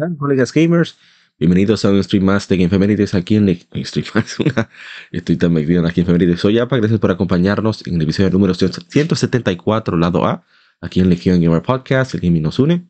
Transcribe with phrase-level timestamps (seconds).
[0.00, 0.96] Hola, colegas gamers,
[1.40, 4.70] bienvenidos a un stream más de Gamefemérides aquí en Le stream más, una,
[5.10, 6.38] estoy tan metido aquí en Femérides.
[6.38, 10.44] Soy APA, gracias por acompañarnos en el episodio número 174, lado A,
[10.80, 12.88] aquí en Legion Gamer Podcast, el gaming nos une.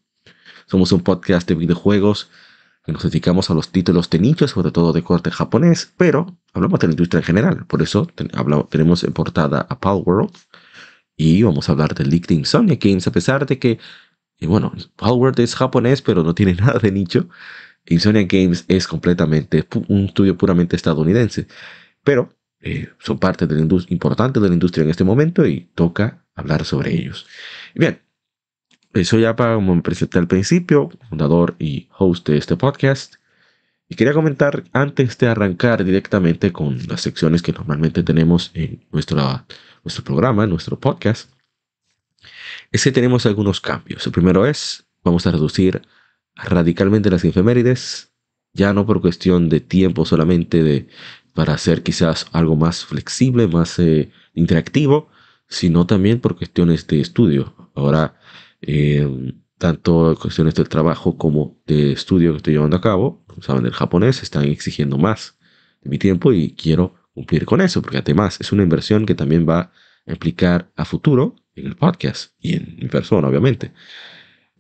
[0.66, 2.28] Somos un podcast de videojuegos
[2.84, 6.78] que nos dedicamos a los títulos de nicho, sobre todo de corte japonés, pero hablamos
[6.78, 7.64] de la industria en general.
[7.64, 8.06] Por eso
[8.69, 10.36] tenemos en portada a Pal World
[11.16, 13.78] y vamos a hablar de League Insomnia Games, a pesar de que
[14.41, 17.28] y bueno, Palworld es japonés, pero no tiene nada de nicho.
[17.86, 21.47] Insomnia Games es completamente un estudio puramente estadounidense.
[22.05, 26.25] Pero eh, son parte de la importante de la industria en este momento y toca
[26.34, 27.27] hablar sobre ellos.
[27.75, 28.00] Bien,
[29.05, 33.14] soy Apa, como me presenté al principio, fundador y host de este podcast.
[33.89, 39.47] Y quería comentar antes de arrancar directamente con las secciones que normalmente tenemos en nuestro,
[39.83, 41.31] nuestro programa, en nuestro podcast
[42.70, 44.06] es que tenemos algunos cambios.
[44.06, 45.83] El primero es, vamos a reducir
[46.34, 48.12] radicalmente las efemérides,
[48.52, 50.88] ya no por cuestión de tiempo solamente de,
[51.34, 55.08] para hacer quizás algo más flexible, más eh, interactivo,
[55.48, 57.55] sino también por cuestiones de estudio.
[57.75, 58.19] Ahora,
[58.60, 63.72] eh, tanto cuestiones del trabajo como de estudio que estoy llevando a cabo, saben, el
[63.72, 65.38] japonés están exigiendo más
[65.82, 69.48] de mi tiempo y quiero cumplir con eso, porque además es una inversión que también
[69.48, 69.72] va
[70.06, 73.72] a implicar a futuro en el podcast y en mi persona, obviamente.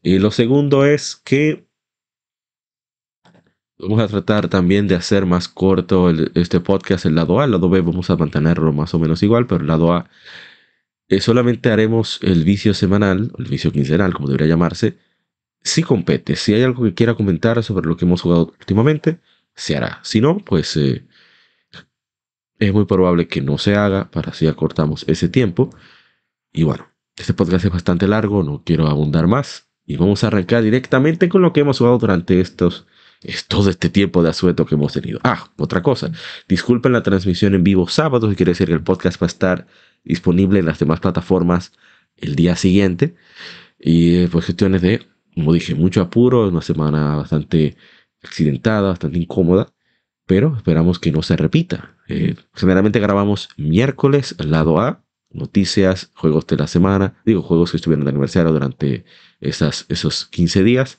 [0.02, 1.66] Y lo segundo es que
[3.78, 7.68] vamos a tratar también de hacer más corto este podcast, el lado A, el lado
[7.68, 10.08] B vamos a mantenerlo más o menos igual, pero el lado A
[11.08, 14.98] eh, solamente haremos el vicio semanal, el vicio quincenal, como debería llamarse,
[15.62, 16.36] si compete.
[16.36, 19.20] Si hay algo que quiera comentar sobre lo que hemos jugado últimamente,
[19.54, 20.00] se hará.
[20.02, 21.06] Si no, pues eh,
[22.58, 25.70] es muy probable que no se haga, para así acortamos ese tiempo.
[26.52, 29.68] Y bueno, este podcast es bastante largo, no quiero abundar más.
[29.84, 32.86] Y vamos a arrancar directamente con lo que hemos jugado durante estos,
[33.48, 35.18] todo este tiempo de asueto que hemos tenido.
[35.24, 36.12] Ah, otra cosa.
[36.46, 39.66] Disculpen la transmisión en vivo sábado, quiere decir que el podcast va a estar
[40.04, 41.72] disponible en las demás plataformas
[42.16, 43.14] el día siguiente.
[43.78, 47.76] Y pues cuestiones de, como dije, mucho apuro, una semana bastante
[48.22, 49.72] accidentada, bastante incómoda.
[50.26, 51.96] Pero esperamos que no se repita.
[52.08, 58.04] Eh, generalmente grabamos miércoles, lado A, noticias, juegos de la semana, digo, juegos que estuvieron
[58.04, 59.04] de aniversario durante
[59.40, 60.98] esas, esos 15 días.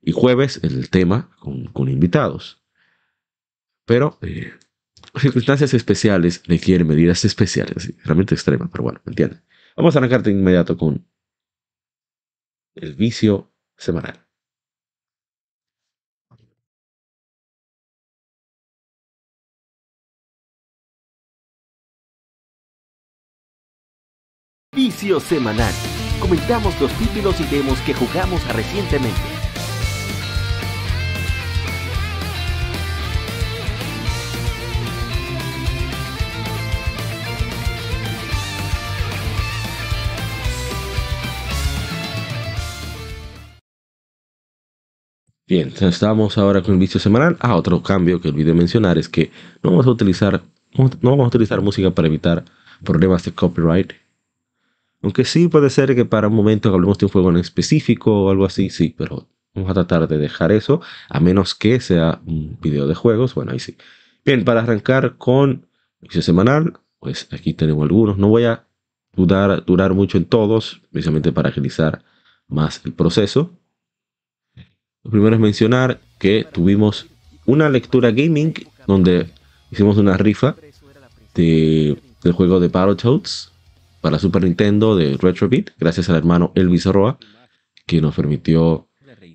[0.00, 2.60] Y jueves el tema con, invitados.
[3.86, 4.52] Pero eh,
[5.20, 9.42] circunstancias especiales requieren medidas especiales, realmente extremas, pero bueno, ¿me?
[9.76, 11.06] Vamos a arrancar de inmediato con
[12.74, 14.26] el vicio semanal.
[25.02, 25.74] Semanal.
[26.20, 29.20] Comentamos los títulos y demos que jugamos recientemente.
[45.48, 47.36] Bien, estamos ahora con el vicio semanal.
[47.40, 49.32] Ah, otro cambio que olvidé mencionar es que
[49.64, 50.42] no vamos a utilizar,
[50.78, 52.44] no vamos a utilizar música para evitar
[52.84, 54.01] problemas de copyright
[55.02, 58.30] aunque sí puede ser que para un momento hablemos de un juego en específico o
[58.30, 62.58] algo así, sí, pero vamos a tratar de dejar eso, a menos que sea un
[62.60, 63.76] video de juegos, bueno, ahí sí.
[64.24, 65.66] Bien, para arrancar con
[66.00, 68.16] el semanal, pues aquí tenemos algunos.
[68.16, 68.64] No voy a
[69.14, 72.04] durar, durar mucho en todos, precisamente para agilizar
[72.46, 73.50] más el proceso.
[75.02, 77.06] Lo primero es mencionar que tuvimos
[77.44, 78.54] una lectura gaming
[78.86, 79.30] donde
[79.72, 80.54] hicimos una rifa
[81.34, 83.51] de, del juego de Battletoads
[84.02, 87.18] para Super Nintendo de Retrobit, gracias al hermano Elvis Roa,
[87.86, 88.88] que nos permitió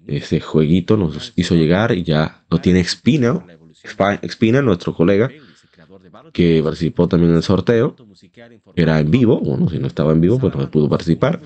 [0.05, 3.45] ese jueguito, nos hizo llegar y ya lo tiene Espina,
[4.21, 5.31] Espina, nuestro colega,
[6.33, 7.95] que participó también en el sorteo.
[8.75, 11.39] Era en vivo, bueno, si no estaba en vivo, pues no pudo participar.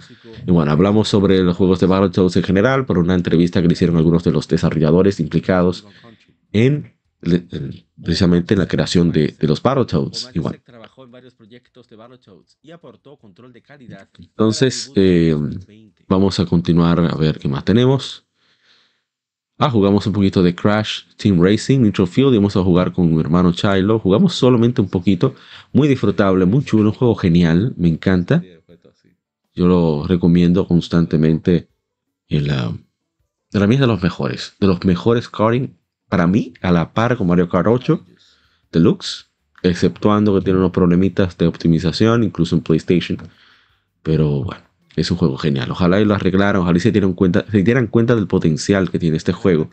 [0.47, 3.73] Y bueno, hablamos sobre los juegos de Battletoads en general por una entrevista que le
[3.73, 5.85] hicieron algunos de los desarrolladores implicados
[6.51, 6.93] en
[8.03, 10.31] precisamente en la creación de, los Battletoads.
[10.33, 10.39] Y
[10.91, 14.09] trabajó en varios proyectos de Battletoads y aportó control de calidad.
[14.19, 15.33] Entonces, eh,
[16.07, 18.25] vamos a continuar a ver qué más tenemos.
[19.57, 23.13] Ah, jugamos un poquito de Crash Team Racing, Nitro Field y vamos a jugar con
[23.13, 23.99] mi hermano Chilo.
[23.99, 25.35] Jugamos solamente un poquito,
[25.71, 28.43] muy disfrutable, muy chulo, un juego genial, me encanta.
[29.53, 31.69] Yo lo recomiendo constantemente.
[32.27, 32.73] En la,
[33.51, 35.67] para mí es de los mejores, de los mejores karting,
[36.09, 38.05] para mí, a la par con Mario Kart 8
[38.71, 39.30] Deluxe,
[39.63, 43.17] exceptuando que tiene unos problemitas de optimización, incluso en PlayStation.
[44.03, 44.63] Pero bueno,
[44.95, 45.71] es un juego genial.
[45.71, 49.17] Ojalá y lo arreglaran, ojalá se dieran cuenta, se dieran cuenta del potencial que tiene
[49.17, 49.69] este juego.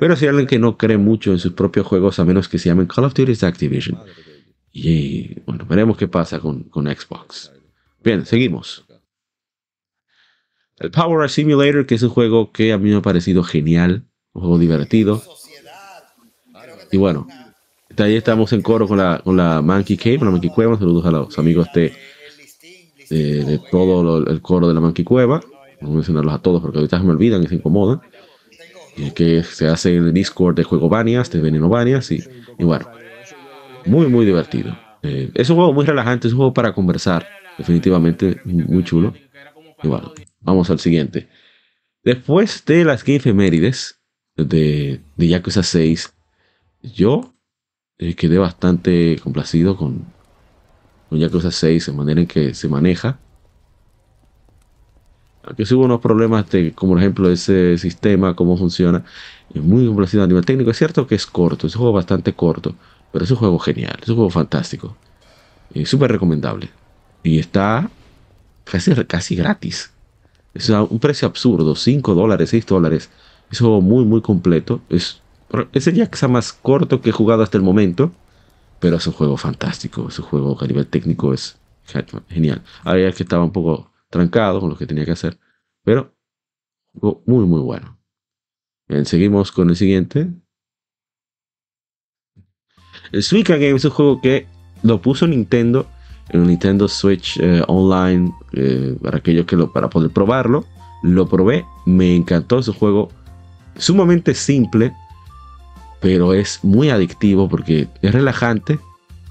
[0.00, 2.58] Pero si hay alguien que no cree mucho en sus propios juegos, a menos que
[2.58, 3.98] se llamen Call of Duty Activision.
[4.72, 7.52] Y bueno, veremos qué pasa con, con Xbox.
[8.02, 8.84] Bien, seguimos.
[10.78, 14.42] El Power Simulator, que es un juego que a mí me ha parecido genial, un
[14.42, 15.22] juego divertido.
[16.90, 17.28] Y bueno,
[17.98, 20.78] ahí estamos en coro con la, con la Monkey Cave, con la Monkey Cueva.
[20.78, 21.92] Saludos a los amigos de
[23.70, 25.40] todo el coro de la Manquicueva.
[25.80, 28.00] Vamos a mencionarlos a todos porque ahorita se me olvidan y se incomodan.
[28.96, 32.10] Y que se hace en el Discord de Juego Banias, de Veneno Banias.
[32.12, 32.22] Y,
[32.58, 32.88] bueno,
[33.84, 34.76] muy, muy divertido.
[35.02, 37.26] Eh, es un juego muy relajante, es un juego para conversar.
[37.58, 39.12] Definitivamente muy chulo.
[39.82, 41.28] Y bueno, vamos al siguiente.
[42.02, 44.00] Después de las Game Efemérides
[44.36, 46.12] de, de Yakuza 6,
[46.82, 47.33] yo
[47.98, 50.04] eh, quedé bastante complacido con,
[51.08, 53.18] con Yakuza 6, en manera en que se maneja.
[55.42, 59.04] Aunque sí hubo unos problemas de, como por ejemplo, ese sistema, cómo funciona.
[59.54, 60.70] Es muy complacido a nivel técnico.
[60.70, 62.76] Es cierto que es corto, es un juego bastante corto,
[63.12, 64.96] pero es un juego genial, es un juego fantástico.
[65.72, 66.70] Y súper recomendable.
[67.22, 67.90] Y está
[68.64, 69.92] casi, casi gratis.
[70.54, 73.10] Es un precio absurdo, 5 dólares, 6 dólares.
[73.50, 74.82] Es un juego muy, muy completo.
[74.88, 75.23] Es,
[75.72, 78.12] es el Yakuza más corto que he jugado hasta el momento.
[78.80, 81.58] Pero es un juego fantástico, es un juego a nivel técnico es
[82.28, 82.62] genial.
[82.82, 85.38] Había que estaba un poco trancado con lo que tenía que hacer,
[85.82, 86.14] pero
[87.26, 87.98] muy, muy bueno.
[88.88, 90.30] Bien, seguimos con el siguiente.
[93.12, 94.46] El Suica Game es un juego que
[94.82, 95.86] lo puso Nintendo
[96.28, 100.64] en un Nintendo Switch eh, Online eh, para aquellos que lo para poder probarlo.
[101.02, 102.58] Lo probé, me encantó.
[102.58, 103.08] Es un juego
[103.76, 104.94] sumamente simple,
[106.00, 108.78] pero es muy adictivo porque es relajante,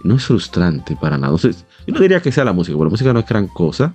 [0.04, 1.36] no es frustrante para nada.
[1.38, 1.50] yo
[1.88, 3.94] no diría que sea la música, porque la música no es gran cosa,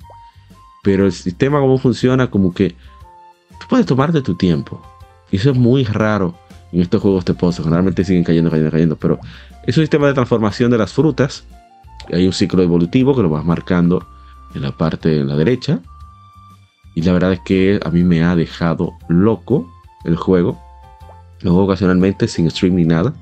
[0.82, 4.80] pero el sistema como funciona, como que tú puedes tomarte tu tiempo.
[5.30, 6.34] Y eso es muy raro
[6.72, 7.64] en estos juegos de pozos.
[7.64, 9.18] Generalmente siguen cayendo, cayendo, cayendo, pero
[9.66, 11.44] es un sistema de transformación de las frutas.
[12.12, 14.06] Hay un ciclo evolutivo que lo vas marcando
[14.54, 15.80] en la parte en la derecha.
[16.94, 19.70] Y la verdad es que a mí me ha dejado loco
[20.04, 20.58] el juego
[21.42, 23.14] Luego ocasionalmente sin stream ni nada.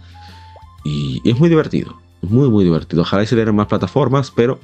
[0.85, 1.97] Y, es muy divertido.
[2.23, 3.03] Muy, muy divertido.
[3.03, 4.59] Ojalá se dieran más plataformas, pero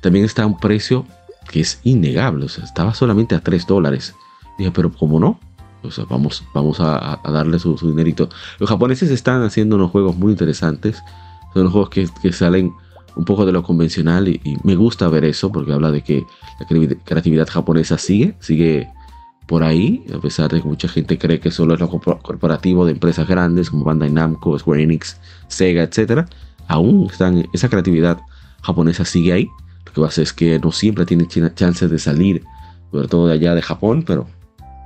[0.00, 1.04] también está a un precio
[1.50, 2.46] que es innegable.
[2.46, 4.14] O sea, estaba solamente a 3 dólares.
[4.58, 5.38] Dije, pero ¿cómo no?
[5.82, 8.28] O sea, vamos, vamos a, darle su, dinerito.
[8.58, 11.02] Los japoneses están haciendo unos juegos muy interesantes.
[11.52, 12.72] Son unos juegos que, que salen
[13.14, 16.26] un poco de lo convencional y, y, me gusta ver eso porque habla de que
[16.58, 16.66] la
[17.04, 18.88] creatividad japonesa sigue, sigue
[19.46, 22.92] por ahí, a pesar de que mucha gente cree que solo es lo corporativo de
[22.92, 26.28] empresas grandes como Bandai Namco, Square Enix, Sega, etc.
[26.66, 28.20] Aún están, esa creatividad
[28.62, 29.48] japonesa sigue ahí.
[29.86, 32.42] Lo que pasa es que no siempre tiene chances de salir,
[32.90, 34.26] sobre todo de allá de Japón, pero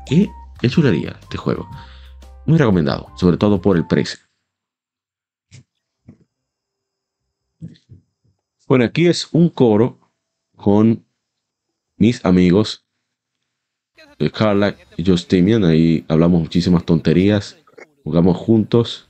[0.07, 0.29] qué,
[0.61, 1.69] qué chulería este juego.
[2.45, 4.19] Muy recomendado, sobre todo por el precio.
[8.69, 9.99] Bueno, aquí es un coro
[10.55, 11.05] con
[11.97, 12.85] mis amigos
[14.29, 17.57] Carla y Justinian, ahí hablamos muchísimas tonterías,
[18.05, 19.09] jugamos juntos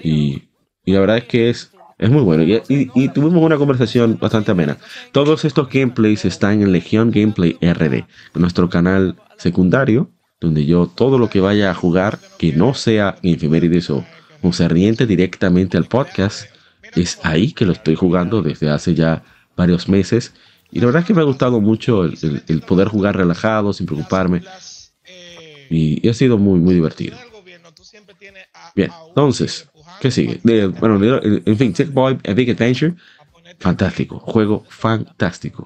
[0.00, 0.44] y,
[0.84, 2.44] la verdad es que es, es muy bueno.
[2.68, 4.78] Y, tuvimos una conversación bastante amena.
[5.10, 10.10] Todos estos gameplays están en Legion Gameplay RD, nuestro canal secundario,
[10.40, 14.04] donde yo todo lo que vaya a jugar que no sea Infemérides o
[14.42, 16.46] concerniente directamente al podcast,
[16.94, 19.24] es ahí que lo estoy jugando desde hace ya
[19.56, 20.34] varios meses
[20.76, 24.42] y la verdad es que me ha gustado mucho el, poder jugar relajado, sin preocuparme.
[25.70, 27.16] Y, ha sido muy, muy divertido.
[28.74, 29.70] Bien, entonces,
[30.02, 30.38] ¿qué sigue?
[30.78, 32.94] bueno, en fin, Tech Boy, A Big Adventure,
[33.58, 35.64] fantástico, juego fantástico.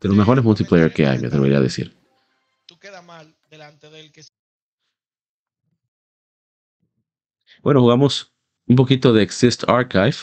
[0.00, 1.96] De los mejores multiplayer que hay, me atrevería a decir.
[7.60, 8.32] Bueno, jugamos
[8.68, 10.14] un poquito de Exist Archive,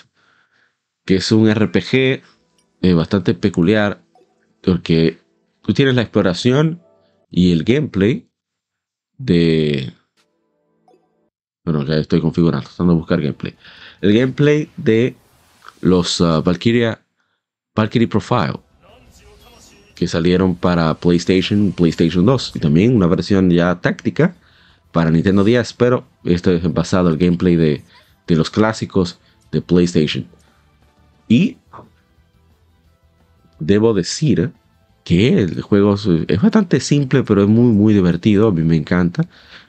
[1.04, 2.22] que es un RPG
[2.82, 4.04] bastante peculiar
[4.62, 5.20] porque
[5.62, 6.82] tú tienes la exploración
[7.30, 8.30] y el gameplay
[9.18, 9.94] de...
[11.64, 13.56] Bueno, ya estoy configurando, tratando de buscar gameplay.
[14.02, 15.16] El gameplay de
[15.82, 17.00] los uh, Valkyria
[17.76, 18.60] Valkyrie Profile,
[19.96, 24.36] que salieron para PlayStation, PlayStation 2, y también una versión ya táctica
[24.92, 27.84] para Nintendo 10, pero esto es basado en el gameplay de,
[28.28, 29.20] de los clásicos
[29.52, 30.28] de PlayStation.
[31.30, 31.58] Y
[33.62, 34.52] debo decir
[35.04, 35.96] que el juego
[36.28, 38.50] es bastante simple, pero es muy, muy divertido.
[38.50, 39.26] A mí me encanta.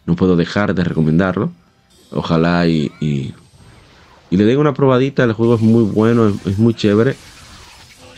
[0.07, 1.53] No puedo dejar de recomendarlo.
[2.11, 3.35] Ojalá y, y,
[4.31, 5.25] le den una probadita.
[5.25, 7.17] El juego es muy bueno, es, muy chévere.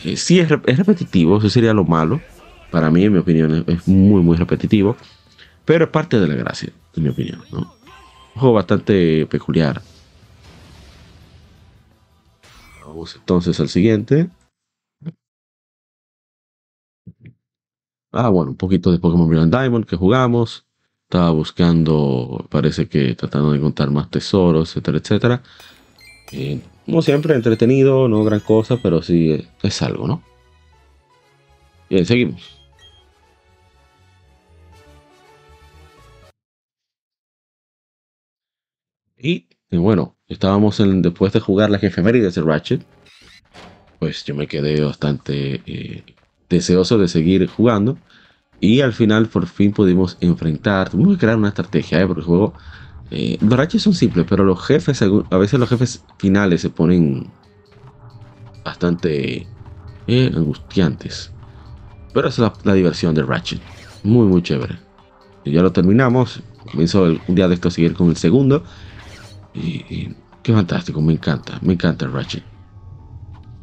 [0.03, 2.21] Eh, sí, es, repetitivo, eso sería lo malo.
[2.71, 4.97] Para mí, en mi opinión, es, muy, muy repetitivo.
[5.63, 7.41] Pero es parte de la gracia, en mi opinión.
[7.51, 7.65] Un
[8.35, 9.81] juego bastante peculiar.
[12.85, 14.29] Vamos entonces al siguiente.
[18.17, 20.65] Ah, bueno, un poquito de Pokémon Brilliant Diamond que jugamos.
[21.03, 25.43] Estaba buscando, parece que tratando de encontrar más tesoros, etcétera, etcétera.
[26.31, 30.23] Eh, como siempre, entretenido, no gran cosa, pero sí es algo, ¿no?
[31.89, 32.57] Bien, seguimos.
[39.17, 42.85] Y, bueno, estábamos en, después de jugar las efemérides de Ratchet,
[43.99, 46.14] pues yo me quedé bastante eh,
[46.49, 47.97] deseoso de seguir jugando.
[48.59, 52.07] Y al final por fin pudimos enfrentar, tuvimos que crear una estrategia, ¿eh?
[52.07, 52.53] porque el juego,
[53.11, 57.29] eh, los rachis son simples, pero los jefes, a veces los jefes finales se ponen
[58.63, 59.45] bastante
[60.07, 61.31] eh, angustiantes.
[62.13, 63.61] Pero esa es la, diversión de Ratchet.
[64.03, 64.79] Muy, muy chévere.
[65.43, 66.41] Ya lo terminamos.
[66.71, 68.63] Comenzó un día de esto a seguir con el segundo.
[69.53, 72.43] Y, qué fantástico, me encanta, me encanta Ratchet.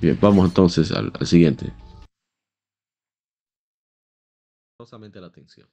[0.00, 1.72] Bien, vamos entonces al siguiente
[4.90, 5.68] la atención.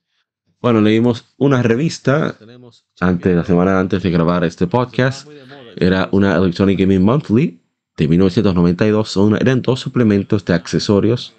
[0.61, 2.37] Bueno, leímos una revista
[2.99, 5.27] antes, la semana antes de grabar este podcast.
[5.77, 7.61] Era una Electronic Gaming Monthly
[7.97, 9.09] de 1992.
[9.09, 11.33] Son, eran dos suplementos de accesorios,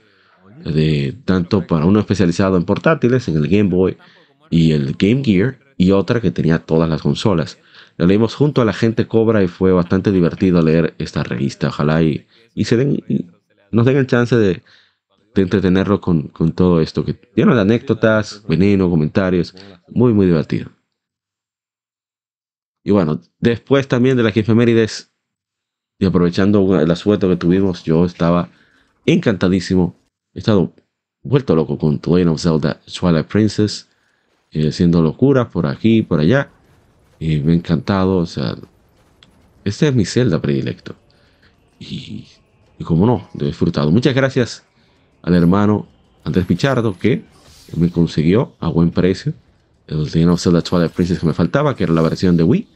[0.65, 3.99] de, tanto para uno especializado en portátiles, en el Game Boy
[4.49, 7.59] y el Game Gear, y otra que tenía todas las consolas.
[7.99, 11.69] La leímos junto a la gente Cobra y fue bastante divertido leer esta revista.
[11.69, 13.27] Ojalá y, y se den, y
[13.71, 14.63] nos den el chance de,
[15.35, 19.55] de entretenerlo con, con todo esto, que lleno de anécdotas, veneno, comentarios,
[19.89, 20.71] muy, muy divertido.
[22.83, 25.13] Y bueno, después también de las efemérides,
[25.99, 28.49] y aprovechando el asueto que tuvimos, yo estaba
[29.05, 29.95] encantadísimo.
[30.33, 30.73] He estado
[31.23, 33.87] vuelto loco con Legend of Zelda Twilight Princess,
[34.51, 36.51] eh, haciendo locuras por aquí por allá.
[37.19, 38.57] Y me ha encantado, o sea,
[39.63, 40.97] este es mi Zelda predilecto.
[41.79, 42.27] Y,
[42.79, 43.91] y como no, he disfrutado.
[43.91, 44.65] Muchas gracias
[45.23, 45.87] al hermano
[46.25, 47.25] Andrés Pichardo que
[47.77, 49.33] me consiguió a buen precio
[49.91, 52.67] el Legend Zelda Twilight Princess que me faltaba, que era la versión de Wii.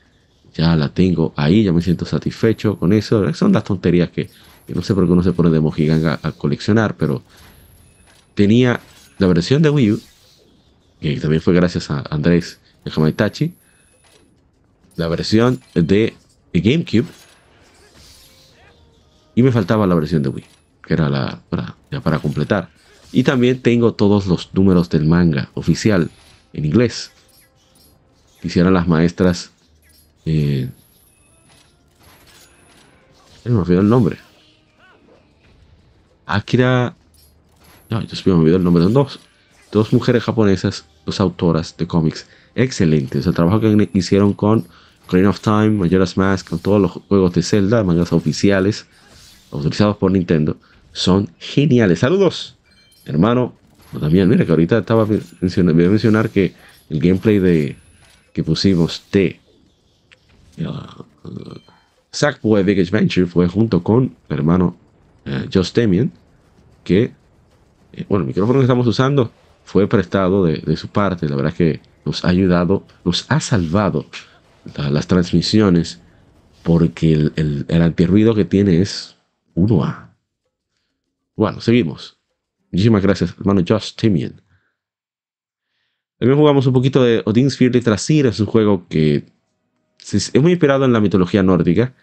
[0.54, 3.32] Ya la tengo ahí, ya me siento satisfecho con eso.
[3.34, 4.30] Son las tonterías que,
[4.68, 7.22] no sé por qué uno se pone de mojiganga a, coleccionar, pero
[8.34, 8.80] tenía
[9.18, 10.00] la versión de Wii U,
[11.00, 13.54] que también fue gracias a Andrés Hamaitachi,
[14.96, 16.14] la versión de
[16.52, 17.06] GameCube,
[19.36, 20.53] y me faltaba la versión de Wii
[20.86, 22.70] que era la para, ya para completar.
[23.12, 26.10] Y también tengo todos los números del manga oficial
[26.52, 27.12] en inglés.
[28.42, 29.50] Quisieran las maestras.
[30.26, 30.68] Eh,
[33.44, 34.18] me olvidó el nombre.
[36.26, 36.96] Akira.
[37.90, 38.84] No, yo me olvidó el nombre.
[38.84, 39.20] de dos,
[39.70, 43.26] dos mujeres japonesas, dos autoras de cómics excelentes.
[43.26, 44.66] El trabajo que hicieron con
[45.06, 48.86] Crane of Time, Majora's Mask, con todos los juegos de Zelda, mangas oficiales,
[49.52, 50.56] autorizados por Nintendo
[50.94, 51.98] son geniales.
[51.98, 52.56] Saludos,
[53.04, 53.52] hermano.
[54.00, 55.06] También, mira que ahorita estaba
[55.40, 56.54] mencionando, voy a mencionar que
[56.88, 57.76] el gameplay de
[58.32, 59.38] que pusimos de
[60.58, 61.02] uh,
[62.10, 64.76] Sackboy Big Adventure fue junto con el hermano
[65.26, 66.10] uh, Just Demian,
[66.82, 67.12] que,
[67.92, 69.30] eh, bueno, el micrófono que estamos usando
[69.64, 71.28] fue prestado de, su parte.
[71.28, 74.06] La verdad es que nos ha ayudado, nos ha salvado
[74.76, 76.00] las transmisiones,
[76.62, 79.16] porque el, el, el antirruido que tiene es
[79.54, 80.03] 1A.
[81.36, 82.18] Bueno, seguimos.
[82.70, 84.40] Muchísimas gracias, hermano Josh Timian.
[86.18, 88.26] También jugamos un poquito de Odin's Fear Trasir.
[88.26, 89.26] Es un juego que
[90.12, 91.94] es muy inspirado en la mitología nórdica.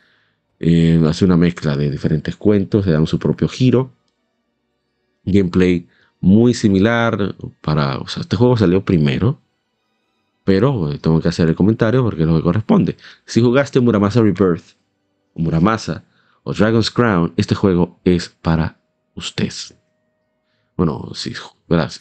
[0.59, 3.93] Eh, hace una mezcla de diferentes cuentos, le dan su propio giro.
[5.23, 5.87] Gameplay
[6.19, 7.35] muy similar.
[7.61, 9.39] Para, este juego salió primero.
[10.43, 12.97] Pero tengo que hacer el comentario porque es lo que corresponde.
[13.25, 14.75] Si jugaste Muramasa Rebirth,
[15.35, 16.03] Muramasa
[16.43, 18.80] o Dragon's Crown, este juego es para
[19.15, 19.51] usted.
[20.77, 21.33] Bueno, sí,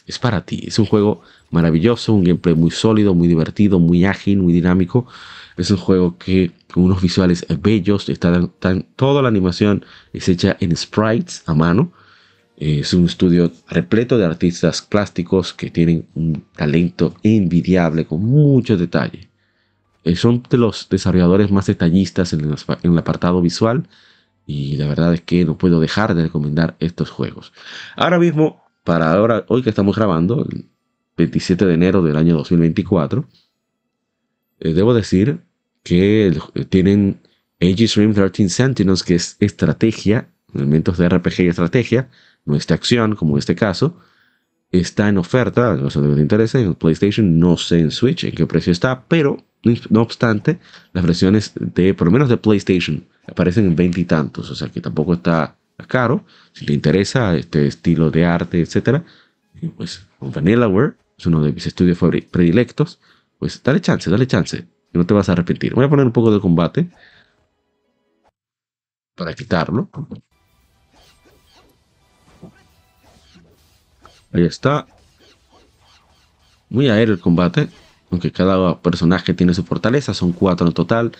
[0.07, 0.63] es para ti.
[0.65, 5.07] Es un juego maravilloso, un gameplay muy sólido, muy divertido, muy ágil, muy dinámico.
[5.57, 8.47] Es un juego que con unos visuales bellos, está
[8.95, 11.91] toda la animación es hecha en sprites a mano.
[12.57, 19.29] Es un estudio repleto de artistas plásticos que tienen un talento envidiable con mucho detalle.
[20.03, 23.87] Eh, son de los desarrolladores más detallistas en el, apartado visual
[24.45, 27.53] y la verdad es que no puedo dejar de recomendar estos juegos.
[27.95, 30.69] Ahora mismo, para ahora, hoy que estamos grabando, el
[31.17, 33.25] 27 de enero del año 2024,
[34.59, 35.41] eh, debo decir
[35.83, 36.37] que
[36.69, 37.21] tienen
[37.59, 42.09] Aegis Rim 13 Sentinels, que es estrategia, elementos de RPG y estrategia,
[42.45, 43.97] no es acción como en este caso,
[44.71, 48.31] está en oferta, no sé si te interesa, en PlayStation, no sé en Switch en
[48.31, 49.37] qué precio está, pero
[49.89, 50.59] no obstante,
[50.93, 54.69] las versiones de, por lo menos de PlayStation, aparecen en veinte y tantos, o sea
[54.69, 55.55] que tampoco está
[55.87, 56.23] caro.
[56.53, 59.03] Si te interesa este estilo de arte, etcétera,
[59.77, 61.99] pues Vanillaware es uno de mis estudios
[62.31, 62.99] predilectos,
[63.37, 65.73] pues dale chance, dale chance, no te vas a arrepentir.
[65.73, 66.89] Voy a poner un poco de combate
[69.15, 69.89] para quitarlo.
[74.33, 74.87] Ahí está.
[76.69, 77.69] Muy aéreo el combate
[78.11, 81.11] aunque cada personaje tiene su fortaleza, son cuatro en total,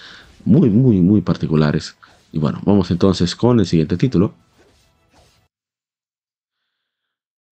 [0.44, 1.96] muy, muy, muy particulares.
[2.32, 4.34] Y bueno, vamos entonces con el siguiente título.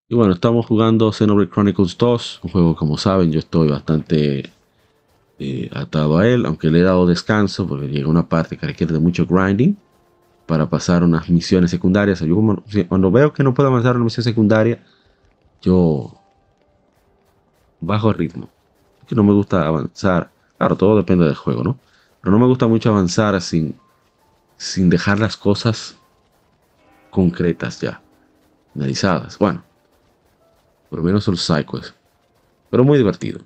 [0.10, 4.52] Y bueno, estamos jugando Xenoblade Chronicles 2, un juego como saben, yo estoy bastante
[5.38, 8.92] eh, atado a él, aunque le he dado descanso porque llega una parte que requiere
[8.92, 9.78] de mucho grinding
[10.48, 12.24] para pasar unas misiones secundarias.
[12.88, 14.84] Cuando veo que no puedo avanzar una misión secundaria,
[15.62, 16.14] yo
[17.82, 18.50] bajo el ritmo
[19.10, 20.32] que no me gusta avanzar.
[20.58, 21.80] Claro, todo depende del juego, ¿no?
[22.22, 23.76] Pero no me gusta mucho avanzar sin,
[24.56, 25.98] sin dejar las cosas
[27.10, 28.02] concretas ya,
[28.76, 29.40] analizadas.
[29.40, 29.64] Bueno,
[30.90, 31.96] por lo menos el Psycho es.
[32.70, 33.42] Pero muy divertido.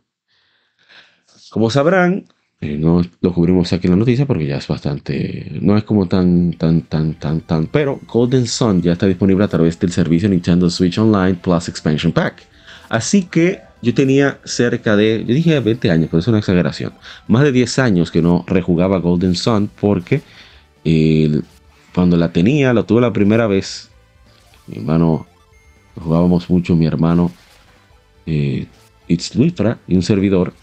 [1.49, 2.25] Como sabrán,
[2.63, 5.51] eh, no lo cubrimos aquí en la noticia porque ya es bastante.
[5.59, 7.67] No es como tan, tan, tan, tan, tan.
[7.67, 12.13] Pero Golden Sun ya está disponible a través del servicio Nintendo Switch Online Plus Expansion
[12.13, 12.43] Pack.
[12.87, 16.93] Así que yo tenía cerca de, yo dije 20 años, pero es una exageración,
[17.27, 20.21] más de 10 años que no rejugaba Golden Sun porque
[21.93, 23.89] cuando la tenía, la tuve la primera vez,
[24.67, 25.27] mi hermano,
[25.95, 27.29] jugábamos mucho, mi hermano,
[28.25, 28.67] eh,
[29.09, 30.53] It's Luifra y un servidor,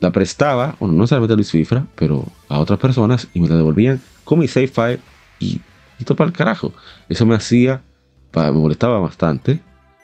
[0.00, 3.56] la prestaba, bueno, no solamente a Luis Fifra, pero a otras personas y me la
[3.56, 5.00] devolvían con mi save file
[5.38, 5.60] y,
[5.98, 6.72] y todo para el carajo.
[7.08, 7.82] Eso me hacía,
[8.34, 9.60] me molestaba bastante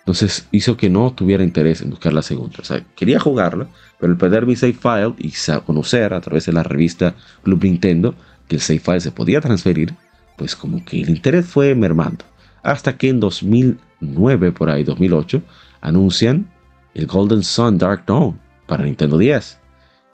[0.07, 2.59] entonces hizo que no tuviera interés en buscar la segunda.
[2.61, 3.67] O sea, quería jugarla,
[3.99, 5.33] pero el perder mi save file y
[5.63, 8.15] conocer a través de la revista Club Nintendo
[8.47, 9.95] que el save file se podía transferir,
[10.37, 12.25] pues como que el interés fue mermando.
[12.63, 15.43] Hasta que en 2009, por ahí 2008,
[15.81, 16.49] anuncian
[16.95, 19.59] el Golden Sun Dark Dawn para Nintendo 10.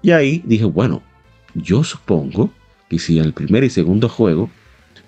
[0.02, 1.02] Y ahí dije, bueno,
[1.54, 2.50] yo supongo
[2.88, 4.50] que si en el primer y segundo juego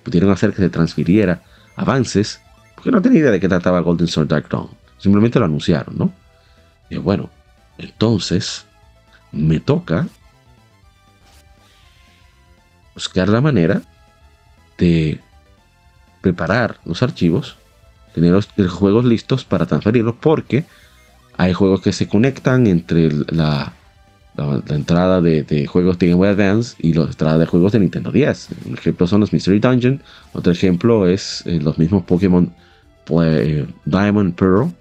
[0.02, 1.42] pudieron hacer que se transfiriera
[1.76, 2.40] avances
[2.84, 4.68] que no tenía idea de qué trataba Golden Sword Dark Dawn.
[4.98, 6.12] Simplemente lo anunciaron, ¿no?
[6.90, 7.30] Y bueno,
[7.78, 8.66] entonces
[9.32, 10.06] me toca
[12.92, 13.80] buscar la manera
[14.76, 15.18] de
[16.20, 17.56] preparar los archivos,
[18.14, 20.66] tener los, juegos listos para transferirlos, porque
[21.38, 23.72] hay juegos que se conectan entre la,
[24.36, 28.10] la, entrada de, juegos de Game Boy Advance y la entrada de juegos de Nintendo
[28.10, 28.48] 10.
[28.66, 32.52] Un ejemplo son los Mystery Dungeon, otro ejemplo es eh, los mismos Pokémon
[33.04, 34.72] pues, Diamond Pearl,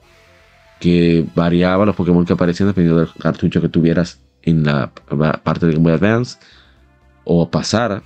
[0.80, 4.92] que variaba los Pokémon que aparecían dependiendo del cartucho que tuvieras en la
[5.44, 6.38] parte de Game Boy Advance,
[7.24, 8.02] o pasar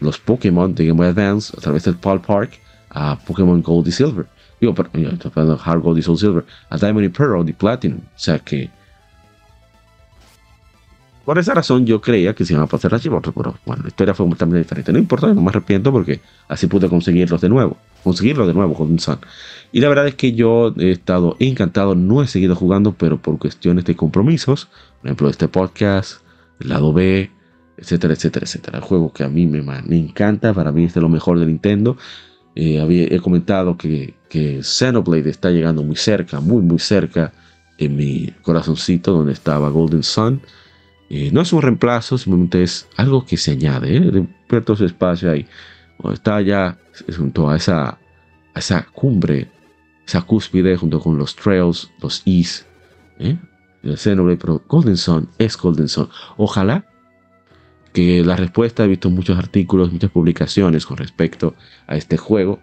[0.00, 2.58] los Pokémon de Game Boy Advance a través del Paul Park
[2.90, 4.26] a Pokémon Gold y Silver.
[4.60, 7.98] Digo, perdón, Hard Gold y Soul Silver, a Diamond y Pearl y Platinum.
[7.98, 8.70] O sea que
[11.24, 14.14] por esa razón yo creía que se iban a pasar las pero bueno, la historia
[14.14, 14.92] fue totalmente diferente.
[14.92, 17.76] No importa, no me arrepiento porque así pude conseguirlos de nuevo.
[18.02, 19.18] Conseguirlos de nuevo con Sun.
[19.70, 23.38] Y la verdad es que yo he estado encantado, no he seguido jugando, pero por
[23.38, 24.68] cuestiones de compromisos,
[25.00, 26.22] por ejemplo, este podcast,
[26.60, 27.30] el lado B,
[27.76, 28.78] etcétera, etcétera, etcétera.
[28.78, 31.46] El juego que a mí me, me encanta, para mí es de lo mejor de
[31.46, 31.96] Nintendo.
[32.54, 37.32] Eh, había, he comentado que, que Xenoblade está llegando muy cerca, muy, muy cerca
[37.78, 40.42] en mi corazoncito donde estaba Golden Sun.
[41.14, 44.60] Eh, no es un reemplazo, simplemente es algo que se añade, ¿eh?
[44.62, 45.46] todo su espacio ahí.
[46.10, 46.78] está ya
[47.14, 47.98] junto a esa,
[48.54, 49.50] esa cumbre,
[50.06, 52.64] esa cúspide, junto con los trails, los E's,
[53.18, 53.36] ¿eh?
[53.82, 56.08] el Xenoblade, pero Golden Sun es Golden Sun.
[56.38, 56.86] Ojalá
[57.92, 61.54] que la respuesta, he visto muchos artículos, muchas publicaciones con respecto
[61.88, 62.58] a este juego,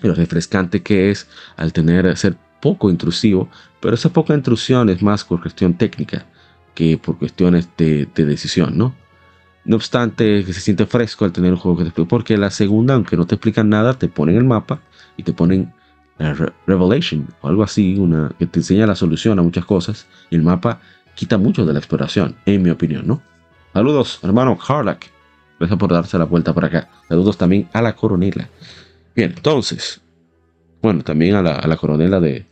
[0.00, 3.48] lo refrescante que es al tener, ser poco intrusivo,
[3.80, 6.24] pero esa poca intrusión es más por cuestión técnica
[6.74, 8.94] que por cuestiones de, decisión, ¿no?
[9.64, 12.50] No obstante, que se siente fresco al tener un juego que te explica, porque la
[12.50, 14.80] segunda, aunque no te explican nada, te ponen el mapa
[15.16, 15.72] y te ponen
[16.66, 17.98] Revelation o algo así,
[18.38, 20.06] que te enseña la solución a muchas cosas.
[20.30, 20.80] El mapa
[21.14, 23.22] quita mucho de la exploración, en mi opinión, ¿no?
[23.72, 25.10] Saludos, hermano Carlack.
[25.58, 26.88] Gracias por darse la vuelta por acá.
[27.08, 28.48] Saludos también a la coronela.
[29.14, 30.00] Bien, entonces,
[30.82, 32.44] bueno, también a la, coronela de,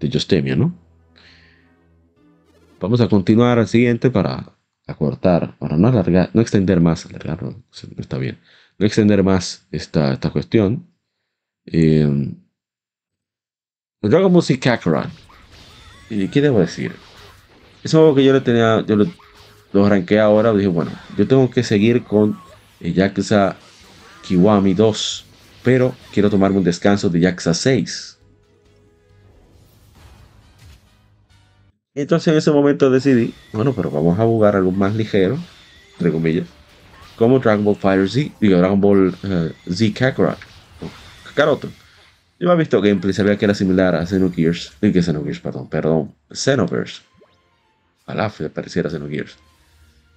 [0.00, 0.74] de Justemia, ¿no?
[2.80, 4.52] Vamos a continuar al siguiente para
[4.86, 7.64] acortar, para no alargar, no extender más, alargar no,
[7.98, 8.38] está bien,
[8.78, 10.86] no extender más esta, esta cuestión.
[11.64, 12.34] Eh,
[14.02, 15.08] Dragon Z Kakarot.
[16.10, 16.92] ¿Y qué debo decir?
[17.82, 19.06] Es algo que yo le tenía, yo lo,
[19.72, 22.38] lo ahora, dije, bueno, yo tengo que seguir con
[22.80, 23.56] Yakuza
[24.22, 25.24] Kiwami 2,
[25.64, 28.15] pero quiero tomarme un descanso de Yakuza 6.
[31.96, 35.38] Entonces en ese momento decidí, bueno, pero vamos a jugar algo más ligero,
[35.92, 36.46] entre comillas,
[37.16, 40.38] como Dragon Ball Fighter Z, digo, Dragon Ball eh, Z Kakarot,
[41.24, 41.70] Kakaroto.
[42.38, 46.14] Yo he visto gameplay, sabía que era similar a Xenogears, y que Xenogears, perdón, perdón,
[46.30, 47.00] Xenoverse.
[48.04, 49.38] Ojalá pareciera Xenogears.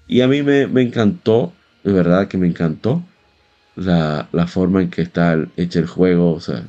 [0.05, 1.53] Y a mí me, me, encantó,
[1.85, 3.01] de verdad que me encantó
[3.77, 6.33] la, la forma en que está hecho el juego.
[6.33, 6.65] O sea,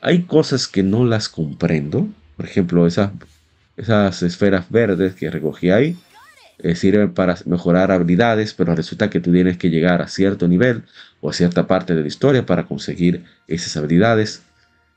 [0.00, 2.06] hay cosas que no las comprendo.
[2.36, 3.10] Por ejemplo, esas
[3.76, 5.96] esas esferas verdes que recogí ahí
[6.58, 10.84] eh, sirven para mejorar habilidades, pero resulta que tú tienes que llegar a cierto nivel
[11.20, 14.42] o a cierta parte de la historia para conseguir esas habilidades.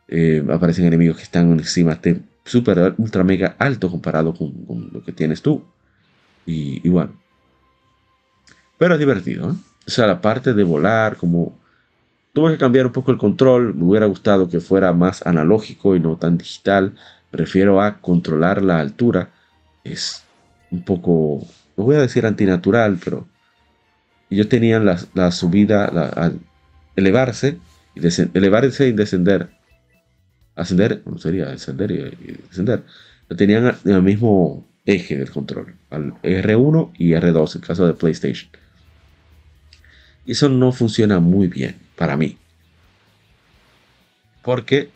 [0.07, 5.11] Eh, aparecen enemigos que están encima de super ultra mega alto comparado con, lo que
[5.11, 5.63] tienes tú.
[6.45, 7.11] Y, bueno.
[8.77, 9.55] Pero es divertido.
[9.85, 11.59] O sea, la parte de volar, como
[12.33, 13.75] tuve que cambiar un poco el control.
[13.75, 16.95] Me hubiera gustado que fuera más analógico y no tan digital
[17.31, 19.29] prefiero a controlar la altura.
[19.83, 20.23] Es
[20.71, 23.27] un poco, no voy a decir antinatural, pero
[24.29, 26.33] ellos tenían la, subida, la,
[26.95, 27.57] elevarse,
[27.95, 28.01] y
[28.37, 29.49] elevarse y descender.
[30.55, 32.83] Ascender, no sería descender y, descender.
[33.27, 37.93] Lo tenían en el mismo eje del control, al R1 y R2 en caso de
[37.93, 38.49] PlayStation.
[40.25, 42.37] Y eso no funciona muy bien para mí.
[44.43, 44.89] Porque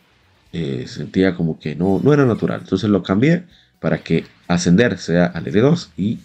[0.56, 2.60] eh, sentía como que no, no era natural.
[2.62, 3.42] Entonces lo cambié
[3.80, 6.20] para que ascender sea al R2 y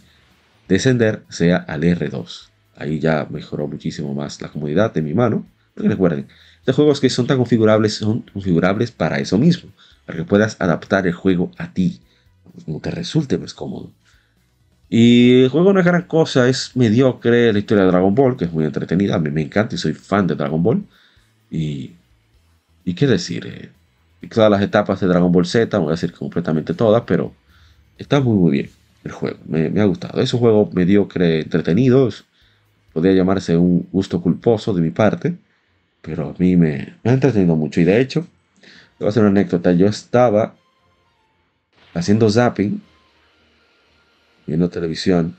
[0.67, 2.49] descender sea al R2.
[2.75, 5.47] Ahí ya mejoró muchísimo más la comodidad de mi mano.
[5.73, 6.27] Porque recuerden,
[6.59, 9.71] estos juegos que son tan configurables son configurables para eso mismo,
[10.05, 11.99] para que puedas adaptar el juego a ti,
[12.65, 13.91] como te resulte más cómodo.
[14.89, 18.45] Y el juego no es gran cosa, es mediocre la historia de Dragon Ball, que
[18.45, 20.83] es muy entretenida, a mí me encanta y soy fan de Dragon Ball.
[21.49, 21.93] Y,
[22.85, 23.69] y qué decir, eh,
[24.27, 27.33] todas las etapas de Dragon Ball Z, voy a decir completamente todas, pero
[27.97, 28.69] está muy muy bien
[29.03, 30.21] el juego, me, ha gustado.
[30.21, 32.09] Es un juego mediocre, entretenido,
[32.93, 35.37] podría llamarse un gusto culposo de mi parte,
[36.01, 37.79] pero a mí me, ha entretenido mucho.
[37.81, 38.27] Y de hecho,
[38.99, 40.55] voy a hacer una anécdota, yo estaba
[41.93, 42.81] haciendo zapping,
[44.45, 45.37] viendo televisión,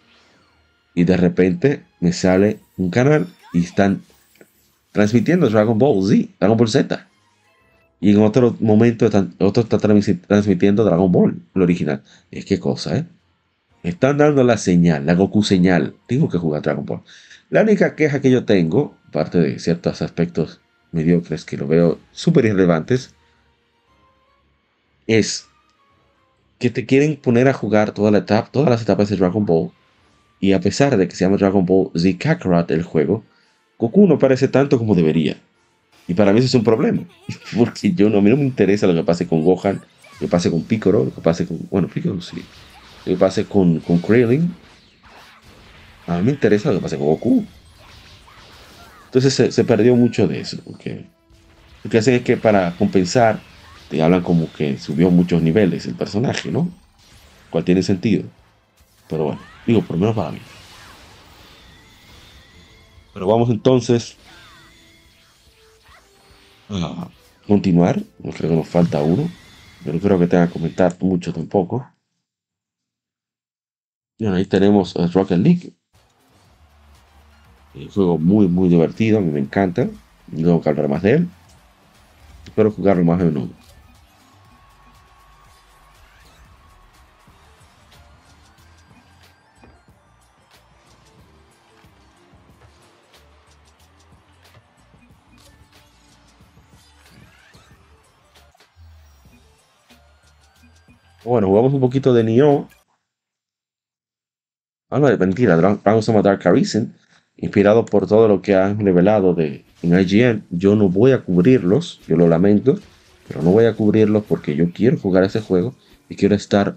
[0.95, 4.03] y de repente me sale un canal y están
[4.93, 7.10] transmitiendo Dragon Ball Z, Dragon Ball Z.
[8.01, 9.07] Y en otro momento
[9.39, 12.03] otro está transmitiendo Dragon Ball, el original.
[12.31, 13.07] Es que cosa, ¿eh?
[13.83, 15.95] Están dando la señal, la Goku señal.
[16.07, 17.03] Tengo que jugar Dragon Ball.
[17.51, 20.61] La única queja que yo tengo, aparte de ciertos aspectos
[20.93, 23.15] mediocres que lo veo súper irrelevantes,
[25.07, 25.47] es
[26.59, 29.71] que te quieren poner a jugar toda la etapa, todas las etapas de Dragon Ball.
[30.41, 33.25] Y a pesar de que se llama Dragon Ball Z Kakarot el juego,
[33.79, 35.39] Goku no parece tanto como debería.
[36.11, 37.05] Y para mí eso es un problema.
[37.57, 40.27] Porque yo no, a mí no me interesa lo que pase con Gohan, lo que
[40.27, 41.61] pase con Piccolo, lo que pase con.
[41.71, 42.43] Bueno, Piccolo sí.
[43.07, 44.53] Lo que pase con, con Krillin.
[46.09, 47.45] A mí me interesa lo que pase con Goku.
[49.05, 50.57] Entonces se, perdió mucho de eso.
[50.65, 51.05] Porque
[51.85, 53.39] lo que hacen es que para compensar,
[53.89, 56.69] te hablan como que subió muchos niveles el personaje, ¿no?
[57.51, 58.25] Cual tiene sentido.
[59.09, 60.41] Pero bueno, digo, por lo menos para mí.
[63.15, 64.17] Pero vamos entonces
[66.71, 67.11] a
[67.47, 68.01] continuar.
[68.23, 69.29] No creo que nos falta uno.
[69.83, 71.87] Pero no creo que tenga que comentar mucho tampoco.
[74.19, 75.73] Y ahí tenemos Rocket League.
[77.75, 79.19] Un juego muy, muy divertido.
[79.19, 79.89] A mí me encanta.
[80.29, 81.29] No tengo que hablar más de él.
[82.45, 83.60] Espero jugarlo más de menudo.
[101.25, 102.67] Bueno, jugamos un poquito de Nioh.
[104.89, 106.95] Ah, no, mentira, vamos a matar Arisen.
[107.37, 110.45] Inspirado por todo lo que han revelado de, en IGN.
[110.51, 112.79] Yo no voy a cubrirlos, yo lo lamento.
[113.29, 115.75] pero no voy a cubrirlo porque yo quiero jugar ese juego
[116.09, 116.77] y quiero estar,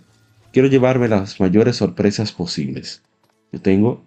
[0.51, 3.01] quiero llevarme las mayores sorpresas posibles.
[3.51, 4.03] Yo tengo,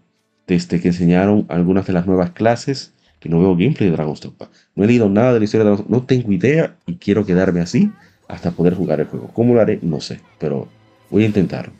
[0.46, 4.51] desde que enseñaron algunas de las nuevas clases, que no veo gameplay de Dragon's Dogma.
[4.75, 7.61] No he leído nada de la historia de Dragon's No tengo idea y quiero quedarme
[7.61, 7.90] así
[8.29, 9.29] hasta poder jugar el juego.
[9.33, 9.79] ¿Cómo lo haré?
[9.83, 10.69] No sé, pero
[11.11, 11.73] voy a intentarlo.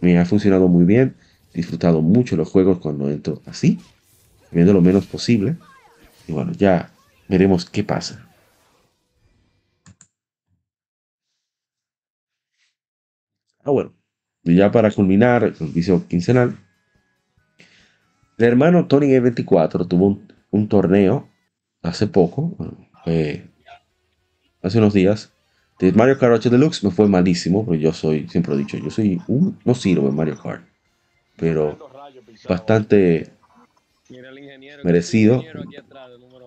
[0.00, 1.16] Me ha funcionado muy bien,
[1.52, 3.78] he disfrutado mucho los juegos cuando entro así,
[4.50, 5.56] viendo lo menos posible.
[6.26, 6.90] Y bueno, ya
[7.28, 8.26] veremos qué pasa.
[13.64, 13.92] Ah, bueno.
[14.44, 16.58] Y ya para culminar el servicio quincenal,
[18.38, 21.28] el hermano Tony E24 tuvo un, torneo
[21.80, 22.56] hace poco,
[24.62, 25.32] hace unos días,
[25.78, 26.84] de Mario Kart 8 Deluxe.
[26.84, 30.16] Me fue malísimo, porque yo soy, siempre he dicho, yo soy un, no sirvo en
[30.16, 30.62] Mario Kart,
[31.36, 31.78] pero
[32.48, 33.32] bastante
[34.84, 35.42] merecido.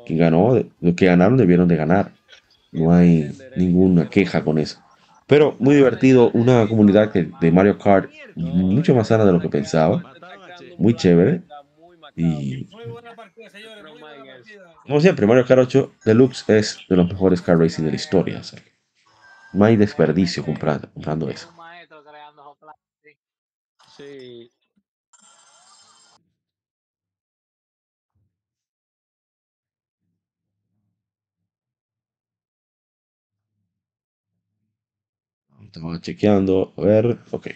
[0.05, 2.11] Quien ganó, los que ganaron debieron de ganar.
[2.71, 4.79] No hay ninguna queja con eso.
[5.27, 9.49] Pero muy divertido, una comunidad que, de Mario Kart mucho más sana de lo que
[9.49, 10.13] pensaba.
[10.77, 11.41] Muy chévere.
[12.15, 12.67] Y
[14.85, 18.41] como siempre, Mario Kart 8 Deluxe es de los mejores car racing de la historia.
[19.55, 21.49] No hay desperdicio comprando, comprando eso.
[35.75, 36.73] Estamos chequeando.
[36.77, 37.19] A ver.
[37.31, 37.47] Ok.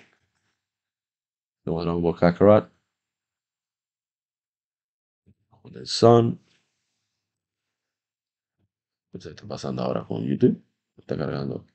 [1.66, 2.70] Vamos a un Kakarot.
[5.62, 6.40] Con el Sun.
[9.12, 10.62] Pues está pasando ahora con YouTube.
[10.98, 11.66] Está cargando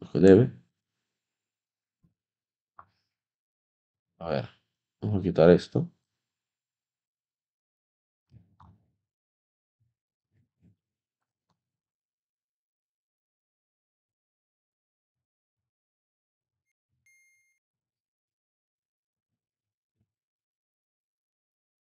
[0.00, 0.50] lo que debe.
[4.18, 4.48] A ver.
[5.02, 5.90] Vamos a quitar esto.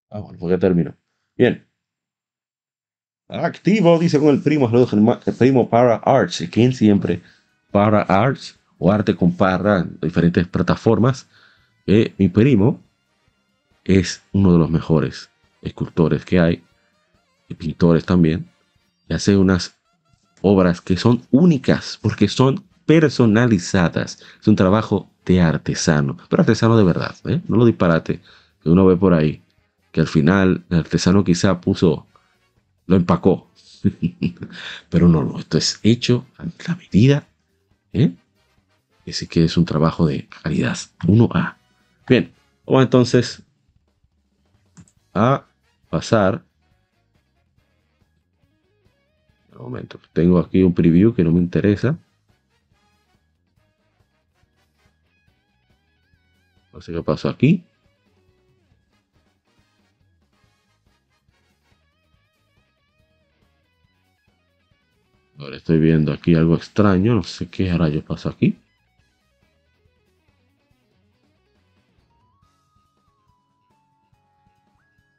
[0.10, 0.96] Ah, bueno, ya terminó.
[1.36, 1.68] Bien.
[3.28, 6.48] Activo, dice con el primo, el primo Para Arts.
[6.52, 7.22] ¿Quién siempre?
[7.74, 11.28] Para Arts o Arte con Para en diferentes plataformas.
[11.86, 12.80] Eh, mi primo
[13.84, 15.30] es uno de los mejores
[15.62, 16.64] escultores que hay,
[17.50, 18.50] y pintores también,
[19.10, 19.76] y hace unas
[20.42, 24.20] obras que son únicas porque son personalizadas.
[24.40, 27.42] Es un trabajo de artesano, pero artesano de verdad, ¿eh?
[27.50, 28.22] no lo disparate
[28.62, 29.42] que uno ve por ahí
[29.94, 32.08] que al final el artesano quizá puso,
[32.88, 33.48] lo empacó.
[34.90, 37.28] Pero no, no, esto es hecho a la medida.
[37.94, 38.14] ¿Eh?
[39.06, 41.56] Ese que es un trabajo de calidad 1A.
[42.08, 42.34] Bien,
[42.66, 43.44] vamos entonces
[45.14, 45.46] a
[45.90, 46.44] pasar.
[49.56, 51.98] Un momento, tengo aquí un preview que no me interesa.
[56.74, 57.64] No sé qué pasó aquí.
[65.44, 68.56] Ahora estoy viendo aquí algo extraño, no sé qué rayos pasa aquí.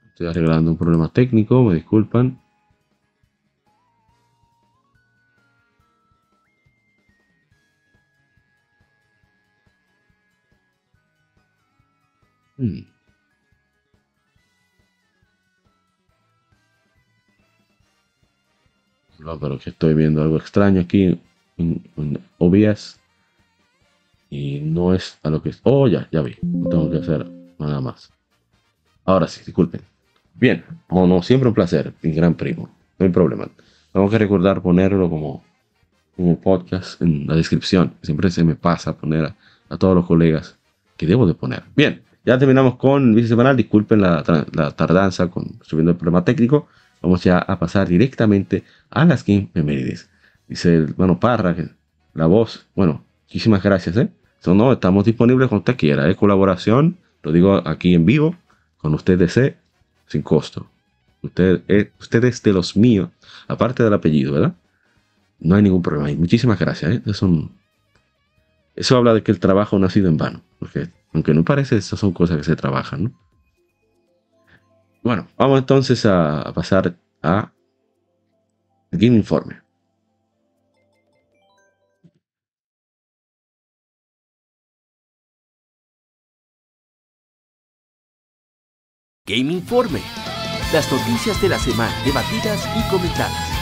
[0.09, 2.39] Estoy arreglando un problema técnico, me disculpan.
[12.57, 12.94] Hmm.
[19.25, 21.19] No, pero que estoy viendo algo extraño aquí
[21.57, 23.01] en, OBS.
[24.29, 25.61] Y no es a lo que es.
[25.63, 26.37] Oh, ya, ya vi.
[26.43, 27.27] No tengo que hacer
[27.59, 28.13] nada más.
[29.05, 29.81] Ahora sí, disculpen.
[30.35, 32.69] Bien, como no, siempre un placer, mi gran primo.
[32.99, 33.49] No hay problema.
[33.93, 35.43] Tengo que recordar ponerlo como,
[36.17, 37.95] como podcast en la descripción.
[38.03, 39.33] Siempre se me pasa poner
[39.69, 40.59] a, todos los colegas
[40.97, 41.63] que debo de poner.
[41.75, 43.57] Bien, ya terminamos con el semanal.
[43.57, 46.69] Disculpen la, la tardanza con subiendo el problema técnico.
[47.05, 50.09] Vamos ya a pasar directamente a las Game Memérides.
[50.49, 51.55] Dice el hermano Parra,
[52.15, 54.09] la voz, bueno, muchísimas gracias, ¿eh?
[54.41, 56.17] So, no, estamos disponibles cuando usted quiera, ¿eh?
[56.17, 58.37] Colaboración, lo digo aquí en vivo,
[58.79, 59.59] con usted desee,
[60.07, 60.67] sin costo.
[61.21, 63.11] Usted, es de los míos,
[63.49, 64.55] aparte del apellido, ¿verdad?
[65.41, 66.11] No hay ningún problema.
[66.11, 67.03] Y muchísimas gracias, ¿eh?
[67.05, 67.51] Eso,
[68.77, 71.77] eso habla de que el trabajo no ha sido en vano, porque aunque no parece,
[71.77, 73.24] esas son cosas que se trabajan, ¿no?
[75.05, 77.53] Bueno, vamos entonces a pasar a
[78.91, 79.61] Game Informe.
[89.27, 90.01] Game Informe.
[90.73, 93.54] Las noticias de la semana debatidas y comentadas.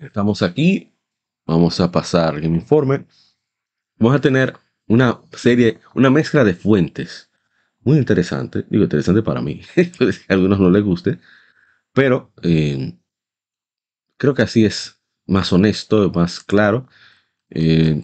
[0.00, 0.94] Estamos aquí.
[1.46, 3.06] Vamos a pasar el informe.
[3.98, 4.54] Vamos a tener
[4.86, 7.30] una serie, una mezcla de fuentes.
[7.80, 8.64] Muy interesante.
[8.70, 9.60] Digo, interesante para mí.
[9.76, 11.18] a algunos no les guste.
[11.92, 12.98] Pero eh,
[14.16, 16.88] creo que así es más honesto, más claro.
[17.50, 18.00] Eh,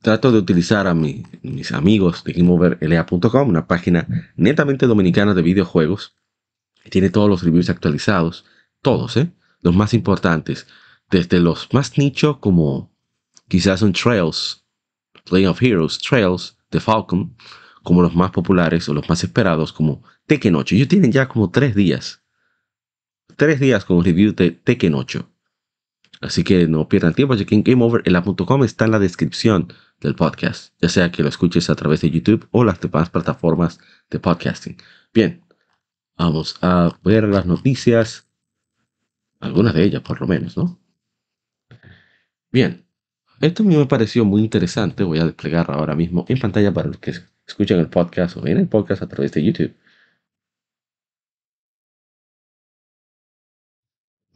[0.00, 6.16] trato de utilizar a mis amigos de GameOverLA.com, una página netamente dominicana de videojuegos.
[6.90, 8.46] tiene todos los reviews actualizados.
[8.80, 9.32] Todos, ¿eh?
[9.60, 10.66] Los más importantes.
[11.10, 12.92] Desde los más nicho como
[13.48, 14.64] quizás un Trails,
[15.24, 17.34] Play of Heroes, Trails de Falcon,
[17.82, 20.74] como los más populares o los más esperados como Tekken 8.
[20.74, 22.22] Ellos tienen ya como tres días.
[23.36, 25.28] Tres días con review de Tekken 8.
[26.20, 30.74] Así que no pierdan tiempo, ya que en GameOverLA.com está en la descripción del podcast,
[30.80, 33.78] ya sea que lo escuches a través de YouTube o las demás plataformas
[34.10, 34.76] de podcasting.
[35.14, 35.44] Bien,
[36.16, 38.27] vamos a ver las noticias,
[39.40, 40.80] algunas de ellas por lo menos, ¿no?
[42.50, 42.86] Bien,
[43.40, 46.88] esto a mí me pareció muy interesante, voy a desplegar ahora mismo en pantalla para
[46.88, 47.12] los que
[47.46, 49.74] escuchan el podcast o ven el podcast a través de YouTube.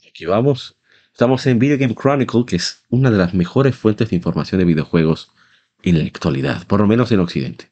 [0.09, 0.79] Aquí vamos.
[1.13, 4.65] Estamos en Video Game Chronicle, que es una de las mejores fuentes de información de
[4.67, 5.31] videojuegos
[5.83, 7.71] en la actualidad, por lo menos en Occidente.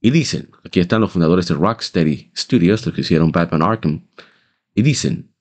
[0.00, 4.06] Y dicen, aquí están los fundadores de Rocksteady Studios, los que hicieron Batman Arkham,
[4.74, 5.34] y dicen,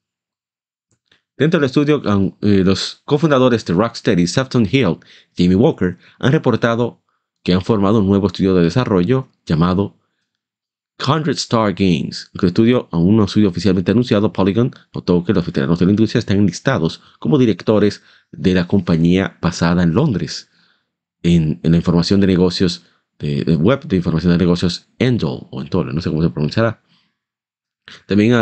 [1.37, 2.01] dentro del estudio,
[2.41, 4.99] eh, los cofundadores de Rocksteady, Sefton Hill
[5.35, 7.01] y Jamie Walker, han reportado
[7.43, 9.97] que han formado un nuevo estudio de desarrollo llamado
[11.05, 12.31] Hundred Star Games.
[12.33, 16.19] El estudio, aún no ha oficialmente anunciado, Polygon notó que los veteranos de la industria
[16.19, 20.49] están enlistados como directores de la compañía basada en Londres
[21.25, 22.83] en, la información de negocios,
[23.19, 26.81] de, web de información de negocios Endol o Endol, no sé cómo se pronunciará.
[28.07, 28.33] También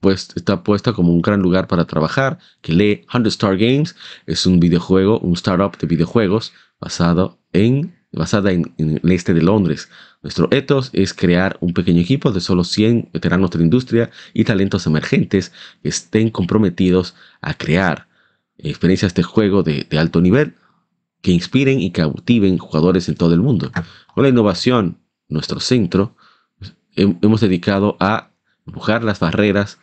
[0.00, 3.96] pues, está puesta como un gran lugar para trabajar, que lee 100 Star Games.
[4.26, 9.42] Es un videojuego, un startup de videojuegos basado en, basada en, en, el este de
[9.42, 9.88] Londres.
[10.22, 14.44] Nuestro ethos es crear un pequeño equipo de solo 100 veteranos de la industria y
[14.44, 18.08] talentos emergentes que estén comprometidos a crear
[18.58, 20.54] experiencias de juego de, de alto nivel
[21.22, 23.70] que inspiren y cautiven jugadores en todo el mundo.
[24.14, 24.98] Con la innovación,
[25.28, 26.16] nuestro centro,
[26.96, 28.29] hemos dedicado a
[28.70, 29.78] empujar las barreras,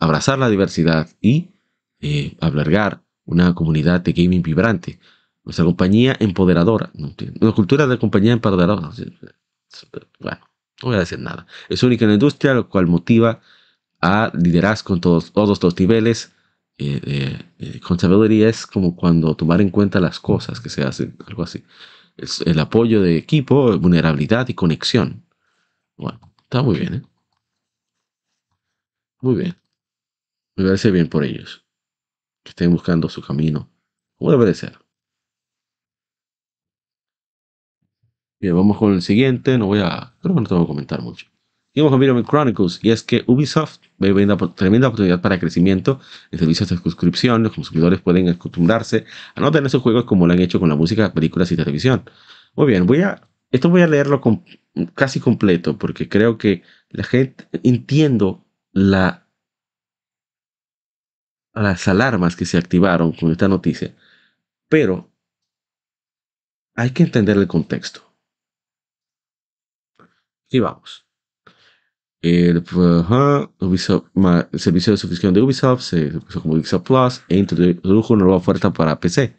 [0.00, 1.52] abrazar la diversidad y
[2.00, 4.98] eh, albergar una comunidad de gaming vibrante.
[5.44, 8.90] Nuestra compañía empoderadora, una cultura de compañía empoderadora.
[10.20, 10.38] Bueno,
[10.82, 11.46] no voy a decir nada.
[11.68, 13.40] Es única en la industria, lo cual motiva
[14.00, 16.32] a liderazgo en todos, los niveles,
[16.78, 17.38] eh,
[17.76, 21.64] accountability es como cuando tomar en cuenta las cosas que se hacen, algo así.
[22.44, 25.24] El apoyo de equipo, vulnerabilidad y conexión.
[25.96, 27.02] Bueno, está muy bien, ¿eh?
[29.22, 29.56] Muy bien.
[30.56, 31.64] Me parece bien por ellos.
[32.44, 33.70] Que estén buscando su camino.
[34.18, 34.78] Como debe de ser.
[38.40, 39.56] Bien, vamos con el siguiente.
[39.58, 40.14] No voy a.
[40.20, 41.26] Creo que no tengo que comentar mucho.
[41.72, 46.00] Seguimos con Video Chronicles y es que Ubisoft ve una tremenda oportunidad para crecimiento
[46.32, 47.44] en servicios de suscripción.
[47.44, 49.06] Los consumidores pueden acostumbrarse
[49.36, 52.02] a no tener esos juegos como lo han hecho con la música, películas y televisión.
[52.56, 54.20] Muy bien, voy a, esto voy a leerlo
[54.94, 58.41] casi completo porque creo que la gente entiendo
[58.72, 59.28] la,
[61.54, 63.94] las alarmas que se activaron con esta noticia,
[64.68, 65.10] pero
[66.74, 68.00] hay que entender el contexto.
[70.46, 71.06] Aquí vamos.
[72.22, 72.64] El,
[74.54, 78.72] servicio de suscripción de Ubisoft se puso como Ubisoft Plus e introdujo una nueva oferta
[78.72, 79.36] para PC.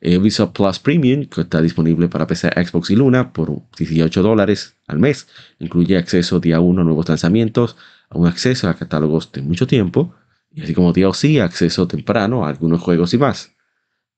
[0.00, 4.76] Eh, Ubisoft Plus Premium, que está disponible para PC, Xbox y Luna por 18 dólares
[4.86, 5.26] al mes,
[5.58, 7.76] incluye acceso día 1 a nuevos lanzamientos,
[8.10, 10.14] a un acceso a catálogos de mucho tiempo,
[10.52, 13.52] y así como DLC, acceso temprano a algunos juegos y más.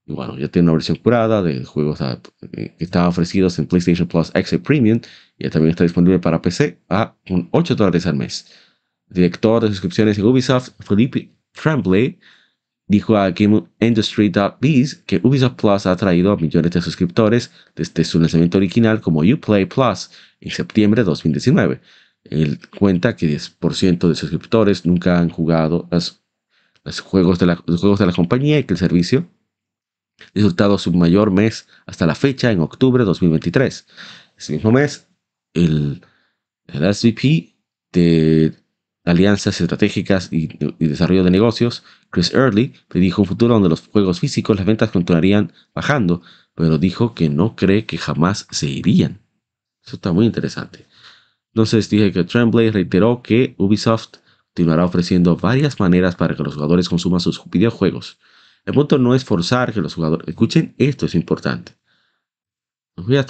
[0.07, 4.09] Y bueno, ya tiene una versión curada de juegos eh, que estaban ofrecidos en PlayStation
[4.09, 5.01] Plus Extra Premium
[5.39, 7.14] y también está disponible para PC a
[7.51, 8.47] 8 dólares al mes.
[9.09, 12.18] Director de suscripciones en Ubisoft, Philippe Tremblay,
[12.89, 18.59] dijo a GameIndustry.biz que Ubisoft Plus ha traído a millones de suscriptores desde su lanzamiento
[18.59, 20.11] original como Uplay Plus
[20.41, 21.80] en septiembre de 2019.
[22.24, 26.20] Él cuenta que 10% de suscriptores nunca han jugado los,
[27.01, 29.28] juegos de la, compañía y que el servicio
[30.34, 33.86] resultado su mayor mes hasta la fecha en octubre de 2023.
[34.36, 35.07] Ese mismo mes,
[35.55, 36.03] el,
[36.66, 37.55] el SVP
[37.93, 38.55] de
[39.09, 40.48] Alianzas Estratégicas y,
[40.78, 45.52] Desarrollo de Negocios, Chris Early, predijo un futuro donde los juegos físicos, las ventas continuarían
[45.74, 46.20] bajando,
[46.54, 49.22] pero dijo que no cree que jamás se irían.
[49.82, 50.86] Eso está muy interesante.
[51.54, 54.16] Entonces dije que Tremblay reiteró que Ubisoft
[54.48, 58.18] continuará ofreciendo varias maneras para que los jugadores consuman sus videojuegos
[58.66, 60.28] El punto no es forzar que los jugadores...
[60.28, 61.72] Escuchen, esto es importante.
[62.94, 63.24] Voy a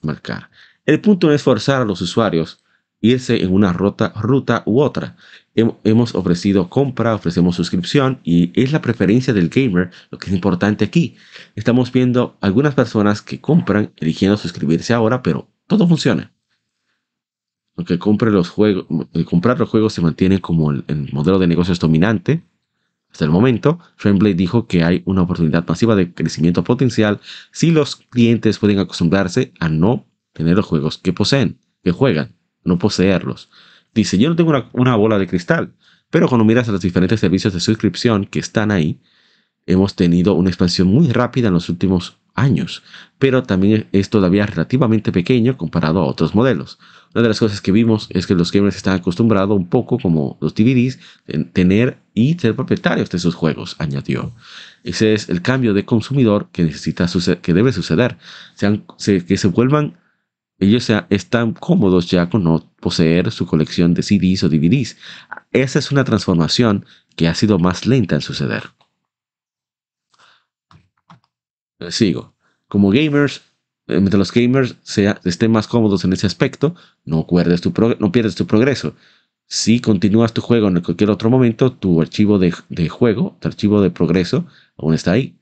[0.00, 0.48] marcar.
[0.86, 2.64] El punto no es forzar a los usuarios
[3.00, 5.16] irse en una ruta, ruta u otra.
[5.54, 10.84] Hemos ofrecido compra, ofrecemos suscripción y es la preferencia del gamer lo que es importante
[10.84, 11.16] aquí.
[11.56, 16.32] Estamos viendo algunas personas que compran eligiendo suscribirse ahora, pero todo funciona.
[17.76, 18.86] Aunque compre los juegos,
[19.26, 22.42] comprar los juegos se mantiene como el, modelo de negocios dominante.
[23.10, 27.20] Hasta el momento, Tremblay dijo que hay una oportunidad masiva de crecimiento potencial
[27.52, 32.78] si los clientes pueden acostumbrarse a no tener los juegos que poseen, que juegan no
[32.78, 33.50] poseerlos.
[33.94, 35.72] Dice, yo no tengo una, bola de cristal,
[36.10, 39.00] pero cuando miras a los diferentes servicios de suscripción que están ahí,
[39.66, 42.82] hemos tenido una expansión muy rápida en los últimos años,
[43.18, 46.78] pero también es todavía relativamente pequeño comparado a otros modelos.
[47.14, 50.38] Una de las cosas que vimos es que los gamers están acostumbrados un poco, como
[50.40, 54.32] los DVDs, en tener y ser propietarios de sus juegos, añadió.
[54.84, 57.06] Ese es el cambio de consumidor que necesita
[57.42, 58.18] que debe suceder,
[59.26, 59.98] que se vuelvan
[60.58, 64.96] ellos están cómodos ya con no poseer su colección de CDs o DVDs.
[65.52, 66.84] Esa es una transformación
[67.14, 68.64] que ha sido más lenta en suceder.
[71.78, 72.34] Eh, sigo.
[72.66, 73.42] Como gamers,
[73.86, 74.76] eh, mientras los gamers
[75.24, 77.72] estén más cómodos en ese aspecto, no, tu,
[78.12, 78.94] pierdes tu progreso.
[79.46, 83.90] Si continúas tu juego en cualquier otro momento, tu archivo de juego, tu archivo de
[83.90, 84.46] progreso,
[84.76, 85.37] aún está ahí.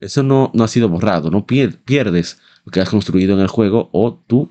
[0.00, 3.88] Eso no, no ha sido borrado, no pierdes lo que has construido en el juego
[3.92, 4.50] o tu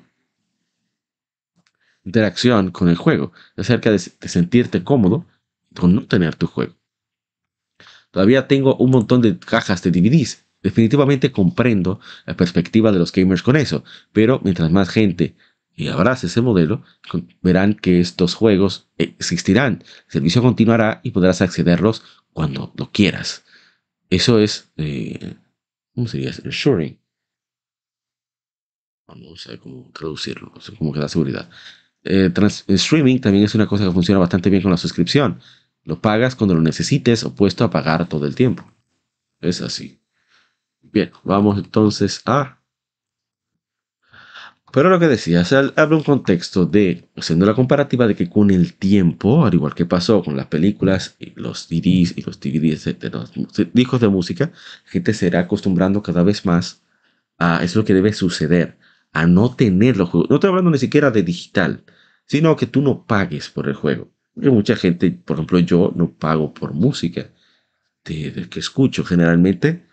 [2.04, 5.26] interacción con el juego, acerca de, sentirte cómodo
[5.74, 6.74] con no tener tu juego.
[8.10, 10.44] Todavía tengo un montón de cajas de DVDs.
[10.60, 15.36] Definitivamente comprendo la perspectiva de los gamers con eso, pero mientras más gente
[15.86, 16.82] abrace ese modelo,
[17.42, 23.44] verán que estos juegos existirán, el servicio continuará y podrás accederlos cuando lo quieras.
[24.10, 25.36] Eso es, eh,
[25.94, 26.30] ¿cómo sería?
[26.44, 26.98] Ensuring.
[29.16, 31.48] No sé cómo traducirlo, no sé cómo que da seguridad.
[32.04, 32.32] Eh,
[32.68, 35.40] streaming también es una cosa que funciona bastante bien con la suscripción.
[35.84, 38.70] Lo pagas cuando lo necesites, opuesto a pagar todo el tiempo.
[39.40, 40.00] Es así.
[40.82, 42.57] Bien, vamos entonces a
[44.72, 45.44] pero lo que decía,
[45.76, 49.86] habla un contexto de, haciendo la comparativa de que con el tiempo, al igual que
[49.86, 53.32] pasó con las películas, y los DVDs y los DVDs de los
[53.72, 54.50] discos de música,
[54.84, 56.82] la gente se irá acostumbrando cada vez más
[57.38, 58.78] a, es lo que debe suceder,
[59.12, 60.28] a no tener los juegos.
[60.28, 61.84] No estoy hablando ni siquiera de digital,
[62.26, 64.12] sino que tú no pagues por el juego.
[64.34, 67.30] Porque mucha gente, por ejemplo, yo no pago por música
[68.04, 69.04] de, que escucho.
[69.04, 69.86] Generalmente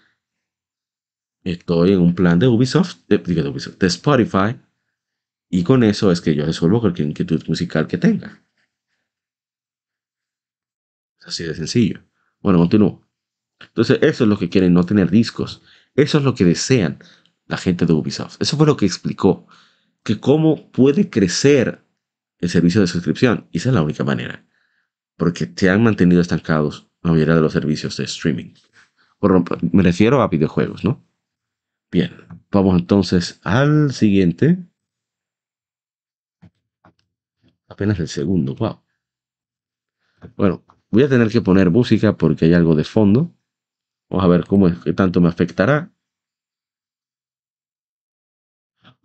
[1.43, 4.59] estoy en un plan de Ubisoft, de, de, Ubisoft, de Spotify,
[5.49, 8.43] y con eso es que yo resuelvo cualquier inquietud musical que tenga.
[11.25, 12.03] Así de sencillo.
[12.39, 13.07] Bueno, continúo.
[13.59, 15.61] Entonces, eso es lo que quieren, no tener discos.
[15.95, 16.99] Eso es lo que desean
[17.47, 18.37] la gente de Ubisoft.
[18.39, 19.47] Eso fue lo que explicó.
[20.03, 21.83] Que cómo puede crecer
[22.39, 23.47] el servicio de suscripción.
[23.51, 24.45] Y esa es la única manera.
[25.17, 28.53] Porque se han mantenido estancados la mayoría de los servicios de streaming.
[29.71, 31.03] me refiero a videojuegos, ¿no?
[31.91, 32.11] Bien,
[32.51, 34.57] vamos entonces al siguiente.
[37.67, 38.81] Apenas el segundo, wow.
[40.37, 43.33] Bueno, voy a tener que poner música porque hay algo de fondo.
[44.09, 45.91] Vamos a ver cómo es que tanto me afectará.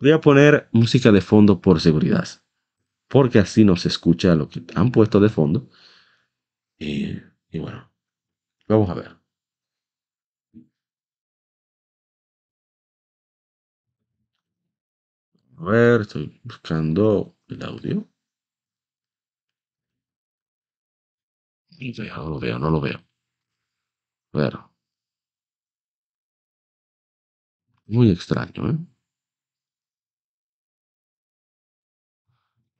[0.01, 2.27] Voy a poner música de fondo por seguridad.
[3.09, 5.69] Porque así no se escucha lo que han puesto de fondo.
[6.79, 7.15] Y,
[7.51, 7.89] y bueno,
[8.67, 9.17] vamos a ver.
[15.59, 18.05] A ver, estoy buscando el audio.
[21.81, 22.99] No lo veo, no lo veo.
[24.33, 24.69] A.
[27.87, 28.77] Muy extraño, ¿eh?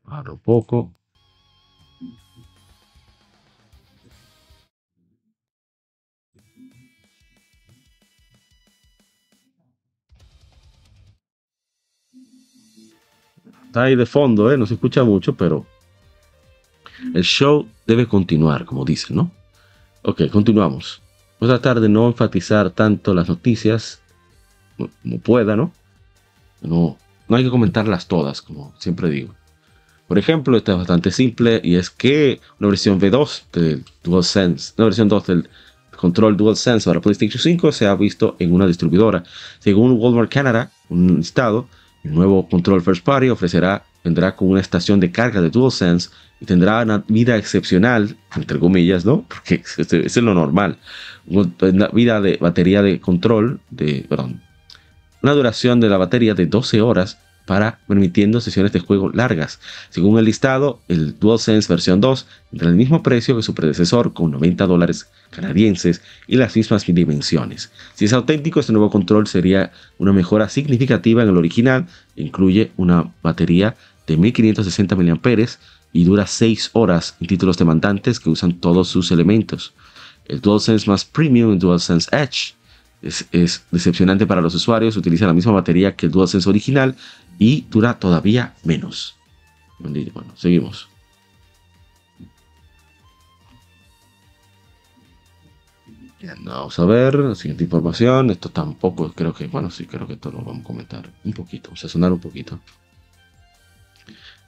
[0.03, 0.93] Paro poco.
[13.65, 14.57] Está ahí de fondo, ¿eh?
[14.57, 15.65] No se escucha mucho, pero
[17.13, 19.31] el show debe continuar, como dicen, ¿no?
[20.03, 21.01] Ok, continuamos.
[21.39, 24.01] Voy a tratar de no enfatizar tanto las noticias
[24.77, 25.71] como pueda, ¿no?
[26.61, 26.97] No,
[27.27, 29.33] no hay que comentarlas todas, como siempre digo.
[30.07, 34.85] Por ejemplo, esta es bastante simple y es que una versión V2 del DualSense, una
[34.85, 35.49] versión 2 del
[35.95, 39.23] control DualSense para PlayStation 5 se ha visto en una distribuidora.
[39.59, 41.67] Según Walmart Canada, un estado,
[42.03, 46.45] el nuevo control First Party ofrecerá vendrá con una estación de carga de DualSense y
[46.45, 49.25] tendrá una vida excepcional, entre comillas, ¿no?
[49.27, 50.77] Porque eso es lo normal.
[51.27, 54.41] Una vida de batería de control, de, perdón,
[55.21, 59.59] una duración de la batería de 12 horas para permitiendo sesiones de juego largas.
[59.89, 64.31] Según el listado, el DualSense versión 2 tendrá el mismo precio que su predecesor con
[64.31, 67.71] 90 dólares canadienses y las mismas dimensiones.
[67.95, 71.87] Si es auténtico, este nuevo control sería una mejora significativa en el original.
[72.15, 73.75] Incluye una batería
[74.07, 75.47] de 1560 mAh
[75.93, 79.73] y dura 6 horas en títulos demandantes que usan todos sus elementos.
[80.25, 82.53] El DualSense más premium, DualSense Edge,
[83.01, 86.95] es, decepcionante para los usuarios, utiliza la misma batería que el DualSense original
[87.39, 89.15] y dura todavía menos.
[89.79, 90.91] Bueno, seguimos.
[96.43, 98.29] vamos a ver, siguiente información.
[98.29, 101.69] Esto tampoco creo que, bueno, sí, creo que esto lo vamos a comentar un poquito,
[101.69, 102.59] vamos a sonar un poquito.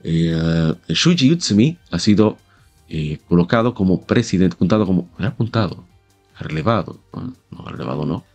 [0.04, 2.38] Eh, Shuji Utsumi ha sido
[2.89, 5.86] eh, colocado como presidente, apuntado como, apuntado,
[6.39, 8.26] relevado, no, no relevado no,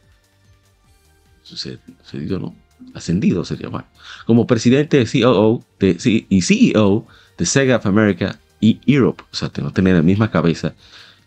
[1.42, 2.54] sucedido no,
[2.94, 3.86] ascendido sería bueno,
[4.26, 7.06] como presidente de COO de, y CEO
[7.36, 10.74] de Sega of America y Europe, o sea, no tener la misma cabeza.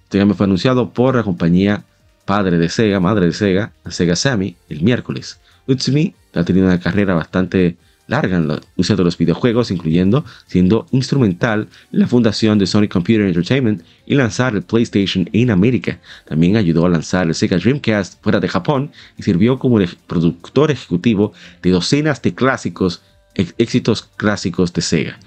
[0.03, 1.85] Este fue anunciado por la compañía
[2.25, 5.39] padre de Sega, madre de Sega, Sega Sammy, el miércoles.
[5.67, 7.77] Utsumi ha tenido una carrera bastante
[8.11, 12.87] larga en la uso de los videojuegos, incluyendo siendo instrumental en la fundación de Sony
[12.89, 15.99] Computer Entertainment y lanzar el PlayStation en América.
[16.27, 20.71] También ayudó a lanzar el Sega Dreamcast fuera de Japón y sirvió como el productor
[20.71, 23.01] ejecutivo de docenas de clásicos,
[23.33, 25.19] éxitos clásicos de Sega.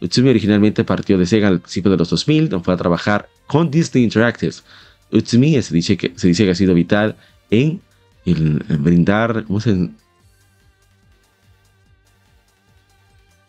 [0.00, 3.68] Utsumi originalmente partió de Sega al principio de los 2000, donde fue a trabajar con
[3.68, 4.54] Disney Interactive.
[5.10, 7.16] Utsumi se dice que, se dice que ha sido vital
[7.50, 7.80] en,
[8.24, 9.90] el, en brindar, ¿cómo se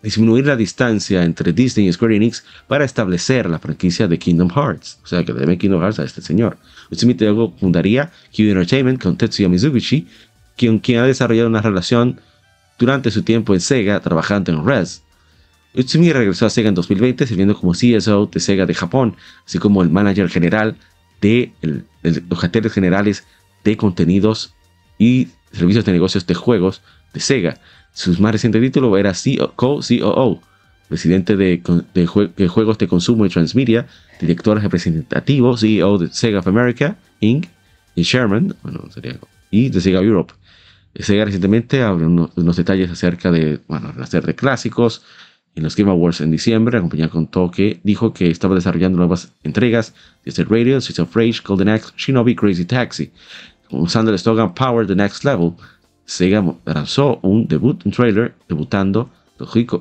[0.01, 4.99] disminuir la distancia entre Disney y Square Enix para establecer la franquicia de Kingdom Hearts.
[5.03, 6.57] O sea, que le debe Kingdom Hearts a este señor.
[6.89, 7.15] Utsumi
[7.59, 10.07] fundaría Q Entertainment con Tetsuya Mizuguchi,
[10.55, 12.19] quien, quien ha desarrollado una relación
[12.77, 15.03] durante su tiempo en Sega trabajando en Res.
[15.75, 19.83] Utsumi regresó a Sega en 2020 sirviendo como CSO de Sega de Japón, así como
[19.83, 20.77] el manager general
[21.21, 21.51] de
[22.01, 23.25] los carteles generales
[23.63, 24.53] de contenidos
[24.97, 26.81] y servicios de negocios de juegos
[27.13, 27.59] de Sega.
[27.99, 29.11] Su más reciente título era
[29.57, 30.41] co-COO,
[30.87, 31.61] presidente de,
[32.47, 33.87] juegos de consumo y transmedia,
[34.21, 37.47] director representativo, CEO de Sega of America, Inc.,
[37.95, 38.55] y Sherman,
[39.51, 40.33] y de Sega Europe.
[40.95, 45.03] Sega recientemente abrió unos, detalles acerca de, bueno, serie de clásicos.
[45.55, 49.33] En los Game Awards en diciembre, la compañía contó que dijo que estaba desarrollando nuevas
[49.43, 49.93] entregas
[50.23, 53.11] de Radio, Streets of Rage, Golden Axe, Shinobi, Crazy Taxi,
[53.71, 55.51] usando el slogan Power the Next Level
[56.09, 59.11] Sega lanzó un debut, un trailer, debutando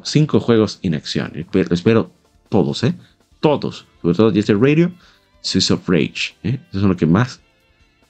[0.04, 1.32] cinco juegos en acción.
[1.70, 2.10] Espero,
[2.50, 2.94] todos, ¿eh?
[3.40, 3.86] Todos.
[4.02, 4.92] Sobre todo Yesterday Radio,
[5.40, 6.34] Swiss of Rage.
[6.42, 6.60] ¿eh?
[6.68, 7.40] Eso es lo que más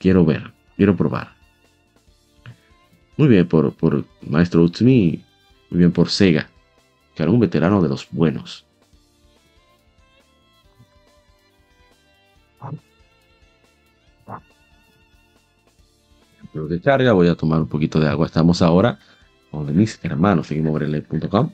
[0.00, 1.36] quiero ver, quiero probar.
[3.16, 5.22] Muy bien por, por Maestro Utsumi,
[5.70, 6.50] muy bien por Sega,
[7.14, 8.66] que era un veterano de los buenos.
[16.66, 18.26] De carga, voy a tomar un poquito de agua.
[18.26, 18.98] Estamos ahora
[19.50, 21.52] con mis hermanos, seguimos en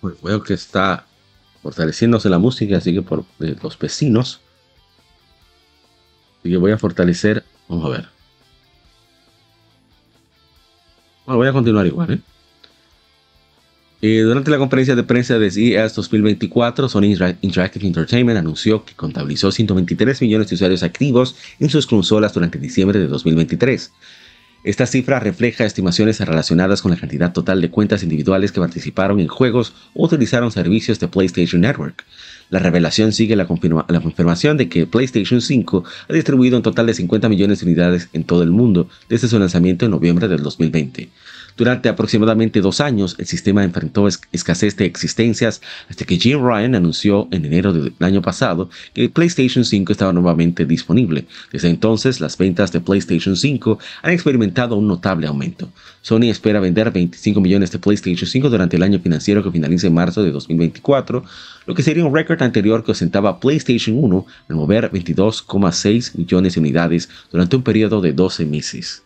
[0.00, 1.06] Pues veo que está
[1.62, 4.42] fortaleciéndose la música, así que por los vecinos.
[6.40, 7.42] Así que voy a fortalecer.
[7.68, 8.08] Vamos a ver.
[11.24, 12.33] Bueno, voy a continuar igual, ¿eh?
[14.06, 19.50] Eh, durante la conferencia de prensa de CES 2024, Sony Interactive Entertainment anunció que contabilizó
[19.50, 23.92] 123 millones de usuarios activos en sus consolas durante diciembre de 2023.
[24.62, 29.28] Esta cifra refleja estimaciones relacionadas con la cantidad total de cuentas individuales que participaron en
[29.28, 32.04] juegos o utilizaron servicios de PlayStation Network.
[32.50, 33.48] La revelación sigue la,
[33.88, 38.10] la, confirmación de que PlayStation 5 ha distribuido un total de 50 millones de unidades
[38.12, 41.08] en todo el mundo desde su lanzamiento en noviembre del 2020.
[41.56, 47.28] Durante aproximadamente dos años, el sistema enfrentó escasez de existencias hasta que Jim Ryan anunció
[47.30, 51.26] en enero del año pasado que el PlayStation 5 estaba nuevamente disponible.
[51.52, 55.70] Desde entonces, las ventas de PlayStation 5 han experimentado un notable aumento.
[56.02, 59.94] Sony espera vender 25 millones de PlayStation 5 durante el año financiero que finalice en
[59.94, 61.24] marzo de 2024,
[61.66, 66.60] lo que sería un récord anterior que ostentaba PlayStation 1 al mover 22,6 millones de
[66.60, 69.04] unidades durante un periodo de 12 meses.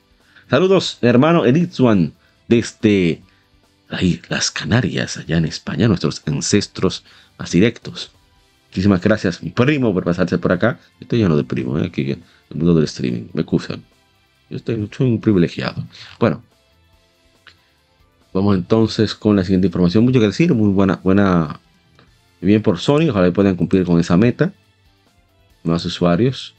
[0.48, 2.12] Saludos, hermano Elite One
[2.48, 3.22] desde
[3.88, 7.04] ahí, las Canarias, allá en España, nuestros ancestros
[7.38, 8.10] más directos.
[8.70, 10.78] Muchísimas gracias, mi primo, por pasarse por acá.
[11.00, 11.86] Estoy lleno de primo, ¿eh?
[11.86, 12.22] aquí el
[12.54, 13.28] mundo del streaming.
[13.32, 13.82] Me excusan.
[14.50, 15.84] Yo estoy, soy un privilegiado.
[16.18, 16.42] Bueno,
[18.32, 20.04] vamos entonces con la siguiente información.
[20.04, 21.60] Mucho que decir, muy buena, buena,
[22.40, 23.08] bien por Sony.
[23.10, 24.52] Ojalá puedan cumplir con esa meta.
[25.64, 26.54] Más usuarios.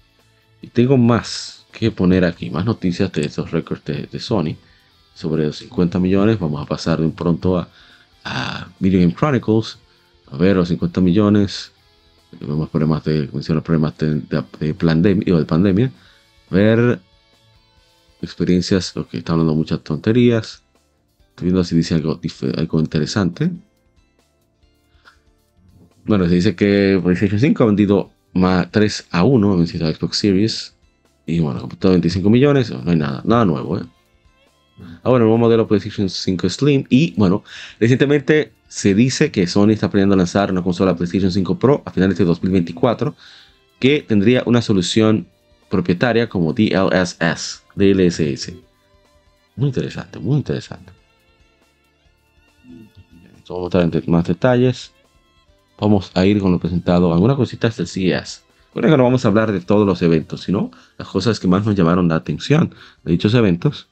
[0.62, 4.56] Y tengo más que poner aquí, más noticias de esos récords de, Sony.
[5.20, 7.68] Sobre los 50 millones, vamos a pasar de un pronto a,
[8.24, 9.78] a Video Game Chronicles.
[10.32, 11.74] A ver, los 50 millones.
[12.40, 13.28] Vemos problemas de,
[13.62, 14.22] problemas de,
[14.62, 15.92] de, pandemia, de pandemia.
[16.50, 17.02] Ver
[18.22, 20.64] experiencias, lo que está hablando muchas tonterías.
[21.32, 22.22] Estoy viendo si dice algo,
[22.56, 23.52] algo interesante.
[26.06, 30.76] Bueno, se dice que PlayStation 5 ha vendido más 3 a 1 en Xbox Series.
[31.26, 33.80] Y bueno, todo 25 millones, no hay nada, nada nuevo.
[33.80, 33.84] ¿eh?
[35.04, 36.86] Ahora, el nuevo modelo PlayStation 5 Slim.
[36.90, 37.44] Y bueno,
[37.80, 42.18] recientemente se dice que Sony está planeando lanzar una consola PlayStation 5 Pro a finales
[42.18, 43.16] de 2024
[43.80, 45.28] que tendría una solución
[45.70, 48.54] propietaria como DLSS, DLSS.
[49.56, 50.92] Muy interesante, muy interesante.
[53.50, 54.94] Vamos a mostrar más detalles.
[55.80, 57.12] Vamos a ir con lo presentado.
[57.14, 58.44] Algunas cositas del CES.
[58.74, 61.76] Bueno, no vamos a hablar de todos los eventos, sino las cosas que más nos
[61.76, 63.89] llamaron la atención de dichos eventos,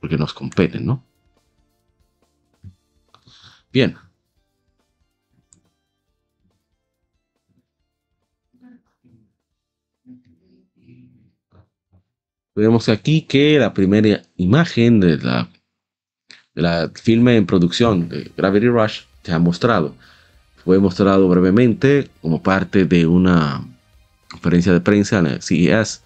[0.00, 1.04] porque nos competen, ¿no?
[3.72, 3.96] Bien.
[12.54, 15.48] Vemos aquí que la primera imagen de la,
[16.54, 19.94] de la filme en producción de Gravity Rush se ha mostrado.
[20.64, 23.62] Fue mostrado brevemente como parte de una
[24.30, 26.02] conferencia de prensa en el CES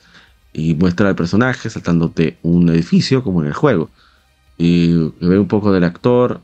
[0.52, 3.90] y muestra al personaje saltando de un edificio como en el juego.
[4.58, 6.40] Y ve un poco del actor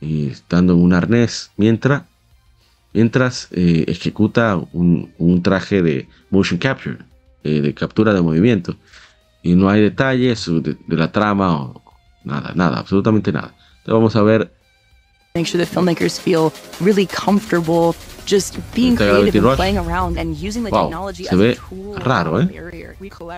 [0.00, 2.02] y estando en un arnés mientras,
[2.92, 6.98] mientras eh, ejecuta un, traje de motion capture,
[7.42, 8.76] eh, de captura de movimiento
[9.42, 11.82] y no hay detalles de, la trama o
[12.24, 13.54] nada, nada, absolutamente nada.
[13.78, 14.50] Entonces vamos a ver.
[15.34, 16.50] Make sure the filmmakers feel
[16.80, 17.94] really comfortable
[18.26, 21.58] just being creative and playing around and using the wow, technology se ve
[21.98, 22.48] raro, ¿eh?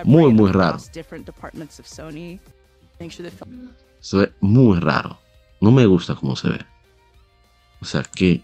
[0.03, 0.79] Muy, muy raro.
[0.79, 1.03] Se
[4.17, 5.19] ve muy raro.
[5.59, 6.65] No me gusta cómo se ve.
[7.81, 8.41] O sea, ¿qué,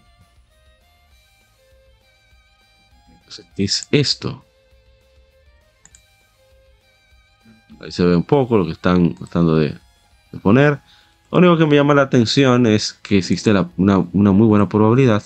[3.56, 4.44] ¿qué es esto?
[7.80, 9.76] Ahí se ve un poco lo que están tratando de,
[10.42, 10.80] poner.
[11.30, 15.22] Lo único que me llama la atención es que existe una, muy buena probabilidad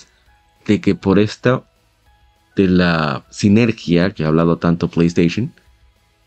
[0.65, 1.63] de que por esta,
[2.55, 5.51] de la sinergia que ha hablado tanto PlayStation,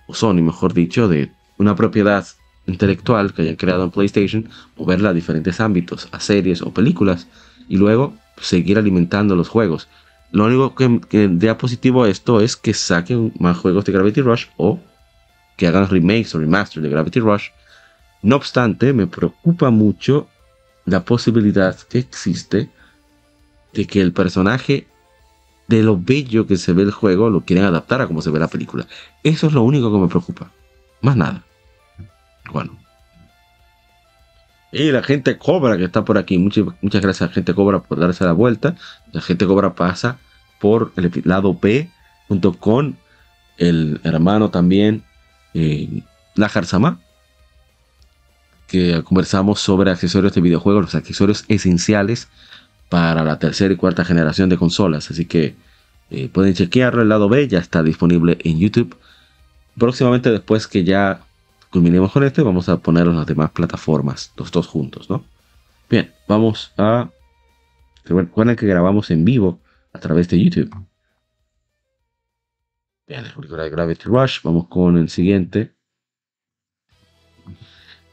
[0.07, 2.27] o Sony mejor dicho, de una propiedad
[2.67, 7.27] intelectual que hayan creado en PlayStation, moverla a diferentes ámbitos, a series o películas,
[7.69, 9.89] y luego seguir alimentando los juegos.
[10.31, 14.23] Lo único que, que da positivo a esto es que saquen más juegos de Gravity
[14.23, 14.81] Rush o
[15.57, 17.49] que hagan remakes o remaster de Gravity Rush.
[18.23, 20.29] No obstante, me preocupa mucho
[20.87, 22.71] la posibilidad que existe
[23.73, 24.87] de que el personaje
[25.69, 28.39] de lo bello que se ve el juego lo quieran adaptar a como se ve
[28.39, 28.87] la película.
[29.23, 30.51] Eso es lo único que me preocupa.
[31.01, 31.43] Más nada.
[32.53, 32.79] Bueno.
[34.71, 36.39] Y la gente cobra que está por aquí.
[36.39, 38.77] Muchas, muchas gracias a la gente cobra por darse la vuelta.
[39.13, 40.19] La gente cobra pasa
[40.61, 41.91] por el lado B
[42.29, 42.97] junto con
[43.59, 45.05] el hermano también
[45.55, 46.03] eh,
[46.37, 46.99] Najar Sama,
[48.67, 52.29] que conversamos sobre accesorios de videojuegos, los accesorios esenciales
[52.93, 55.11] para la tercera y cuarta generación de consolas.
[55.11, 55.57] Así que
[56.11, 57.01] eh, pueden chequearlo.
[57.01, 58.95] El lado B ya está disponible en YouTube.
[59.79, 61.23] Próximamente, después que ya
[61.71, 65.25] culminemos con este, vamos a poner las demás plataformas, los dos juntos, ¿no?
[65.89, 67.09] Bien, vamos a.
[68.05, 69.59] Recuerden que grabamos en vivo
[69.95, 70.71] a través de YouTube.
[73.09, 74.41] Bien, película de Gravity Rush.
[74.43, 75.73] Vamos con el siguiente.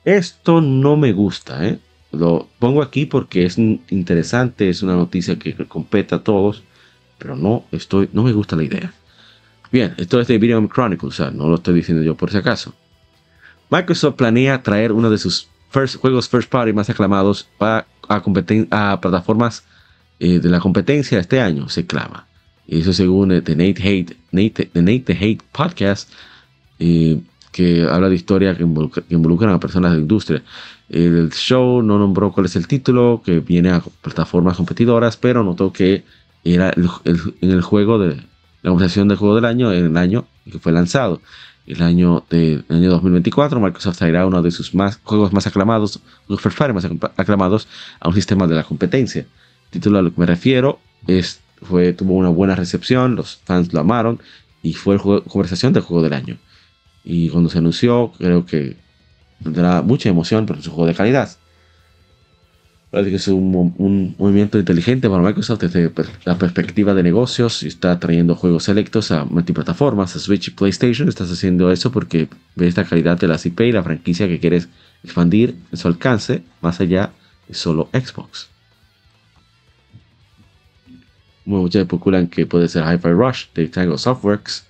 [0.06, 1.80] Esto no me gusta, ¿eh?
[2.12, 6.64] Lo pongo aquí porque es interesante, es una noticia que compete a todos,
[7.18, 8.94] pero no estoy, no me gusta la idea.
[9.72, 12.38] Bien, esto es de Video Chronicles, o sea, no lo estoy diciendo yo por si
[12.38, 12.74] acaso.
[13.70, 19.64] Microsoft planea traer uno de sus juegos first party más aclamados a, a, plataformas
[20.20, 22.26] eh, de la competencia este año, se clama.
[22.66, 26.12] Y eso según The Nate Hate, Nate, The Nate Hate Podcast,
[26.80, 27.20] eh,
[27.52, 30.42] que habla de historia que, involucran a personas de la industria.
[30.90, 35.72] El show no nombró cuál es el título, que viene a plataformas competidoras, pero notó
[35.72, 36.04] que
[36.44, 38.16] era en el juego de
[38.62, 41.22] la conversación del juego del año, en el año que fue lanzado.
[41.68, 46.42] El año, de, año 2024, Microsoft traerá uno de sus más, juegos más aclamados, los
[46.42, 46.86] first más
[47.16, 47.68] aclamados,
[48.00, 49.22] a un sistema de la competencia.
[49.22, 53.72] El título a lo que me refiero es fue, tuvo una buena recepción, los fans
[53.74, 54.20] lo amaron
[54.64, 56.38] y fue el juego, conversación del juego del año.
[57.04, 58.78] Y cuando se anunció, creo que
[59.44, 61.30] tendrá mucha emoción, pero es un juego de calidad.
[62.92, 65.92] Parece que es un, movimiento inteligente para Microsoft desde
[66.26, 71.08] la perspectiva de negocios y está trayendo juegos selectos a multiplataformas, a Switch y PlayStation.
[71.08, 74.70] Estás haciendo eso porque ves la calidad de la IP y la franquicia que quieres
[75.04, 77.12] expandir en su alcance más allá
[77.48, 78.50] de solo Xbox.
[81.46, 84.66] Muchos especulan que puede ser Hi-Fi Rush de Tango Softworks.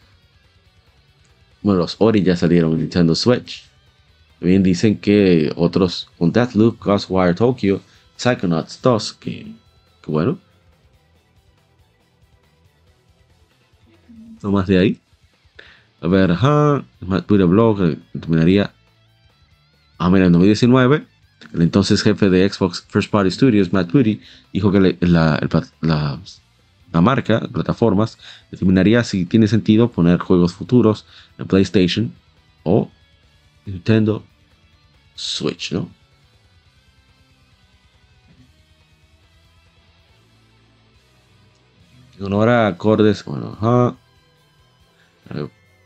[1.62, 3.69] Bueno, los Ori ya salieron en Nintendo Switch.
[4.40, 7.82] También dicen que otros, con Deathloop, Ghostwire Tokyo,
[8.16, 9.54] Psychonauts 2, que,
[10.08, 10.40] bueno.
[14.42, 15.00] No más de ahí.
[16.02, 16.86] A ver, ajá.
[17.28, 18.74] Twitter blog terminaría.
[19.98, 21.06] Ah, mira, en 2019,
[21.54, 24.22] el entonces jefe de Xbox First Party Studios, Matt Booty,
[24.54, 25.40] dijo que la,
[25.82, 26.20] la,
[26.94, 28.18] la marca, plataformas,
[28.50, 31.06] determinaría si tiene sentido poner juegos futuros
[31.38, 32.14] en PlayStation
[32.64, 32.90] o
[33.72, 34.24] Nintendo
[35.16, 35.90] Switch, ¿no?
[42.18, 43.96] En honor a acordes, bueno, ajá.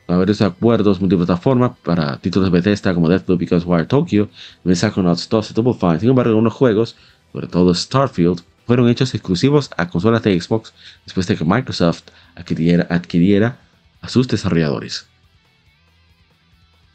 [0.08, 4.30] A ver esos acuerdos multiplataforma para títulos de Bethesda como Deathloop Because Wire Tokyo,
[4.66, 6.00] Psychonauts 2 y Double Fine.
[6.00, 6.96] Sin embargo, algunos juegos,
[7.32, 10.74] sobre todo Starfield, fueron hechos exclusivos a consolas de Xbox
[11.06, 12.04] después de que Microsoft
[12.36, 13.60] adquiriera, adquiriera
[14.02, 15.08] a sus desarrolladores.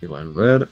[0.00, 0.68] Igual ver.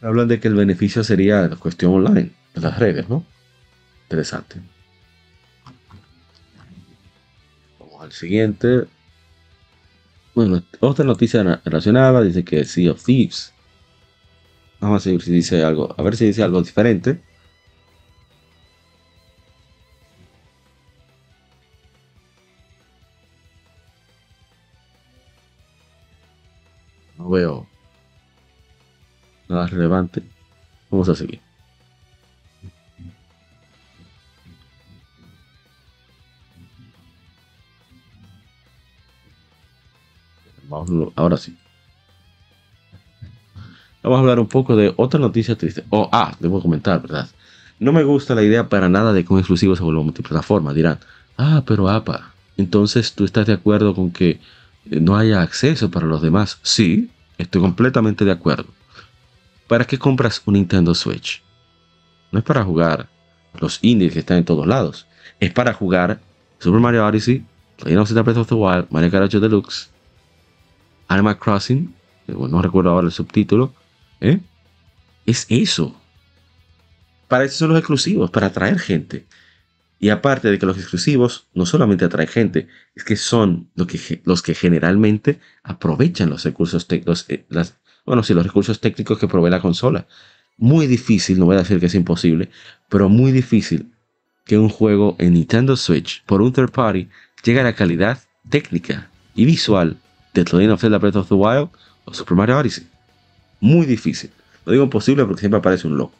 [0.00, 3.24] Hablan de que el beneficio sería la cuestión online, de las redes, ¿no?
[4.04, 4.60] Interesante.
[7.80, 8.84] Vamos al siguiente.
[10.34, 13.52] Bueno, otra noticia relacionada dice que Sea of Thieves.
[14.80, 15.94] Vamos a ver si dice algo.
[15.98, 17.20] A ver si dice algo diferente.
[29.58, 30.22] Nada relevante.
[30.90, 31.40] Vamos a seguir.
[41.16, 41.56] Ahora sí.
[44.02, 45.84] Vamos a hablar un poco de otra noticia triste.
[45.90, 47.28] Oh, ah, debo comentar, ¿verdad?
[47.78, 50.72] No me gusta la idea para nada de que un exclusivo se vuelva multiplataforma.
[50.72, 50.98] Dirán,
[51.36, 54.40] ah, pero APA, entonces tú estás de acuerdo con que
[54.90, 56.58] eh, no haya acceso para los demás.
[56.62, 58.77] Sí, estoy completamente de acuerdo.
[59.68, 61.42] ¿Para qué compras un Nintendo Switch?
[62.32, 63.08] No es para jugar
[63.60, 65.06] los indies que están en todos lados.
[65.40, 66.20] Es para jugar
[66.58, 67.44] Super Mario Odyssey,
[67.78, 69.90] Legend of Zelda Breath of the Wild, Mario Kart Deluxe,
[71.08, 71.94] Animal Crossing,
[72.26, 73.74] no recuerdo ahora el subtítulo,
[74.20, 74.40] ¿eh?
[75.24, 75.98] Es eso.
[77.28, 79.26] Para eso son los exclusivos, para atraer gente.
[79.98, 84.22] Y aparte de que los exclusivos no solamente atraen gente, es que son los que,
[84.24, 87.44] los que generalmente aprovechan los recursos técnicos, eh,
[88.08, 90.06] bueno, sí, los recursos técnicos que provee la consola.
[90.56, 92.48] Muy difícil, no voy a decir que es imposible,
[92.88, 93.92] pero muy difícil
[94.46, 97.08] que un juego en Nintendo Switch por un third party
[97.44, 99.98] llegue a la calidad técnica y visual
[100.32, 101.68] de The Legend of Zelda Breath of the Wild
[102.06, 102.86] o Super Mario Odyssey.
[103.60, 104.30] Muy difícil.
[104.64, 106.14] No digo imposible porque siempre aparece un loco.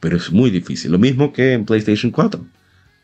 [0.00, 0.92] Pero es muy difícil.
[0.92, 2.44] Lo mismo que en PlayStation 4.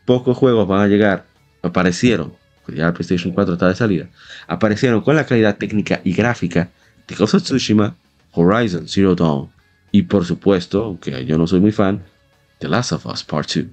[0.05, 1.25] Pocos juegos van a llegar,
[1.63, 2.33] aparecieron,
[2.67, 4.09] ya PlayStation 4 está de salida,
[4.47, 6.69] aparecieron con la calidad técnica y gráfica
[7.07, 7.95] de Ghost Tsushima,
[8.31, 9.49] Horizon Zero Dawn
[9.91, 12.03] y por supuesto, aunque yo no soy muy fan,
[12.59, 13.65] The Last of Us Part 2.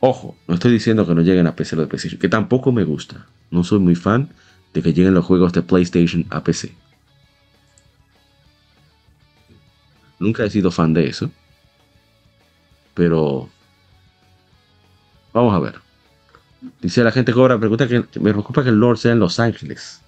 [0.00, 3.26] Ojo, no estoy diciendo que no lleguen a PC de PlayStation, que tampoco me gusta.
[3.50, 4.30] No soy muy fan
[4.72, 6.72] de que lleguen los juegos de PlayStation a PC.
[10.18, 11.30] Nunca he sido fan de eso.
[12.94, 13.48] Pero
[15.32, 15.76] vamos a ver.
[16.80, 20.00] Dice la gente cobra, pregunta que me preocupa que el Lord sea en Los Ángeles.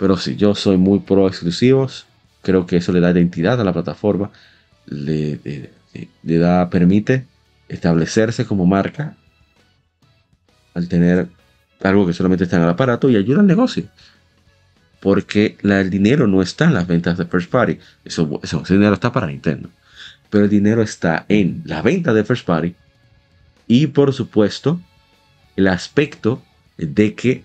[0.00, 2.06] Pero si yo soy muy pro exclusivos.
[2.42, 4.30] Creo que eso le da identidad a la plataforma.
[4.86, 5.38] Le,
[6.22, 7.26] le da, permite
[7.68, 9.16] establecerse como marca
[10.74, 11.28] al tener
[11.82, 13.84] algo que solamente está en el aparato y ayuda al negocio
[15.00, 17.78] porque el dinero no está en las ventas de First Party.
[18.04, 19.70] Eso, ese dinero está para Nintendo.
[20.28, 22.74] Pero el dinero está en la venta de First Party
[23.66, 24.80] y por supuesto
[25.56, 26.42] el aspecto
[26.76, 27.44] de que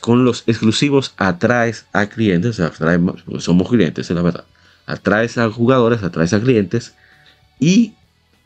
[0.00, 4.44] con los exclusivos atraes a clientes, atraemos, somos clientes, es la verdad.
[4.86, 6.94] Atraes a jugadores, atraes a clientes
[7.58, 7.94] y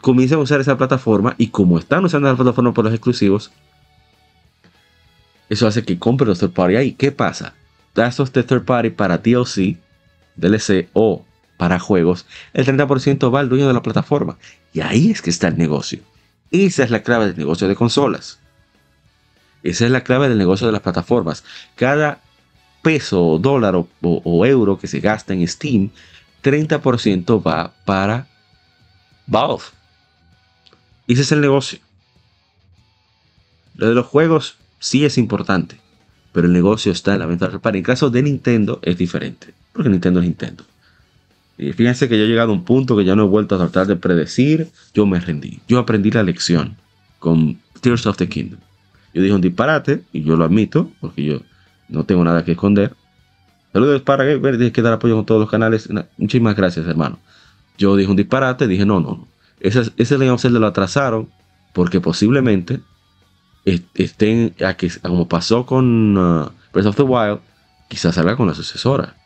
[0.00, 3.50] comienzan a usar esa plataforma y como están usando la plataforma por los exclusivos,
[5.48, 6.92] eso hace que compren los third party ahí.
[6.92, 7.54] ¿Qué pasa?
[7.98, 9.76] gastos de third party para DLC,
[10.36, 11.24] DLC o
[11.56, 14.38] para juegos, el 30% va al dueño de la plataforma.
[14.72, 16.00] Y ahí es que está el negocio.
[16.50, 18.38] Esa es la clave del negocio de consolas.
[19.68, 21.44] Esa es la clave del negocio de las plataformas.
[21.76, 22.20] Cada
[22.82, 25.90] peso, dólar o, euro que se gasta en Steam,
[26.42, 28.26] 30% va para
[29.26, 29.64] Valve.
[31.06, 31.80] Ese es el negocio.
[33.76, 35.78] Lo de los juegos sí es importante,
[36.32, 37.58] pero el negocio está en la venta.
[37.58, 40.64] Para el caso de Nintendo es diferente, porque Nintendo es Nintendo.
[41.58, 43.86] Fíjense que yo he llegado a un punto que ya no he vuelto a tratar
[43.86, 45.60] de predecir, yo me rendí.
[45.66, 46.76] Yo aprendí la lección
[47.18, 48.60] con Tears of the Kingdom.
[49.18, 51.40] Yo dije un disparate, y yo lo admito, porque yo
[51.88, 52.94] no tengo nada que esconder.
[53.72, 55.88] Saludos para que tienes que dar apoyo con todos los canales.
[56.16, 57.18] Muchísimas gracias, hermano.
[57.76, 59.28] Yo dije un disparate, dije no, no, no.
[59.58, 61.28] Ese, ese Zelda lo atrasaron
[61.72, 62.78] porque posiblemente
[63.64, 67.40] estén, a que, como pasó con uh, Breath of the Wild,
[67.88, 69.16] quizás salga con la sucesora.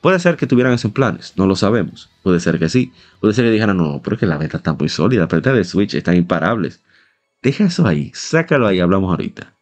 [0.00, 2.10] Puede ser que tuvieran esos planes, no lo sabemos.
[2.22, 2.92] Puede ser que sí.
[3.18, 5.52] Puede ser que dijeran, no, pero es que la beta está muy sólida, la beta
[5.52, 6.80] de Switch están imparables.
[7.42, 9.54] Deja eso ahí, sácalo ahí, hablamos ahorita.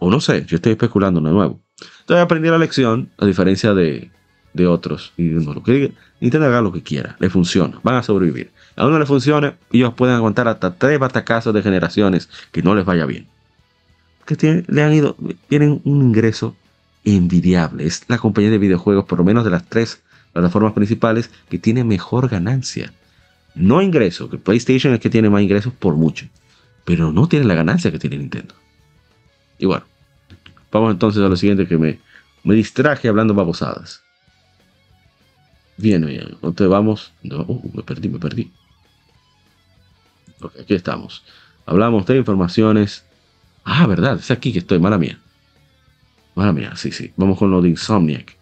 [0.00, 1.60] O no sé, yo estoy especulando de nuevo.
[2.00, 4.10] Entonces aprendí la lección, a diferencia de,
[4.52, 5.12] de otros.
[5.16, 8.50] Y no, lo que Nintendo haga lo que quiera, le funciona, van a sobrevivir.
[8.76, 12.84] A uno le funcione, ellos pueden aguantar hasta tres batacazos de generaciones que no les
[12.84, 13.26] vaya bien.
[14.24, 15.16] Que tienen, le han ido,
[15.48, 16.56] tienen un ingreso
[17.04, 17.86] envidiable.
[17.86, 21.84] Es la compañía de videojuegos, por lo menos de las tres plataformas principales, que tiene
[21.84, 22.92] mejor ganancia.
[23.54, 26.26] No ingreso, que PlayStation es que tiene más ingresos por mucho,
[26.84, 28.54] pero no tiene la ganancia que tiene Nintendo.
[29.58, 29.84] Y bueno,
[30.70, 32.00] vamos entonces a lo siguiente que me,
[32.42, 34.02] me distraje hablando babosadas.
[35.76, 36.28] Bien, bien.
[36.34, 37.12] Entonces vamos.
[37.22, 38.52] No, uh, me perdí, me perdí.
[40.40, 41.24] Ok, aquí estamos.
[41.66, 43.04] Hablamos de informaciones.
[43.64, 45.18] Ah, verdad, es aquí que estoy, mala mía.
[46.34, 47.12] Mala mía, sí, sí.
[47.16, 48.36] Vamos con lo de Insomniac.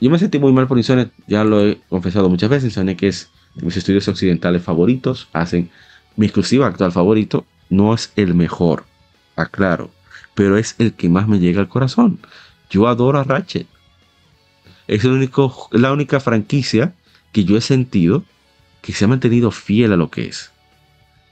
[0.00, 2.64] Yo me sentí muy mal por Insomniac, ya lo he confesado muchas veces.
[2.66, 5.28] Insomniac es de mis estudios occidentales favoritos.
[5.32, 5.70] Hacen
[6.16, 7.46] mi exclusiva actual favorito.
[7.70, 8.84] No es el mejor,
[9.36, 9.90] aclaro,
[10.34, 12.18] pero es el que más me llega al corazón.
[12.70, 13.66] Yo adoro a Ratchet.
[14.86, 16.94] Es el único, la única franquicia
[17.32, 18.24] que yo he sentido
[18.82, 20.50] que se ha mantenido fiel a lo que es.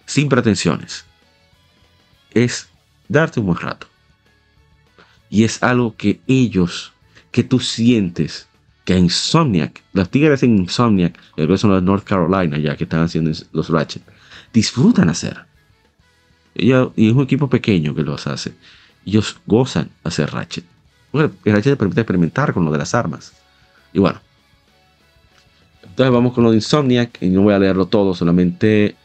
[0.06, 1.04] Sin pretensiones.
[2.32, 2.68] Es
[3.08, 3.86] darte un buen rato.
[5.28, 6.92] Y es algo que ellos,
[7.30, 8.48] que tú sientes,
[8.84, 13.30] que Insomniac, las tigres en Insomniac, que son los North Carolina ya que están haciendo
[13.52, 14.02] los Ratchet,
[14.52, 15.44] disfrutan hacer.
[16.54, 18.54] Y es un equipo pequeño que los hace.
[19.04, 20.64] Ellos gozan hacer Ratchet.
[21.12, 23.32] El Ratchet te permite experimentar con lo de las armas.
[23.92, 24.20] Y bueno.
[25.82, 27.18] Entonces vamos con lo de Insomniac.
[27.20, 28.96] Y no voy a leerlo todo, solamente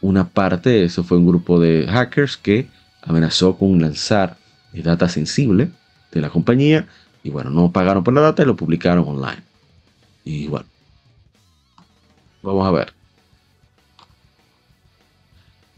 [0.00, 0.84] una parte.
[0.84, 2.68] Eso fue un grupo de hackers que
[3.02, 4.36] amenazó con lanzar
[4.72, 5.70] data sensible
[6.12, 6.86] de la compañía.
[7.22, 9.42] Y bueno, no pagaron por la data y lo publicaron online.
[10.24, 10.66] Y bueno.
[12.42, 12.95] Vamos a ver.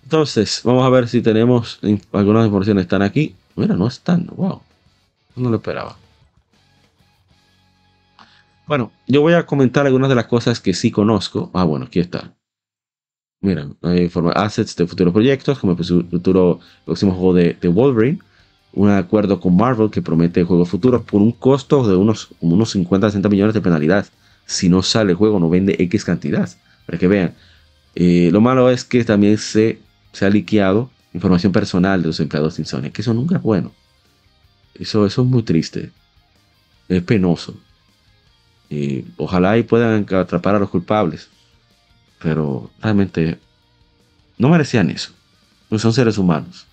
[0.08, 1.80] Entonces, vamos a ver si tenemos
[2.12, 3.34] algunas informaciones están aquí.
[3.56, 4.26] Mira, no están.
[4.34, 4.62] Wow.
[5.36, 5.98] No lo esperaba.
[8.66, 11.50] Bueno, yo voy a comentar algunas de las cosas que sí conozco.
[11.52, 12.32] Ah, bueno, aquí está.
[13.42, 18.18] Miren, hay assets de futuros proyectos, como el futuro próximo juego de, Wolverine.
[18.72, 23.10] Un acuerdo con Marvel que promete juegos futuros por un costo de unos, unos 50
[23.10, 24.06] 60 millones de penalidad.
[24.46, 26.48] Si no sale el juego, no vende X cantidad.
[26.86, 27.34] Para que vean.
[27.94, 29.80] Eh, lo malo es que también se,
[30.12, 33.72] se ha liqueado información personal de los empleados de Insomnia, que eso nunca es bueno.
[34.74, 35.90] Eso, eso es muy triste.
[36.88, 37.58] Es penoso.
[38.70, 41.28] Y ojalá y puedan atrapar a los culpables.
[42.20, 43.38] Pero realmente
[44.36, 45.12] no merecían eso.
[45.70, 46.66] No son seres humanos.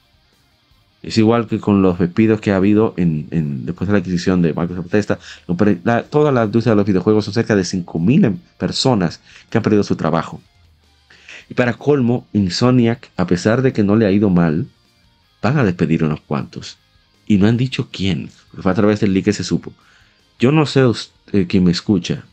[1.01, 4.53] Es igual que con los despidos que ha habido en, después de la adquisición de
[4.53, 5.19] Microsoft Testa.
[6.09, 9.95] toda la industria de los videojuegos son cerca de 5.000 personas que han perdido su
[9.95, 10.41] trabajo.
[11.49, 14.67] Y para colmo, Insomniac, a pesar de que no le ha ido mal,
[15.41, 16.77] van a despedir unos cuantos.
[17.27, 18.29] Y no han dicho quién,
[18.61, 19.73] fue a través del leak que se supo.
[20.39, 22.25] Yo no sé usted, quien me escucha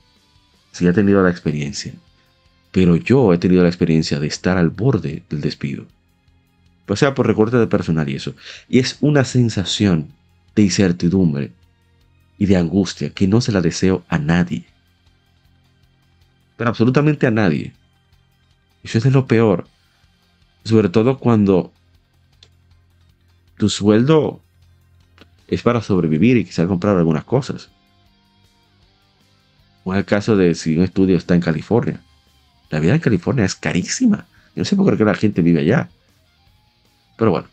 [0.72, 1.92] si ha tenido la experiencia,
[2.70, 5.86] pero yo he tenido la experiencia de estar al borde del despido.
[6.88, 8.34] O sea, por recorte de personal y eso.
[8.68, 10.08] Y es una sensación
[10.54, 11.52] de incertidumbre
[12.38, 14.64] y de angustia que no se la deseo a nadie.
[16.56, 17.72] Pero absolutamente a nadie.
[18.82, 19.66] Eso es lo peor.
[20.64, 21.72] Sobre todo cuando
[23.58, 24.40] tu sueldo
[25.48, 27.70] es para sobrevivir y quizás comprar algunas cosas.
[29.84, 32.00] O en el caso de si un estudio está en California.
[32.70, 34.26] La vida en California es carísima.
[34.54, 35.90] Yo no sé por qué la gente vive allá.
[37.16, 37.48] Pero bueno.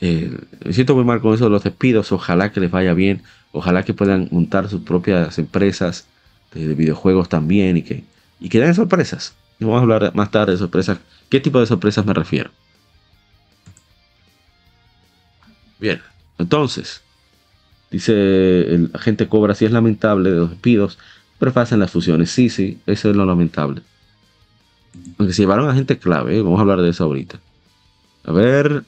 [0.00, 2.12] Eh, me siento muy mal con eso de los despidos.
[2.12, 3.22] Ojalá que les vaya bien.
[3.52, 6.06] Ojalá que puedan montar sus propias empresas
[6.52, 8.04] de videojuegos también y que
[8.44, 9.34] y que den sorpresas.
[9.58, 10.98] Y vamos a hablar más tarde de sorpresas.
[11.30, 12.50] ¿Qué tipo de sorpresas me refiero?
[15.80, 16.02] Bien,
[16.36, 17.00] entonces,
[17.90, 18.12] dice
[18.74, 20.98] el agente Cobra, si es lamentable de los despidos,
[21.38, 22.30] pero pasan las fusiones.
[22.30, 23.80] Sí, sí, eso es lo lamentable.
[25.16, 26.42] Aunque se llevaron a gente clave, ¿eh?
[26.42, 27.40] vamos a hablar de eso ahorita.
[28.24, 28.84] A ver.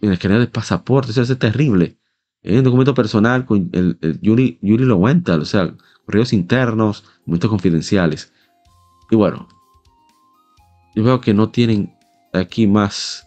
[0.00, 1.98] Mira, escaneo de pasaporte, eso es terrible.
[2.42, 5.74] Es un documento personal con el, Yuri, Yuri lo cuenta, o sea,
[6.10, 8.32] correos internos, documentos confidenciales.
[9.12, 9.46] Y bueno,
[10.96, 11.94] yo veo que no tienen
[12.32, 13.24] aquí más.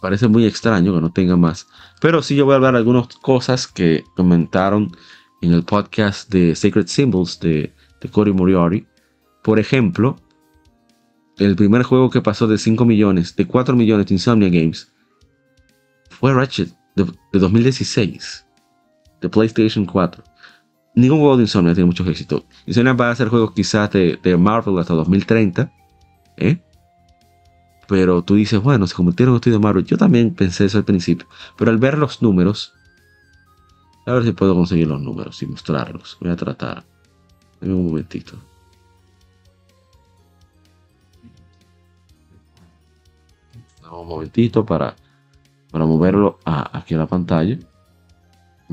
[0.00, 1.68] Parece muy extraño que no tenga más.
[2.00, 4.90] Pero sí yo voy a hablar de algunas cosas que comentaron
[5.42, 8.84] en el podcast de Sacred Symbols de, de Cory Moriarty.
[9.44, 10.16] Por ejemplo,
[11.38, 14.92] el primer juego que pasó de 5 millones, de 4 millones de Insomnia Games,
[16.10, 18.44] fue Ratchet de, 2016,
[19.22, 20.22] de PlayStation 4.
[20.94, 22.44] Ningún juego de Insomnia tiene mucho éxito.
[22.66, 25.72] Insomnia va a hacer juegos quizás de, Marvel hasta 2030.
[26.36, 26.62] ¿eh?
[27.88, 29.84] Pero tú dices, bueno, se convirtieron en estudio de Marvel.
[29.84, 31.26] Yo también pensé eso al principio.
[31.56, 32.74] Pero al ver los números,
[34.04, 36.18] a ver si puedo conseguir los números y mostrarlos.
[36.20, 36.84] Voy a tratar.
[37.60, 38.36] Dame un momentito.
[44.00, 44.96] un momentito para,
[45.70, 47.58] para moverlo aquí a la pantalla.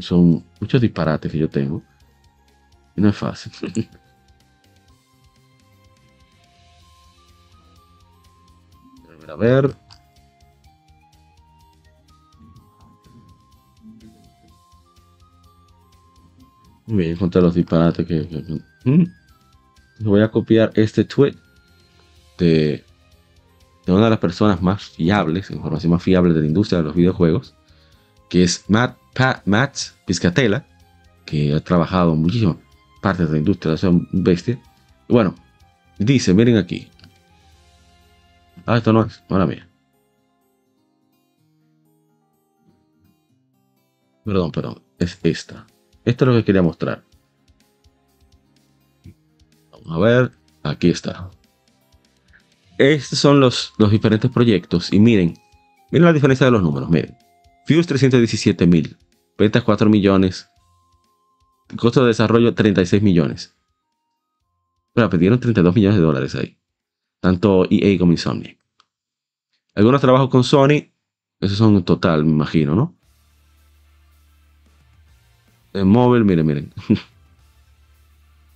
[0.01, 1.83] Son muchos disparates que yo tengo.
[2.95, 3.51] Y no es fácil.
[9.29, 9.75] a ver.
[16.87, 18.63] Bien, encontré los disparates que...
[18.85, 19.03] ¿Mm?
[19.99, 21.35] Voy a copiar este tweet
[22.39, 22.83] de
[23.87, 27.53] una de las personas más fiables, información más fiable de la industria de los videojuegos,
[28.29, 28.97] que es Matt,
[29.45, 30.65] Matt Piscatella,
[31.25, 32.57] que ha trabajado en muchísimas
[33.01, 34.59] partes de la industria, es un bestia.
[35.07, 35.35] bueno,
[35.97, 36.89] dice, miren aquí.
[38.65, 39.67] Ah, esto no es, ahora mía.
[44.25, 45.65] Perdón, perdón, es esta.
[46.05, 47.03] Esto es lo que quería mostrar.
[49.71, 50.31] Vamos a ver,
[50.63, 51.29] aquí está
[52.79, 54.91] estos son los, los diferentes proyectos.
[54.93, 55.33] Y miren,
[55.91, 56.89] miren la diferencia de los números.
[56.89, 57.15] Miren,
[57.65, 58.97] Fuse 317 mil,
[59.39, 60.49] ventas 4 millones,
[61.77, 63.55] costo de desarrollo 36 millones.
[64.93, 66.57] Pero pidieron 32 millones de dólares ahí.
[67.21, 68.57] Tanto EA como Insomnia.
[69.75, 70.91] Algunos trabajos con Sony,
[71.39, 72.95] esos son en total, me imagino, ¿no?
[75.73, 76.73] En móvil, miren, miren.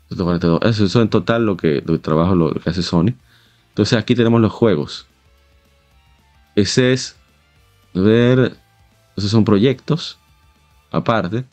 [0.09, 3.15] Eso es en total lo que, lo trabajo lo que hace Sony.
[3.69, 5.07] Entonces aquí tenemos los juegos.
[6.55, 7.17] Ese es,
[7.95, 8.57] a ver,
[9.15, 10.19] esos son proyectos
[10.93, 11.43] aparte.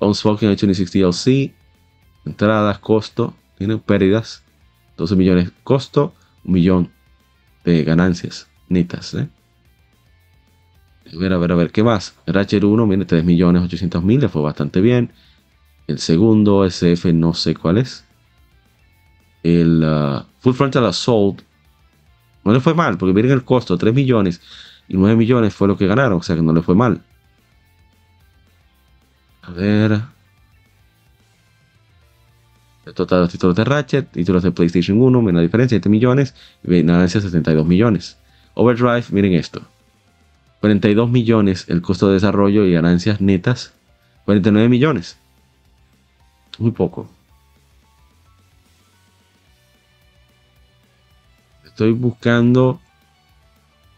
[0.00, 1.52] Unspoken H26 DLC,
[2.24, 4.44] entradas, costo, tienen pérdidas,
[4.96, 6.14] 12 millones costo,
[6.44, 6.92] un millón
[7.64, 9.14] de ganancias netas.
[9.14, 9.28] ¿eh?
[11.12, 12.14] A ver, a ver, a ver, ¿qué más?
[12.26, 15.12] Ratchet 1, viene 3 millones 800 mil, le fue bastante bien.
[15.88, 18.04] El segundo SF no sé cuál es.
[19.42, 21.42] El uh, Full Frontal Assault
[22.44, 24.40] no le fue mal, porque miren el costo, 3 millones
[24.88, 27.02] y 9 millones fue lo que ganaron, o sea que no le fue mal.
[29.50, 30.00] A ver.
[32.86, 35.88] El total de los títulos de Ratchet, títulos de PlayStation 1, miren la diferencia, 7
[35.88, 38.16] millones y ganancias 72 millones.
[38.54, 39.62] Overdrive, miren esto.
[40.60, 43.72] 42 millones el costo de desarrollo y ganancias netas,
[44.24, 45.18] 49 millones.
[46.58, 47.10] Muy poco.
[51.64, 52.80] estoy buscando.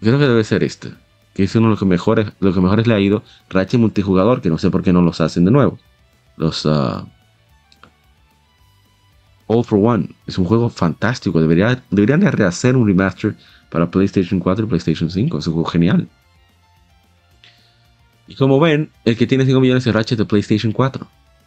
[0.01, 0.93] Creo que debe ser este.
[1.35, 3.23] Que es uno de los mejores, lo que mejores le ha ido.
[3.49, 5.79] Ratchet multijugador, que no sé por qué no los hacen de nuevo.
[6.37, 7.07] Los uh,
[9.47, 10.11] All for One.
[10.27, 11.41] Es un juego fantástico.
[11.41, 13.35] Debería, deberían de rehacer un remaster
[13.71, 15.39] para PlayStation 4 y PlayStation 5.
[15.39, 16.09] Es un juego genial.
[18.27, 21.07] Y como ven, el que tiene 5 millones es Ratchet de PlayStation 4.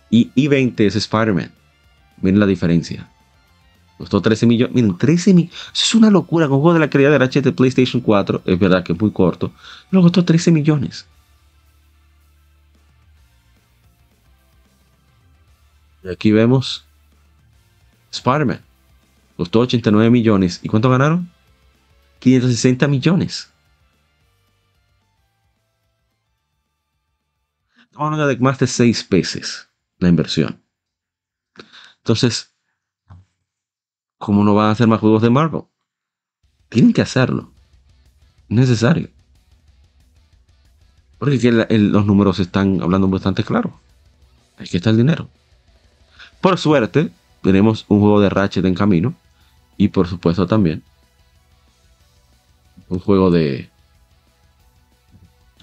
[0.10, 1.52] Y I-20 es Spider-Man.
[2.22, 3.10] Miren la diferencia.
[3.98, 4.76] Costó 13 millones.
[4.76, 5.56] Miren, 13 millones.
[5.74, 6.48] Es una locura.
[6.48, 8.41] Con un juego de la calidad de Ratchet de PlayStation 4.
[8.46, 9.54] Es verdad que es muy corto.
[9.89, 11.08] Pero costó 13 millones.
[16.04, 16.86] Y aquí vemos
[18.12, 18.62] Spider-Man.
[19.38, 20.60] Costó 89 millones.
[20.62, 21.32] ¿Y cuánto ganaron?
[22.20, 23.52] 560 millones.
[27.84, 29.70] Estamos hablando de más de 6 veces
[30.00, 30.62] la inversión.
[32.00, 32.55] Entonces,
[34.26, 35.65] ¿cómo no van a hacer más juegos de Marvel?
[36.69, 37.51] Tienen que hacerlo.
[38.49, 39.09] Es necesario.
[41.19, 43.80] Porque los números están hablando bastante claro.
[44.57, 45.30] Aquí está el dinero.
[46.41, 47.11] Por suerte,
[47.43, 49.13] tenemos un juego de Ratchet en camino.
[49.78, 50.82] Y por supuesto también
[52.89, 53.69] un juego de.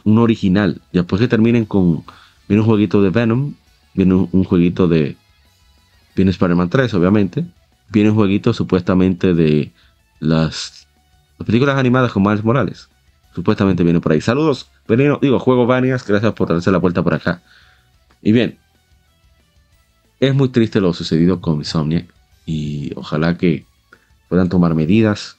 [0.04, 0.80] Un original.
[0.92, 2.04] Después que terminen con.
[2.46, 3.54] Viene un jueguito de Venom.
[3.94, 5.16] Viene un, jueguito de.
[6.14, 7.44] Viene Spider-Man 3, obviamente.
[7.92, 9.70] Viene un jueguito supuestamente de
[10.18, 10.88] las,
[11.38, 12.88] las películas animadas con Miles Morales.
[13.34, 14.20] Supuestamente viene por ahí.
[14.22, 15.18] Saludos, Benino.
[15.20, 16.06] Digo, juego Vanias.
[16.06, 17.42] Gracias por darse la vuelta por acá.
[18.22, 18.58] Y bien.
[20.20, 22.08] Es muy triste lo sucedido con Insomniac.
[22.46, 23.66] Y ojalá que
[24.28, 25.36] puedan tomar medidas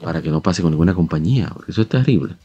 [0.00, 1.50] para que no pase con ninguna compañía.
[1.52, 2.36] Porque eso es terrible.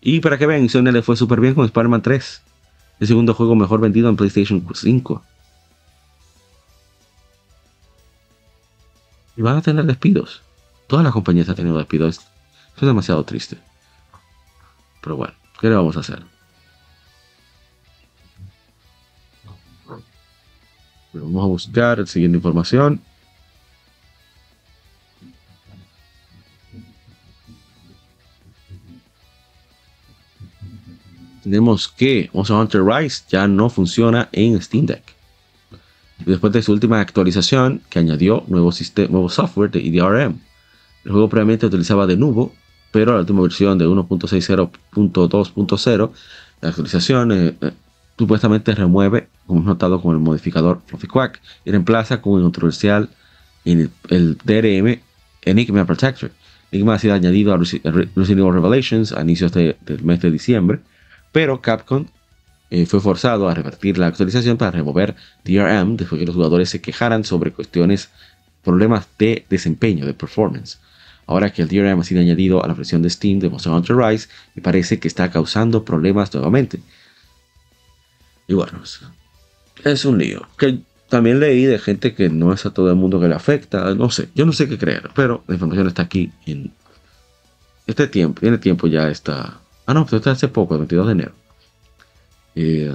[0.00, 2.42] Y para que vean, Insomniac le fue súper bien con Spider-Man 3.
[3.00, 5.22] El segundo juego mejor vendido en PlayStation 5.
[9.42, 10.40] Van a tener despidos.
[10.86, 12.18] Todas las compañías han tenido despidos.
[12.18, 12.26] Eso
[12.76, 13.58] es demasiado triste.
[15.00, 16.22] Pero bueno, ¿qué le vamos a hacer?
[21.12, 23.02] Vamos a buscar siguiente información.
[31.42, 35.11] Tenemos que Monster Hunter Rise ya no funciona en Steam Deck
[36.26, 38.70] después de su última actualización que añadió nuevo,
[39.08, 40.40] nuevo software de EDRM.
[41.04, 42.54] El juego previamente utilizaba de nuevo,
[42.90, 46.10] pero la última versión de 1.60.2.0,
[46.60, 47.72] la actualización eh, eh,
[48.18, 53.10] supuestamente remueve, como hemos notado con el modificador Fluffy Quack, y reemplaza con el controversial
[53.64, 55.00] en el, DRM
[55.42, 56.30] Enigma Protector.
[56.70, 60.80] Enigma ha sido añadido a Resident Evil Revelations a inicios del mes de diciembre,
[61.32, 62.06] pero Capcom
[62.72, 65.14] eh, fue forzado a revertir la actualización para remover
[65.44, 68.08] DRM después que los jugadores se quejaran sobre cuestiones,
[68.64, 70.80] problemas de desempeño, de performance.
[71.26, 73.94] Ahora que el DRM ha sido añadido a la versión de Steam de Monster Hunter
[73.94, 76.80] Rise, me parece que está causando problemas nuevamente.
[78.48, 78.80] Y bueno,
[79.84, 80.48] es un lío.
[80.56, 83.94] Que también leí de gente que no es a todo el mundo que le afecta.
[83.94, 86.72] No sé, yo no sé qué creer, pero la información está aquí en
[87.86, 88.40] este tiempo.
[88.40, 89.60] Tiene tiempo ya está.
[89.84, 91.41] Ah, no, está hace poco, el 22 de enero.
[92.54, 92.92] Eh,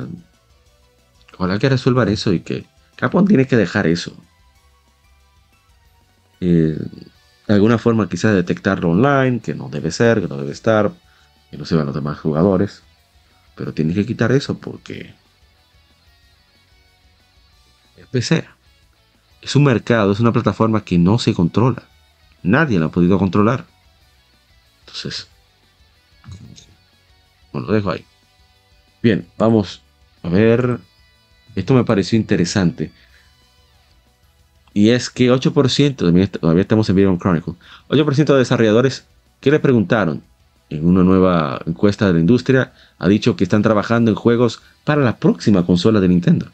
[1.38, 4.16] ojalá que resuelvan eso y que Capcom tiene que dejar eso.
[6.40, 6.78] Eh,
[7.48, 10.92] de alguna forma quizás detectarlo online, que no debe ser, que no debe estar,
[11.50, 12.84] que no se vean los demás jugadores.
[13.56, 15.16] Pero tiene que quitar eso porque
[17.96, 18.46] es PC.
[19.42, 21.84] Es un mercado, es una plataforma que no se controla.
[22.44, 23.66] Nadie la ha podido controlar.
[24.82, 25.28] Entonces,
[27.52, 28.06] bueno, lo dejo ahí.
[29.08, 29.82] Bien, vamos
[30.22, 30.80] a ver.
[31.56, 32.92] Esto me pareció interesante.
[34.74, 37.54] Y es que 8%, todavía estamos en Video Chronicle,
[37.88, 39.06] 8% de desarrolladores
[39.40, 40.24] que le preguntaron
[40.70, 45.02] en una nueva encuesta de la industria ha dicho que están trabajando en juegos para
[45.02, 46.48] la próxima consola de Nintendo.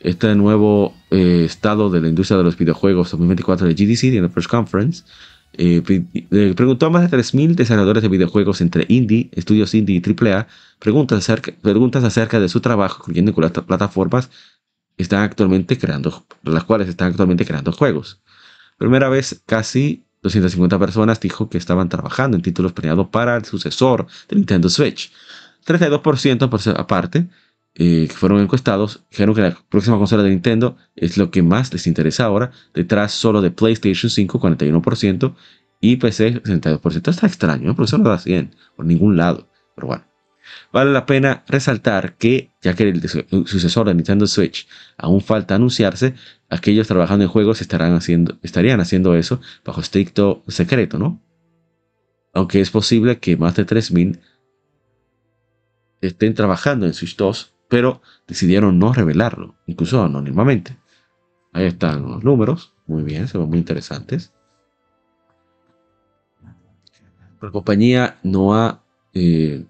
[0.00, 4.28] Este nuevo eh, estado de la industria de los videojuegos 2024 de GDC, de la
[4.28, 5.04] Press Conference,
[5.52, 5.82] eh,
[6.54, 10.46] preguntó a más de 3.000 desarrolladores de videojuegos entre indie, estudios indie y AAA
[10.78, 14.30] preguntas acerca, preguntas acerca de su trabajo, incluyendo con las plataformas
[14.96, 18.20] están actualmente creando, las cuales están actualmente creando juegos.
[18.78, 24.06] Primera vez, casi 250 personas dijo que estaban trabajando en títulos planeados para el sucesor
[24.28, 25.12] de Nintendo Switch.
[25.66, 27.28] 32% por aparte
[27.74, 31.72] eh, que fueron encuestados dijeron que la próxima consola de Nintendo es lo que más
[31.72, 35.34] les interesa ahora, detrás solo de PlayStation 5, 41%,
[35.80, 37.08] y PC, 62%.
[37.08, 39.48] Está extraño, porque eso no da 100 por ningún lado.
[39.74, 40.04] Pero bueno,
[40.72, 43.08] vale la pena resaltar que, ya que el
[43.46, 44.68] sucesor de Nintendo Switch
[44.98, 46.14] aún falta anunciarse,
[46.50, 51.22] aquellos trabajando en juegos estarán haciendo, estarían haciendo eso bajo estricto secreto, ¿no?
[52.32, 54.20] Aunque es posible que más de 3000
[56.00, 60.76] estén trabajando en Switch 2 pero decidieron no revelarlo, incluso anónimamente.
[61.52, 64.32] Ahí están los números, muy bien, se ven muy interesantes.
[67.40, 68.82] La compañía no ha
[69.14, 69.64] eh,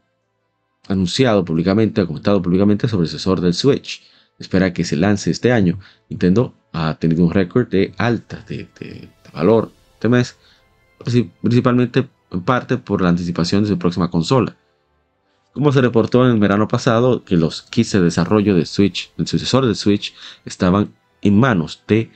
[0.88, 4.02] anunciado públicamente, ha comentado públicamente sobre el sucesor del Switch.
[4.38, 5.78] Espera que se lance este año.
[6.08, 10.38] Nintendo ha tenido un récord de alta, de, de valor este mes,
[11.42, 14.56] principalmente en parte por la anticipación de su próxima consola.
[15.52, 19.26] Como se reportó en el verano pasado que los kits de desarrollo de Switch, el
[19.26, 20.14] sucesor de Switch,
[20.44, 22.10] estaban en manos de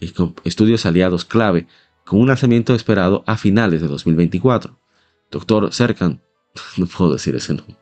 [0.00, 0.12] eh,
[0.44, 1.66] estudios aliados clave,
[2.04, 4.76] con un lanzamiento esperado a finales de 2024.
[5.30, 6.20] Doctor Serkan,
[6.76, 7.76] no puedo decir ese nombre.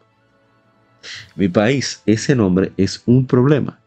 [1.36, 3.78] Mi país, ese nombre es un problema.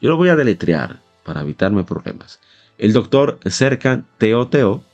[0.00, 2.40] Yo lo voy a deletrear para evitarme problemas.
[2.78, 4.84] El doctor Serkan Teo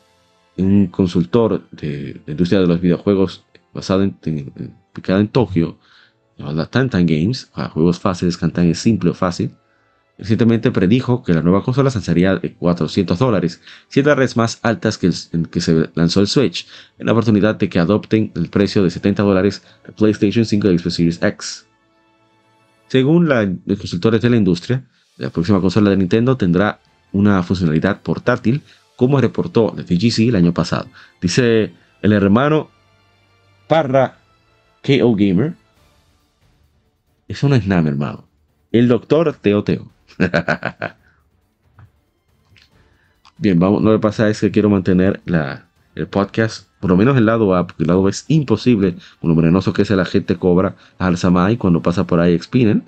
[0.56, 4.74] un consultor de la industria de los videojuegos basado en
[5.30, 5.78] Tokio,
[6.36, 9.52] llamada Tantan Games, juegos fáciles, Tantan es simple o fácil,
[10.18, 15.06] recientemente predijo que la nueva consola lanzaría de 400 dólares, 100 dólares más altas que,
[15.06, 16.66] el, que se lanzó el Switch,
[16.98, 20.78] en la oportunidad de que adopten el precio de 70 dólares de PlayStation 5 y
[20.78, 21.66] Xbox Series X.
[22.88, 24.84] Según los consultores de la industria,
[25.16, 26.80] la próxima consola de Nintendo tendrá
[27.12, 28.62] una funcionalidad portátil,
[28.96, 30.88] como reportó la TGC el año pasado.
[31.20, 31.72] Dice
[32.02, 32.70] el hermano
[33.68, 34.19] Parra
[34.82, 35.54] KO Gamer.
[37.42, 38.24] No es nada, hermano.
[38.72, 39.88] El doctor Teo Teo.
[43.38, 47.16] Bien, vamos, lo que pasa es que quiero mantener la, el podcast, por lo menos
[47.16, 50.04] el lado A, porque el lado B es imposible, con lo venenoso que es la
[50.04, 52.84] gente cobra al Samai cuando pasa por ahí Expinen.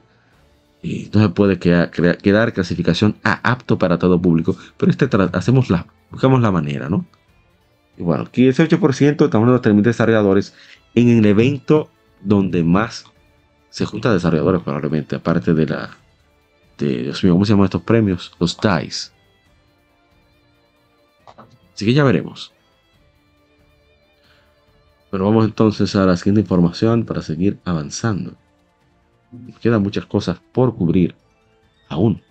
[0.82, 5.86] Y no se puede quedar, clasificación A apto para todo público, pero este hacemos la,
[6.10, 7.06] buscamos la manera, ¿no?
[7.96, 10.54] Y bueno, aquí ese 8% estamos hablando de los desarrolladores
[10.94, 11.90] en el evento
[12.20, 13.04] donde más
[13.70, 15.90] se juntan desarrolladores probablemente, aparte de la,
[16.78, 18.32] de, Dios mío, ¿cómo se llaman estos premios?
[18.38, 19.10] Los DICE.
[21.74, 22.52] Así que ya veremos.
[25.10, 28.34] Pero vamos entonces a la siguiente información para seguir avanzando.
[29.60, 31.14] Quedan muchas cosas por cubrir
[31.88, 32.22] aún.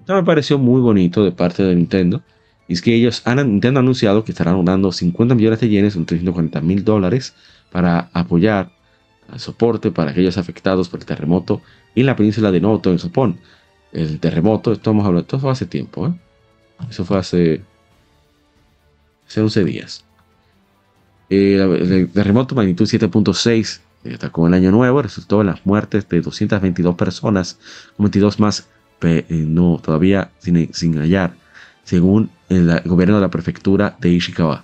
[0.00, 2.22] Esto me pareció muy bonito de parte de Nintendo.
[2.70, 3.40] Y es que ellos han,
[3.76, 7.34] anunciado que estarán donando 50 millones de yenes, un 340 mil dólares,
[7.72, 8.70] para apoyar
[9.32, 11.62] el soporte para aquellos afectados por el terremoto
[11.96, 13.40] en la península de Noto, en Japón.
[13.90, 16.12] El terremoto, estamos hablando, esto fue hace tiempo, ¿eh?
[16.88, 17.64] Eso fue hace,
[19.26, 20.04] hace 11 días.
[21.28, 23.80] Eh, el terremoto magnitud 7.6
[24.14, 27.58] atacó el año nuevo, resultó en las muertes de 222 personas,
[27.98, 28.68] 22 más
[29.02, 31.39] eh, no, todavía sin hallar,
[31.90, 34.62] según el, gobierno de la prefectura de Ishikawa.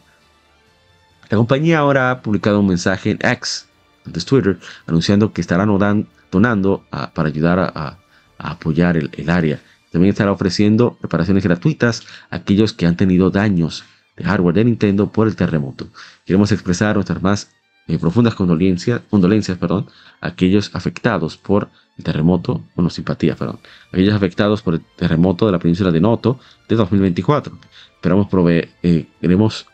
[1.29, 3.67] La compañía ahora ha publicado un mensaje en X,
[4.07, 6.85] antes Twitter, anunciando que estará donando
[7.15, 7.99] para ayudar a,
[8.39, 9.59] apoyar el, el, área.
[9.91, 13.83] También estará ofreciendo reparaciones gratuitas a aquellos que han tenido daños
[14.17, 15.89] de hardware de Nintendo por el terremoto.
[16.25, 17.51] Queremos expresar nuestras más
[17.89, 19.89] eh, profundas condolencias, condolencias perdón,
[20.21, 23.59] a aquellos afectados por el terremoto, bueno, simpatía, perdón,
[23.91, 27.59] aquellos afectados por el terremoto de la península de Noto de 2024.
[27.95, 29.07] Esperamos proveer, eh,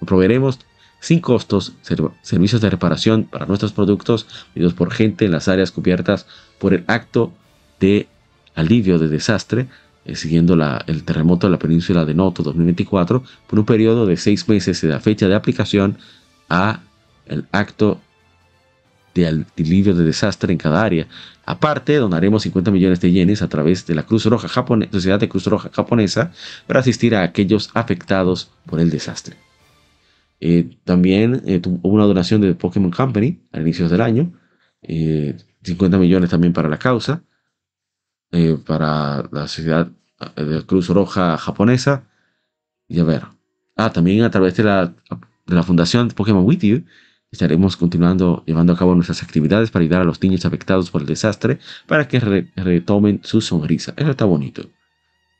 [0.06, 0.60] proveeremos
[1.00, 1.72] sin costos
[2.22, 6.26] servicios de reparación para nuestros productos pedidos por gente en las áreas cubiertas
[6.58, 7.32] por el acto
[7.80, 8.06] de
[8.54, 9.66] alivio de desastre
[10.04, 10.54] eh, siguiendo
[10.86, 14.88] el terremoto de la península de Noto 2024 por un periodo de seis meses de
[14.88, 15.96] la fecha de aplicación
[16.48, 16.80] a
[17.26, 18.00] el acto
[19.14, 21.06] de alivio de desastre en cada área.
[21.52, 25.28] Aparte, donaremos 50 millones de yenes a través de la Cruz Roja Japonesa, Sociedad de
[25.28, 26.32] Cruz Roja Japonesa
[26.66, 29.36] para asistir a aquellos afectados por el desastre.
[30.40, 34.32] Eh, también eh, una donación de Pokémon Company a inicios del año,
[34.82, 37.22] 50 millones también para la causa.
[38.34, 39.92] Eh, para la Sociedad
[40.36, 42.08] eh, de Cruz Roja Japonesa.
[42.88, 43.24] Y a ver,
[43.76, 46.84] ah, también a través de la, de la Fundación Pokémon With You
[47.32, 51.06] estaremos continuando llevando a cabo nuestras actividades para ayudar a los niños afectados por el
[51.06, 53.94] desastre para que retomen su sonrisa.
[53.96, 54.68] Eso está bonito.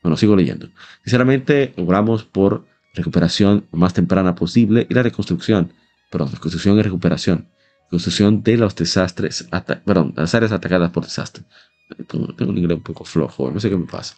[0.01, 0.69] Bueno, sigo leyendo.
[1.03, 2.65] Sinceramente, logramos por
[2.95, 5.71] recuperación más temprana posible y la reconstrucción,
[6.11, 7.47] perdón, reconstrucción y recuperación,
[7.85, 9.47] reconstrucción de los desastres,
[9.85, 11.43] perdón, las áreas atacadas por desastre.
[12.07, 14.15] Tengo, un inglés un poco flojo, no sé qué me pasa.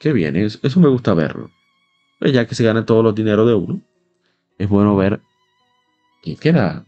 [0.00, 1.50] Qué bien, eso me gusta verlo.
[2.18, 3.80] Pues ya que se gana todos los dineros de uno,
[4.58, 5.20] es bueno ver
[6.22, 6.84] que queda.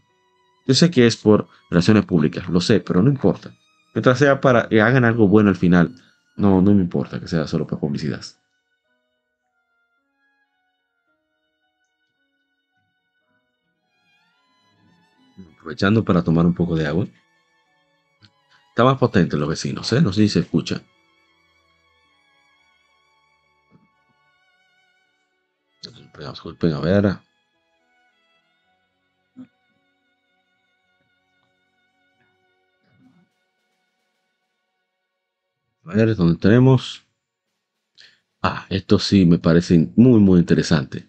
[0.67, 3.53] Yo sé que es por relaciones públicas, lo sé, pero no importa.
[3.93, 5.95] Mientras sea para que hagan algo bueno al final,
[6.35, 8.21] no, no me importa que sea solo para publicidad.
[15.55, 17.07] Aprovechando para tomar un poco de agua.
[18.69, 20.01] Está más potente los vecinos, ¿eh?
[20.01, 20.81] No sé si se escucha.
[26.17, 27.30] Disculpen, a ver.
[35.85, 37.05] A ver, ¿dónde tenemos?
[38.41, 41.07] Ah, esto sí me parece muy, muy interesante.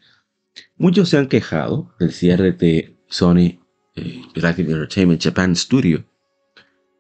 [0.77, 3.59] Muchos se han quejado del cierre de Sony
[3.95, 6.05] eh, Entertainment Japan Studio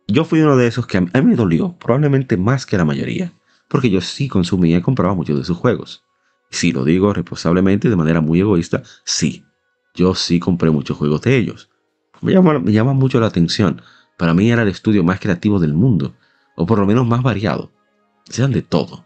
[0.08, 3.32] yo fui uno de esos que a mí me dolió, probablemente más que la mayoría,
[3.68, 6.04] porque yo sí consumía y compraba muchos de sus juegos.
[6.50, 9.44] Si lo digo responsablemente, de manera muy egoísta, sí,
[9.94, 11.70] yo sí compré muchos juegos de ellos.
[12.20, 13.80] Me llama, me llama mucho la atención.
[14.18, 16.14] Para mí era el estudio más creativo del mundo,
[16.54, 17.70] o por lo menos más variado.
[18.24, 19.04] Sean de todo.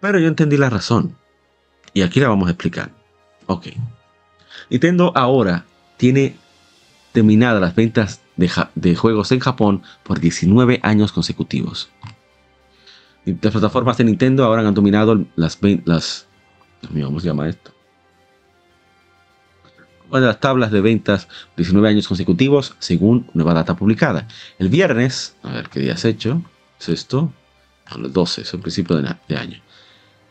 [0.00, 1.16] Pero yo entendí la razón.
[1.92, 2.90] Y aquí la vamos a explicar.
[3.46, 3.68] Ok.
[4.70, 5.64] Nintendo ahora
[5.96, 6.36] tiene
[7.12, 11.90] terminadas las ventas de, juegos en Japón por 19 años consecutivos.
[13.24, 16.26] las plataformas de Nintendo ahora han dominado las, las
[16.88, 17.72] ¿cómo se llama esto?
[20.10, 24.26] Bueno, las tablas de ventas 19 años consecutivos según nueva data publicada.
[24.58, 26.42] El viernes, a ver qué día has hecho,
[26.80, 27.32] es esto,
[27.94, 29.60] el 12, es el principio de, año.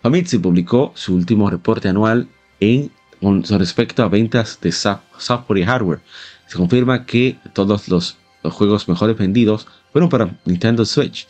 [0.02, 2.28] Famitsu publicó su último reporte anual
[2.60, 2.92] en,
[3.22, 6.02] con respecto a ventas de software y hardware
[6.50, 11.28] se confirma que todos los, juegos mejores vendidos fueron para Nintendo Switch,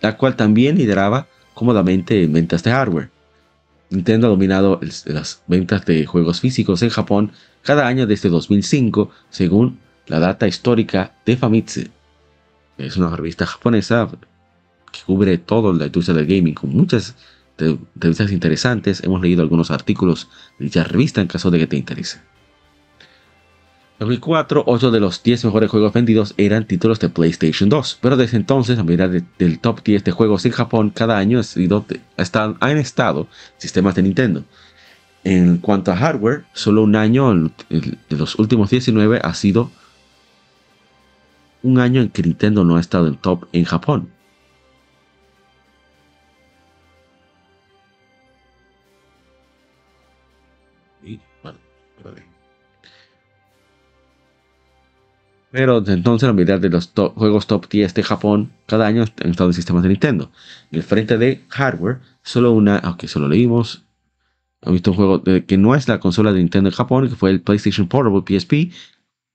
[0.00, 3.08] la cual también lideraba cómodamente en ventas de hardware.
[3.90, 7.32] Nintendo ha dominado las ventas de juegos físicos en Japón
[7.62, 11.82] cada año desde 2005, según la data histórica de Famitsu.
[12.78, 14.08] Es una revista japonesa
[14.92, 17.16] que cubre toda la industria del gaming con muchas
[17.58, 19.02] entrevistas interesantes.
[19.02, 20.28] Hemos leído algunos artículos
[20.58, 22.20] de dicha revista en caso de que te interese.
[23.98, 28.36] 2004, 8 de los 10 mejores juegos vendidos eran títulos de PlayStation 2, pero desde
[28.36, 31.40] entonces, a medida del top 10 de juegos en Japón, cada año
[32.60, 33.26] han estado
[33.56, 34.44] sistemas de Nintendo.
[35.24, 37.32] En cuanto a hardware, solo un año
[37.68, 39.70] de los últimos 19 ha sido
[41.62, 44.10] un año en que Nintendo no ha estado en top en Japón.
[51.02, 51.58] Y, bueno,
[55.50, 59.30] Pero desde entonces la mayoría de los juegos top 10 de Japón cada año han
[59.30, 60.30] estado en sistemas de Nintendo.
[60.70, 63.87] En el frente de hardware, solo una, aunque solo leímos,
[64.62, 67.30] he visto un juego que no es la consola de Nintendo en Japón, que fue
[67.30, 68.72] el PlayStation Portable PSP.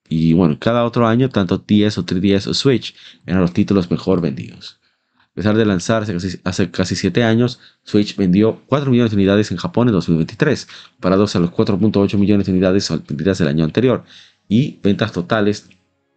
[0.10, 2.96] Y bueno, cada otro año, tanto 10 o 3DS o Switch
[3.26, 4.80] eran los títulos mejor vendidos.
[5.20, 9.58] A pesar de lanzarse hace casi 7 años, Switch vendió 4 millones de unidades en
[9.58, 10.68] Japón en 2023,
[11.00, 14.04] parados a los 4.8 millones de unidades vendidas el año anterior,
[14.48, 15.70] y ventas totales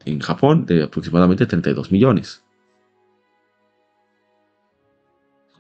[0.04, 2.42] en Japón de aproximadamente 32 millones.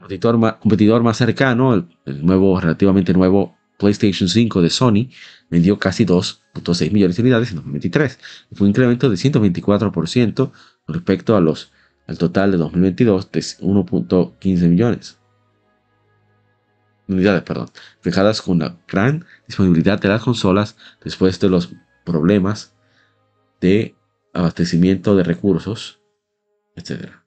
[0.06, 5.08] Competidor, competidor más cercano, el, nuevo, relativamente nuevo PlayStation 5 de Sony,
[5.50, 8.18] vendió casi 2.6 millones de unidades en 2023.
[8.52, 11.72] Fue un incremento de 124% con respecto a los,
[12.06, 15.18] al total de 2022 de 1.15 millones
[17.08, 17.68] unidades, perdón,
[18.00, 21.72] fijadas con la gran disponibilidad de las consolas después de los
[22.04, 22.74] problemas
[23.60, 23.94] de
[24.32, 26.00] abastecimiento de recursos,
[26.74, 27.25] etc.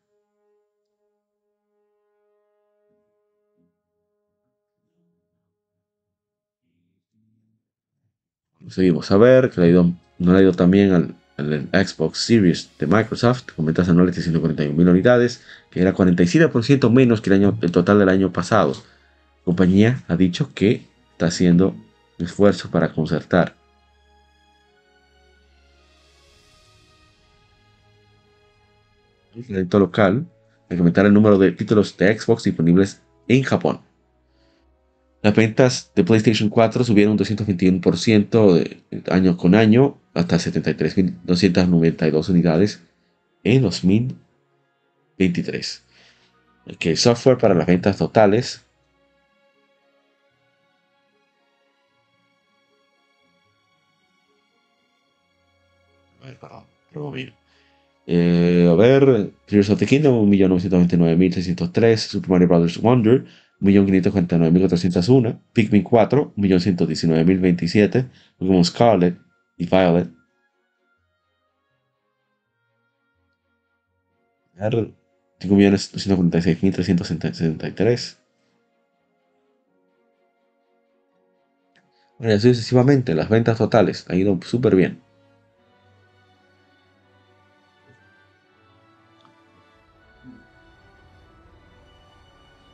[8.70, 9.62] Seguimos a ver que
[10.20, 11.16] no le ha ido también al,
[11.72, 15.42] Xbox Series de Microsoft, con ventas anuales de 141 unidades,
[15.72, 18.74] que era 47% menos que el, año, el total del año pasado.
[18.74, 21.76] La compañía ha dicho que está haciendo
[22.20, 23.56] un esfuerzo para concertar
[29.34, 30.26] el local,
[30.70, 33.80] incrementar el número de títulos de Xbox disponibles en Japón.
[35.22, 38.82] Las ventas de PlayStation 4 subieron un 221% de,
[39.12, 42.82] año con año hasta 73.292 unidades
[43.44, 45.84] en 2023.
[46.80, 48.66] El software para las ventas totales
[58.08, 62.82] eh, a ver, Tears of the Kingdom, 1.929.603, Super Mario Bros.
[62.82, 63.26] Wonder,
[63.62, 69.18] 1.549.401, Pikmin 4, 1.119.027, Pokémon Scarlet
[69.58, 70.10] y Violet.
[75.40, 78.18] 5.246.373.
[82.18, 85.02] Bueno, así sucesivamente, las ventas totales han ido súper bien.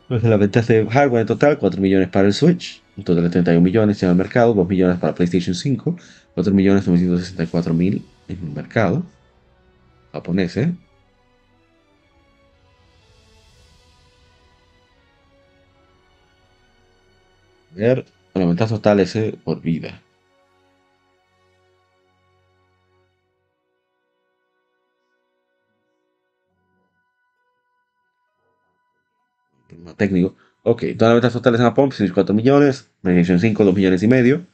[0.08, 3.30] Pues las ventas de hardware en total, 4 millones para el Switch, un total de
[3.32, 5.98] 31 millones en el mercado, 2 millones para PlayStation 5,
[6.36, 9.04] 4 millones 964 mil en el mercado
[10.14, 10.74] japonés, ¿eh?
[17.72, 19.38] A ver, las ventas totales ¿eh?
[19.44, 20.05] por vida.
[29.94, 30.36] Técnico.
[30.64, 34.08] Ok, todas las ventas totales en Japón, 64 pues, millones, PlayStation 5, 2 millones y
[34.08, 34.48] medio.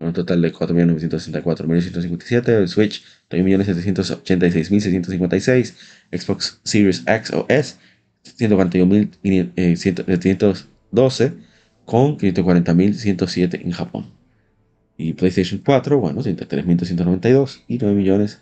[0.00, 2.66] Un total de 4.964.157.
[2.66, 5.74] Switch, 3.786.656.
[6.12, 7.76] Xbox Series X o S,
[8.38, 11.32] 141.712
[11.84, 14.12] con 540.107 en Japón.
[14.96, 18.40] Y PlayStation 4, bueno, 33.292 y 9 millones.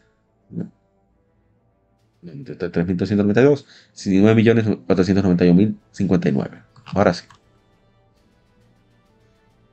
[2.23, 3.65] 33.292,
[4.07, 6.62] 9 millones 491.059.
[6.85, 7.24] Ahora sí.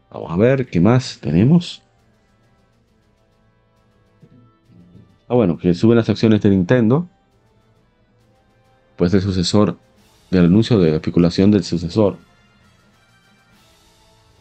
[0.09, 1.83] Vamos a ver qué más tenemos.
[5.27, 7.07] Ah, bueno, que suben las acciones de Nintendo.
[8.97, 9.77] Pues el sucesor
[10.31, 12.17] del anuncio de la especulación del sucesor.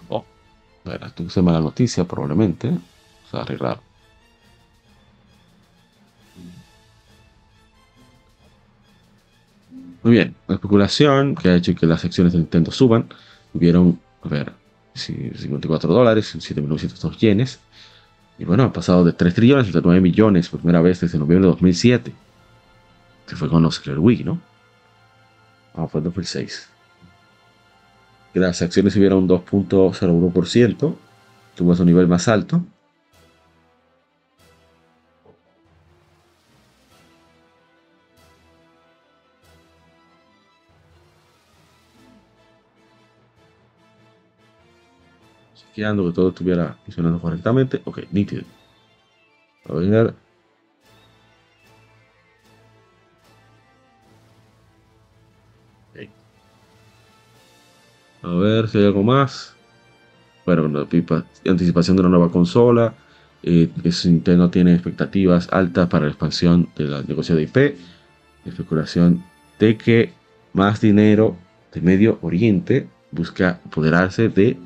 [0.08, 0.24] Oh,
[0.86, 2.68] era, se mala noticia probablemente.
[2.68, 3.87] O sea, arreglar.
[10.02, 13.08] Muy bien, la especulación que ha hecho que las acciones de Nintendo suban,
[13.52, 14.52] tuvieron, a ver,
[14.94, 17.60] 54 dólares, 7.902 yenes.
[18.38, 21.46] Y bueno, ha pasado de 3 trillones a 9 millones por primera vez desde noviembre
[21.46, 22.12] de 2007.
[23.26, 24.40] Que fue con los Wii, ¿no?
[25.74, 26.68] Ah, fue en 2006.
[28.34, 30.96] Las acciones subieron un 2.01%,
[31.56, 32.64] tuvo su nivel más alto.
[45.78, 47.80] Que todo estuviera funcionando correctamente.
[47.84, 48.42] Ok, nítido.
[49.68, 50.12] A ver.
[58.22, 59.54] A ver si hay algo más.
[60.44, 60.80] Bueno, la
[61.48, 62.94] anticipación de una nueva consola.
[63.44, 63.70] Eh,
[64.04, 67.76] Nintendo tiene expectativas altas para la expansión del negocio de IP.
[68.44, 69.22] Especulación
[69.60, 70.12] de que
[70.54, 71.36] más dinero
[71.72, 74.56] de Medio Oriente busca apoderarse de,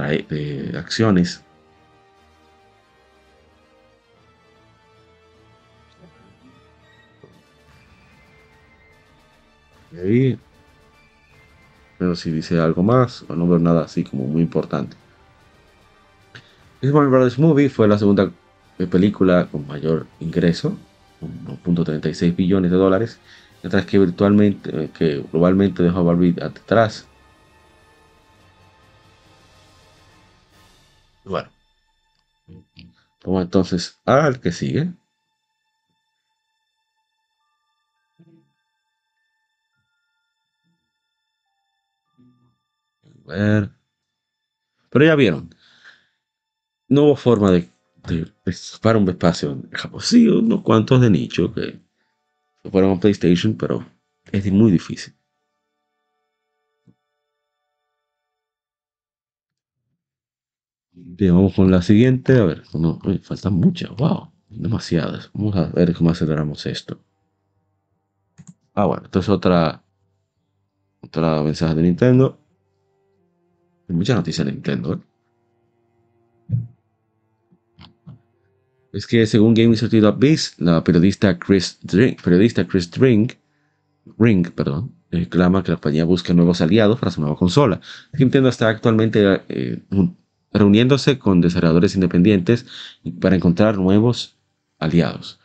[0.00, 1.42] acciones.
[9.92, 10.38] Ahí
[11.98, 14.96] pero si dice algo más, no veo nada así como muy importante.
[16.82, 18.30] Warner Brothers Movie fue la segunda
[18.90, 20.76] película con mayor ingreso,
[21.66, 23.18] 1.36 billones de dólares,
[23.62, 27.08] mientras que virtualmente, eh, que globalmente dejó a Barbie atrás.
[31.26, 31.50] Bueno,
[33.24, 34.90] vamos entonces al que sigue.
[43.26, 43.70] ver.
[44.90, 45.50] Pero ya vieron.
[46.88, 47.68] No hubo forma de,
[48.82, 50.00] para un espacio en Japón.
[50.00, 51.78] Sí, unos cuantos de nicho que
[52.72, 53.86] fueron a PlayStation, pero
[54.32, 55.15] es muy difícil.
[60.98, 62.38] Bien, vamos con la siguiente.
[62.38, 63.90] A ver, no, faltan muchas.
[63.96, 65.30] Wow, demasiadas.
[65.34, 66.98] Vamos a ver cómo aceleramos esto.
[68.72, 69.82] Ah, bueno, esto es otra,
[71.02, 72.40] otra mensaje de Nintendo.
[73.88, 74.94] Hay muchas noticias de Nintendo.
[74.94, 76.56] ¿eh?
[78.94, 80.16] Es que según Game Institute of
[80.56, 81.78] la periodista Chris
[82.24, 83.34] periodista Chris Drink,
[84.18, 87.82] Ring, perdón, reclama que la compañía busca nuevos aliados para su nueva consola.
[88.18, 89.82] Nintendo está actualmente eh,
[90.52, 92.66] reuniéndose con desarrolladores independientes
[93.20, 94.38] para encontrar nuevos
[94.78, 95.40] aliados.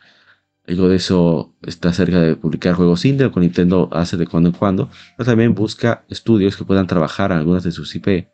[0.66, 4.54] Algo de eso está cerca de publicar juegos indie, con Nintendo hace de cuando en
[4.54, 8.28] cuando, pero también busca estudios que puedan trabajar en algunas de sus IP.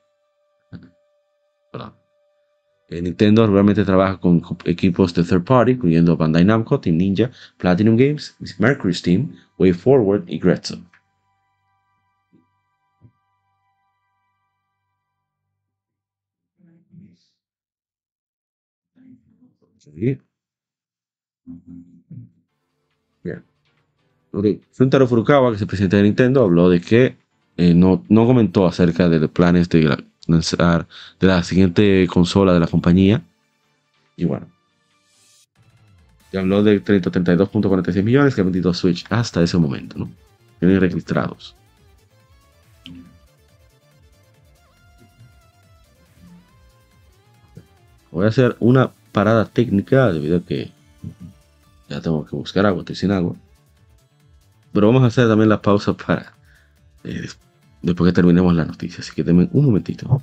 [2.91, 7.97] Eh, Nintendo realmente trabaja con equipos de third party, incluyendo Bandai Namco, Team Ninja, Platinum
[7.97, 10.79] Games, Mercury Steam, Way Forward y Grezzo.
[19.99, 20.23] Bien.
[24.73, 27.17] Funtaro Furukawa, que es el presidente de Nintendo, habló de que
[27.57, 29.97] eh, no, no comentó acerca de los planes de
[30.27, 30.87] lanzar
[31.19, 33.23] de la siguiente consola de la compañía.
[34.17, 34.47] Y bueno.
[36.33, 40.11] Ya habló de 32.46 millones que ha vendido Switch hasta ese momento, ¿no?
[40.61, 41.57] Tienen registrados.
[48.11, 50.71] Voy a hacer una parada técnica debido a que
[51.89, 53.35] ya tengo que buscar agua, estoy sin agua.
[54.73, 56.33] Pero vamos a hacer también la pausa para
[57.05, 57.29] eh,
[57.83, 59.01] después que terminemos la noticia.
[59.01, 60.23] Así que denme un momentito.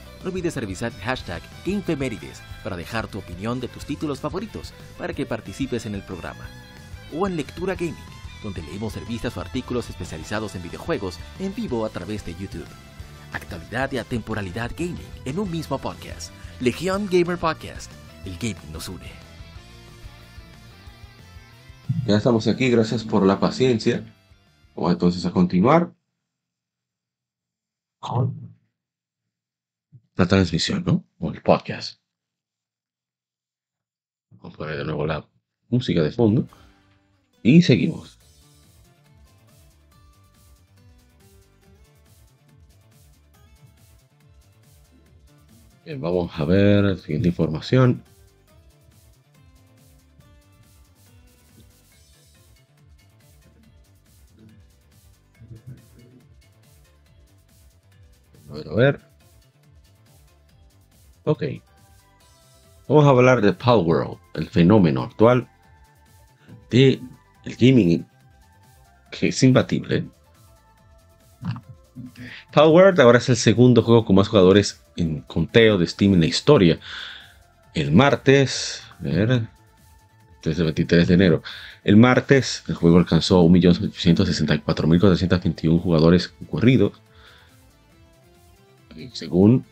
[0.23, 5.25] no olvides revisar hashtag GameFemérides para dejar tu opinión de tus títulos favoritos para que
[5.25, 6.47] participes en el programa.
[7.13, 7.95] O en Lectura Gaming,
[8.43, 12.67] donde leemos revistas o artículos especializados en videojuegos en vivo a través de YouTube.
[13.33, 16.31] Actualidad y atemporalidad gaming en un mismo podcast.
[16.59, 17.91] Legión Gamer Podcast.
[18.25, 19.09] El gaming nos une.
[22.05, 24.03] Ya estamos aquí, gracias por la paciencia.
[24.75, 25.93] Vamos entonces a continuar
[30.15, 31.05] la transmisión, ¿no?
[31.19, 31.99] O el podcast.
[34.31, 35.27] Vamos a poner de nuevo la
[35.69, 36.47] música de fondo.
[37.43, 38.17] Y seguimos.
[45.85, 48.03] Bien, vamos a ver la siguiente información.
[58.49, 59.10] A ver, ver.
[61.31, 61.43] Ok.
[62.89, 65.47] Vamos a hablar de World, el fenómeno actual
[66.69, 66.99] de
[67.45, 68.05] el gaming
[69.11, 70.03] que es imbatible.
[72.53, 76.25] World ahora es el segundo juego con más jugadores en conteo de Steam en la
[76.25, 76.81] historia.
[77.73, 79.47] El martes, ver,
[80.43, 81.43] el 23 de enero.
[81.85, 86.99] El martes el juego alcanzó 1.864.421 jugadores concurridos.
[89.13, 89.65] Según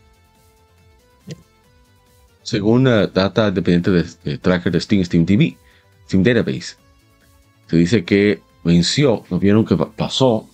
[2.50, 3.92] según la data dependiente
[4.24, 5.56] de, tracker de Steam, Steam TV,
[6.08, 6.74] Steam Database.
[7.68, 10.48] Se dice que venció, ¿no vieron que pasó?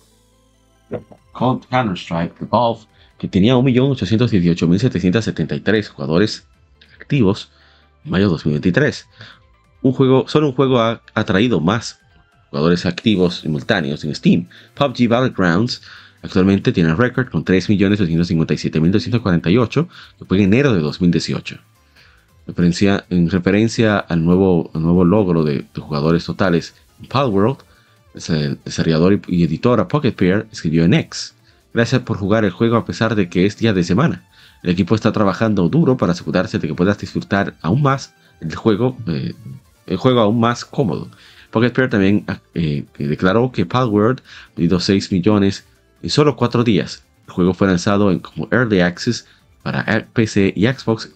[1.33, 2.81] Counter-Strike, Valve,
[3.17, 6.45] que tenía 1.818.773 jugadores
[7.01, 7.49] activos
[8.05, 9.07] en mayo de 2023.
[9.81, 11.99] Un juego, solo un juego ha atraído más
[12.51, 14.47] jugadores activos simultáneos en Steam.
[14.75, 15.81] PUBG Battlegrounds
[16.21, 19.87] actualmente tiene récord con 3.257.248,
[20.19, 21.59] que fue en enero de 2018
[22.47, 26.75] en referencia al nuevo, nuevo logro de, jugadores totales,
[27.09, 27.57] Palworld,
[28.29, 31.35] el desarrollador y, editora Pocket Pair escribió en X.
[31.73, 34.27] Gracias por jugar el juego a pesar de que es día de semana.
[34.63, 38.97] El equipo está trabajando duro para asegurarse de que puedas disfrutar aún más el juego,
[39.07, 39.33] eh,
[39.85, 41.09] el juego aún más cómodo.
[41.51, 42.25] Pocket Pair también
[42.55, 44.21] eh, declaró que Palworld
[44.55, 45.65] vendido 6 millones
[46.01, 47.03] en solo 4 días.
[47.27, 49.25] El juego fue lanzado en, como Early Access
[49.63, 51.09] para PC y Xbox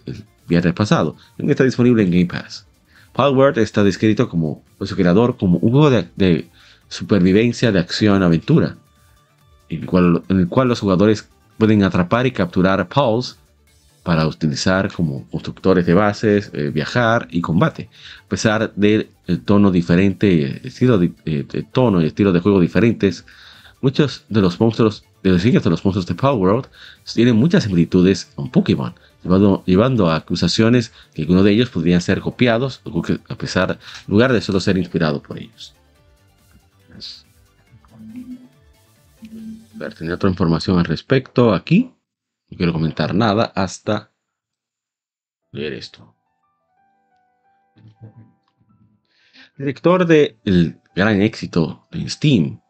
[0.48, 2.66] viernes pasado, está disponible en Game Pass.
[3.12, 6.48] Palworld está descrito como, su creador, como un juego de,
[6.88, 8.76] supervivencia de acción-aventura,
[9.68, 9.88] en,
[10.28, 11.28] en, el cual los jugadores
[11.58, 12.88] pueden atrapar y capturar a
[14.02, 17.88] para utilizar como constructores de bases, eh, viajar y combate.
[18.24, 19.08] A pesar del
[19.44, 23.24] tono diferente, estilo de, eh, de, tono y estilo de juego diferentes,
[23.80, 26.66] muchos de los monstruos, de los de los monstruos de Palworld
[27.14, 28.92] tienen muchas similitudes con Pokémon,
[29.22, 32.82] llevando, a acusaciones que algunos de ellos podrían ser copiados,
[33.28, 35.74] a pesar, lugar de solo ser inspirado por ellos.
[39.74, 41.92] A ver, tenía otra información al respecto aquí.
[42.50, 44.12] No quiero comentar nada hasta
[45.50, 46.14] leer esto.
[49.56, 52.60] director del gran éxito en Steam,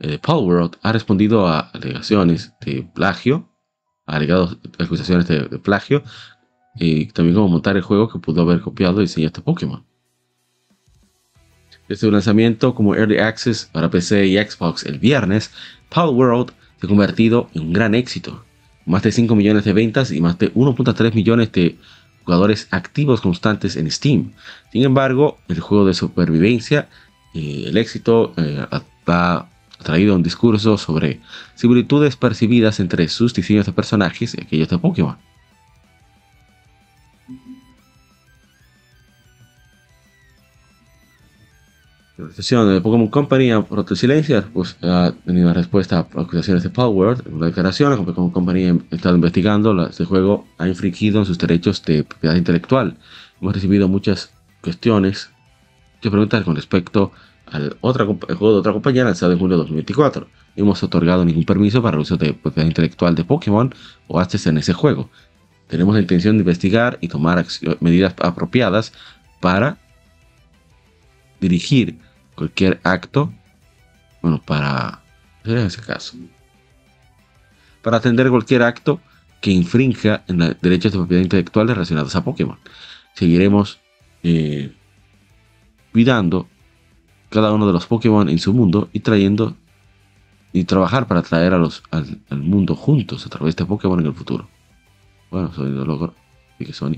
[0.00, 3.48] eh, Paul World, ha respondido a alegaciones de plagio,
[4.06, 6.02] alegados acusaciones de, plagio,
[6.76, 9.84] y también como montar el juego que pudo haber copiado y diseño este Pokémon.
[11.88, 15.52] Desde su lanzamiento como Early Access para PC y Xbox el viernes,
[15.88, 18.44] Paul World se ha convertido en un gran éxito.
[18.84, 21.76] Más de 5 millones de ventas y más de 1.3 millones de
[22.24, 24.32] jugadores activos constantes en Steam.
[24.72, 26.88] Sin embargo, el juego de supervivencia,
[27.32, 28.66] y el éxito, eh,
[29.86, 31.20] traído un discurso sobre
[31.54, 35.16] similitudes percibidas entre sus diseños de personajes y aquellos de Pokémon.
[42.16, 46.64] La organización de Pokémon Company ha roto silencio, pues ha tenido una respuesta a acusaciones
[46.64, 51.26] de Power, una declaración, la Pokémon Company ha estado investigando, este juego ha infringido en
[51.26, 52.96] sus derechos de propiedad intelectual.
[53.40, 54.32] Hemos recibido muchas
[54.62, 55.30] cuestiones,
[55.96, 57.12] muchas preguntas con respecto
[57.46, 60.26] al otra, juego de otra compañía lanzado en julio de 2024.
[60.56, 63.74] No hemos otorgado ningún permiso para el uso de propiedad intelectual de Pokémon
[64.08, 65.10] o access en ese juego.
[65.68, 67.44] Tenemos la intención de investigar y tomar
[67.80, 68.92] medidas apropiadas
[69.40, 69.78] para
[71.40, 71.98] dirigir
[72.34, 73.32] cualquier acto,
[74.22, 75.02] bueno, para,
[75.44, 76.16] en ese caso,
[77.82, 79.00] para atender cualquier acto
[79.40, 82.58] que infrinja en los derechos de propiedad intelectual relacionados a Pokémon.
[83.14, 83.80] Seguiremos
[84.22, 84.72] eh,
[85.92, 86.48] cuidando
[87.30, 89.56] cada uno de los Pokémon en su mundo y trayendo
[90.52, 94.14] y trabajar para traer a los, al, mundo juntos a través de Pokémon en el
[94.14, 94.48] futuro.
[95.30, 96.14] Bueno, Sony lo logro.
[96.58, 96.96] Y que Sony.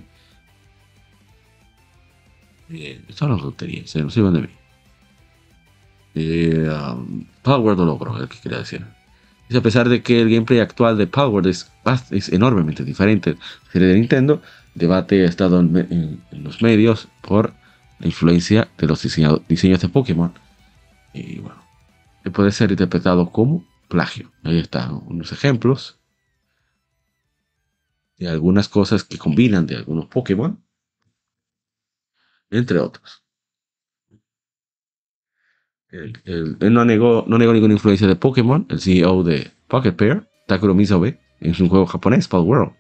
[2.71, 4.49] Eh, son las tonterías, se nos iban de mí.
[6.15, 8.85] Eh, um, Power lo logró, es que quería decir.
[9.55, 11.73] a pesar de que el gameplay actual de Power es,
[12.11, 13.37] es enormemente diferente
[13.73, 14.43] serie de Nintendo,
[14.75, 17.53] debate ha estado en, los medios por
[17.99, 20.33] la influencia de los diseños de Pokémon.
[21.13, 21.63] Y bueno,
[22.33, 24.31] puede ser interpretado como plagio.
[24.45, 25.99] Ahí están unos ejemplos
[28.19, 30.63] de algunas cosas que combinan de algunos Pokémon,
[32.51, 33.25] entre otros.
[35.91, 41.55] él no negó, ninguna influencia de Pokémon, el CEO de Pocket Pair, Takuro Misobe, en
[41.55, 42.75] su juego japonés, Pal World.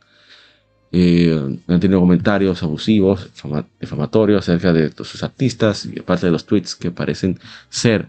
[0.90, 3.30] Eh, han tenido comentarios abusivos,
[3.78, 7.38] difamatorios acerca de sus artistas y parte de los tweets que parecen
[7.68, 8.08] ser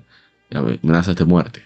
[0.51, 1.63] amenazas de muerte.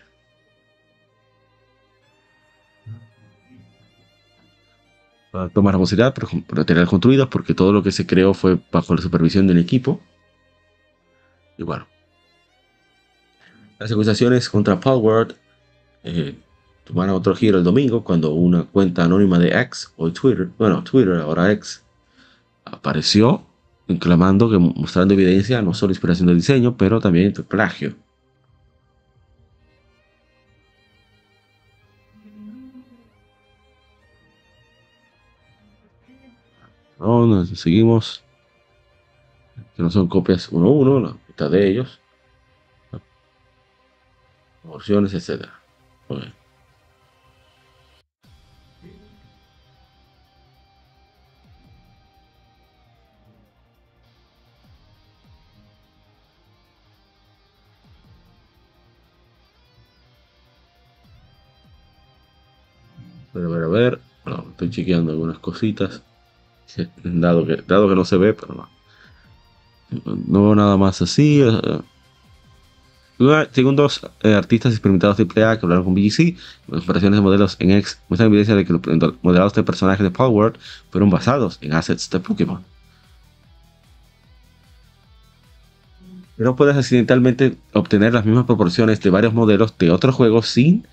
[5.31, 9.01] Para tomar responsabilidad por tener construidos porque todo lo que se creó fue bajo la
[9.01, 10.01] supervisión del equipo.
[11.57, 11.87] Y bueno.
[13.79, 14.79] Las acusaciones contra
[16.03, 16.35] eh,
[16.83, 21.15] tomaron otro giro el domingo cuando una cuenta anónima de X o Twitter, bueno, Twitter,
[21.15, 21.83] ahora X,
[22.65, 23.45] apareció
[23.99, 27.95] clamando que mostrando evidencia no solo inspiración de diseño, pero también de plagio.
[36.99, 38.23] No, seguimos.
[39.75, 41.99] Que no son copias uno a uno, la mitad de ellos.
[44.63, 45.49] Opciones, etc.
[46.09, 46.42] A
[64.73, 66.01] chequeando algunas cositas.
[67.03, 68.69] Dado que, dado que no se ve, pero no.
[70.27, 71.41] No nada más así.
[71.41, 71.81] Eh.
[73.51, 76.35] Según dos eh, artistas experimentados de AAA que hablaron con BGC,
[76.67, 78.81] las operaciones de modelos en X muestran evidencia de que los
[79.21, 80.53] modelados de personajes de Power
[80.89, 82.63] fueron basados en assets de Pokémon.
[86.35, 90.87] Pero puedes accidentalmente obtener las mismas proporciones de varios modelos de otros juegos sin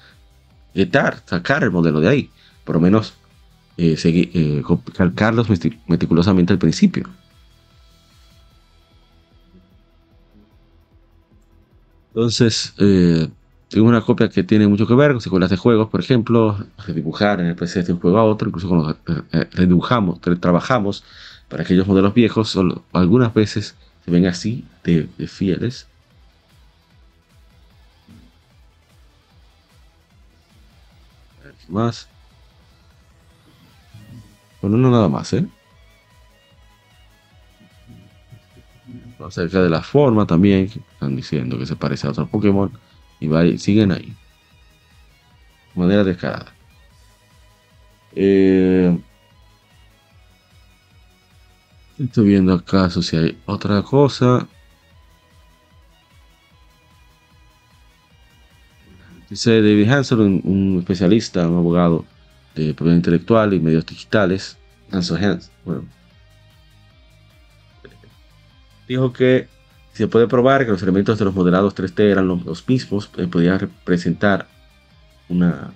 [0.74, 2.30] quitar, sacar el modelo de ahí.
[2.64, 3.14] Por lo menos
[3.80, 3.96] eh,
[4.34, 4.62] eh,
[4.94, 5.48] calcarlos
[5.86, 7.08] meticulosamente al principio.
[12.14, 13.28] Entonces, eh,
[13.68, 16.58] tengo una copia que tiene mucho que ver con secuelas de juegos, por ejemplo,
[16.88, 18.98] dibujar en el PC de un juego a otro, incluso cuando
[19.32, 21.04] eh, redibujamos, trabajamos
[21.48, 22.58] para aquellos modelos viejos,
[22.92, 25.86] algunas veces se ven así de, de fieles.
[31.68, 32.08] Más.
[34.60, 35.46] Con uno nada más, ¿eh?
[39.18, 42.70] Acerca de la forma también, están diciendo que se parece a otro Pokémon
[43.20, 44.14] y siguen ahí.
[45.74, 46.52] De manera descarada.
[48.12, 48.98] Eh,
[51.98, 54.48] estoy viendo acaso si hay otra cosa.
[59.28, 62.04] Dice David Hanson, un, un especialista, un abogado
[62.66, 64.56] de propiedad intelectual y medios digitales.
[64.92, 65.84] Hans, bueno,
[68.88, 69.48] dijo que
[69.92, 73.58] se puede probar que los elementos de los modelados 3D eran los, mismos, eh, podía
[73.58, 74.46] representar
[75.28, 75.72] una.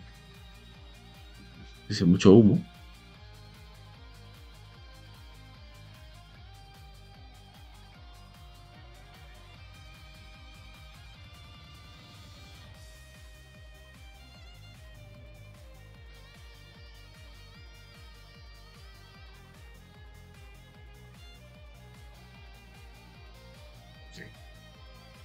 [2.06, 2.65] Mucho humo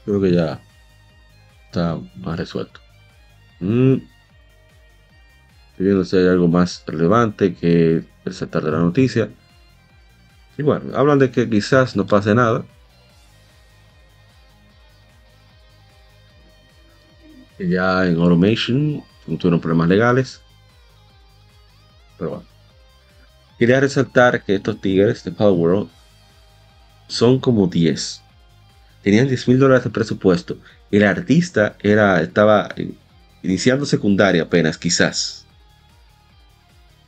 [0.10, 0.60] creo que ya
[1.68, 2.80] está más resuelto.
[3.60, 3.94] Mm.
[5.72, 9.30] Estoy viendo si hay algo más relevante que resaltar de la noticia.
[10.58, 12.66] Y bueno, hablan de que quizás no pase nada.
[17.60, 20.42] ya en Automation tuvieron problemas legales.
[22.18, 22.46] Pero bueno.
[23.60, 25.90] Quería resaltar que estos tigres de Power World
[27.10, 28.24] son como 10
[29.02, 30.58] tenían 10 mil dólares de presupuesto.
[30.92, 32.74] El artista era, estaba
[33.44, 35.46] iniciando secundaria apenas, quizás.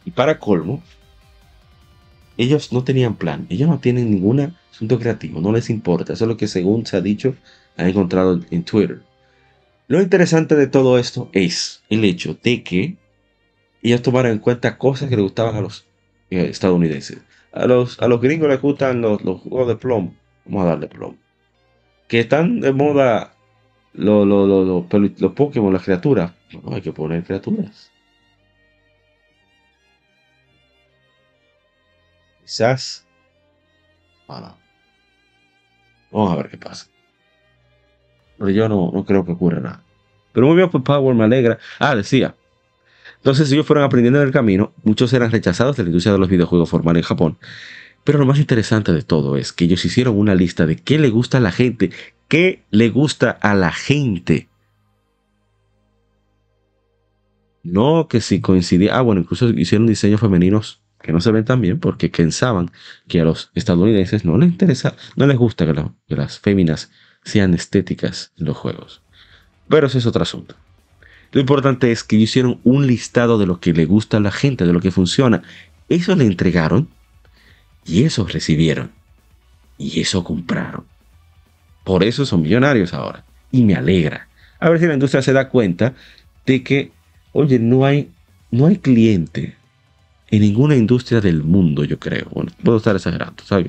[0.06, 0.82] Y para colmo,
[2.38, 6.14] ellos no tenían plan, ellos no tienen ningún asunto creativo, no les importa.
[6.14, 7.36] Eso es lo que según se ha dicho,
[7.78, 9.02] han encontrado en Twitter.
[9.88, 12.98] Lo interesante de todo esto es el hecho de que
[13.84, 15.86] ellos tomaron en cuenta cosas que le gustaban a los
[16.30, 17.20] eh, estadounidenses.
[17.52, 20.16] A los, a los gringos les gustan los, los juegos de plomo.
[20.46, 21.20] Vamos a darle plomo
[22.12, 23.32] que están de moda
[23.94, 26.34] los, los, Pokémon, las criaturas.
[26.62, 27.90] No, hay que poner criaturas.
[32.42, 33.08] Quizás.
[34.28, 34.58] Vamos
[36.34, 36.88] a ver qué pasa.
[38.38, 39.82] Pero yo no, no creo que ocurra nada.
[40.34, 41.60] Pero muy bien, pues Power me alegra.
[41.80, 42.36] Ah, decía.
[43.16, 44.74] Entonces ellos fueron aprendiendo en el camino.
[44.84, 47.38] Muchos eran rechazados de la industria de los videojuegos formal en Japón.
[48.03, 51.10] Pero lo más interesante de todo es que ellos hicieron una lista de qué le
[51.10, 51.91] gusta a la gente,
[52.28, 54.49] qué le gusta a la gente.
[57.64, 61.61] No que si coincidía, ah bueno, incluso hicieron diseños femeninos que no se ven tan
[61.61, 62.72] bien porque pensaban
[63.07, 66.91] que a los estadounidenses no les interesa, no les gusta que, las féminas
[67.23, 69.02] sean estéticas en los juegos.
[69.68, 70.56] Pero ese es otro asunto.
[71.32, 74.65] Lo importante es que hicieron un listado de lo que le gusta a la gente,
[74.65, 75.44] de lo que funciona.
[75.88, 76.90] Eso le entregaron
[77.86, 78.91] y eso recibieron.
[79.78, 80.86] Y eso compraron.
[81.84, 83.24] Por eso son millonarios ahora.
[83.52, 84.28] Y me alegra.
[84.60, 85.95] A ver si la industria se da cuenta
[86.45, 86.91] de que,
[87.32, 88.12] oye, no hay,
[88.52, 89.56] no hay cliente
[90.30, 92.28] en ninguna industria del mundo, yo creo.
[92.32, 93.68] Bueno, puedo estar exagerando, ¿sabes?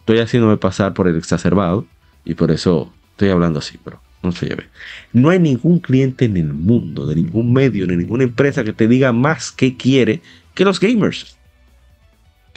[0.00, 1.86] Estoy haciéndome pasar por el exacerbado
[2.24, 4.68] y por eso estoy hablando así, pero no se lleve.
[5.12, 8.86] No hay ningún cliente en el mundo, de ningún medio, de ninguna empresa que te
[8.86, 10.20] diga más que quiere
[10.54, 11.37] que los gamers.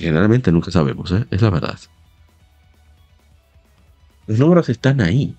[0.02, 1.28] Generalmente nunca sabemos, ¿eh?
[1.30, 1.78] es la verdad.
[4.26, 5.36] Los números están ahí.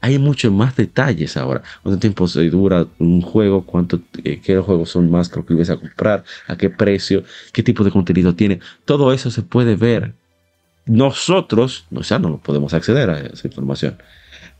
[0.00, 1.62] Hay muchos más detalles ahora.
[1.84, 3.64] ¿Cuánto tiempo se dura un juego?
[3.64, 6.24] ¿Cuánto, eh, ¿Qué juegos son más proclives a comprar?
[6.48, 7.22] ¿A qué precio?
[7.52, 8.58] ¿Qué tipo de contenido tiene?
[8.84, 10.14] Todo eso se puede ver.
[10.86, 13.96] Nosotros, o sea, no podemos acceder a esa información.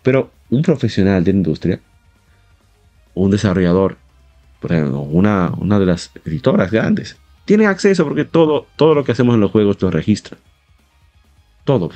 [0.04, 1.80] Pero un profesional de la industria,
[3.14, 3.96] un desarrollador,
[4.60, 7.16] por ejemplo, una, una de las editoras grandes,
[7.46, 10.36] tiene acceso porque todo, todo lo que hacemos en los juegos lo registra.
[11.64, 11.90] Todo.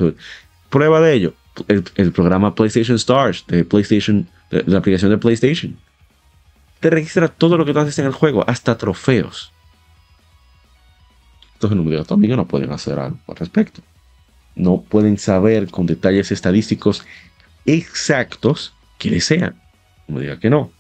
[0.70, 1.35] Prueba de ello,
[1.68, 5.77] el, programa PlayStation Stars de PlayStation, la aplicación de PlayStation.
[6.78, 9.52] Te registra todo lo que tú haces en el juego, hasta trofeos.
[11.55, 13.82] Entonces no me digas, amigos no pueden hacer algo al respecto.
[14.55, 17.05] No pueden saber con detalles estadísticos
[17.66, 19.60] exactos que desean.
[20.06, 20.70] No diga que no.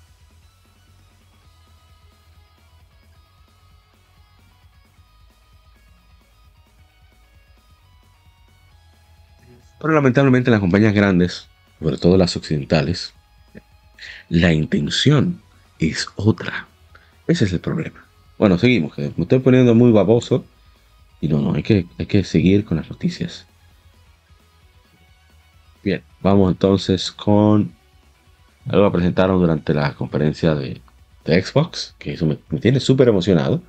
[9.80, 11.48] Pero lamentablemente las compañías grandes,
[11.80, 13.14] sobre todo las occidentales,
[14.28, 15.40] la intención
[15.78, 16.68] es otra.
[17.26, 18.04] Ese es el problema.
[18.38, 20.44] Bueno, seguimos, me estoy poniendo muy baboso.
[21.22, 23.46] Y no, no, hay que, hay que seguir con las noticias.
[25.82, 27.72] Bien, vamos entonces con
[28.68, 30.80] algo que presentaron durante la conferencia de,
[31.24, 33.62] Xbox, que eso me, me tiene súper emocionado.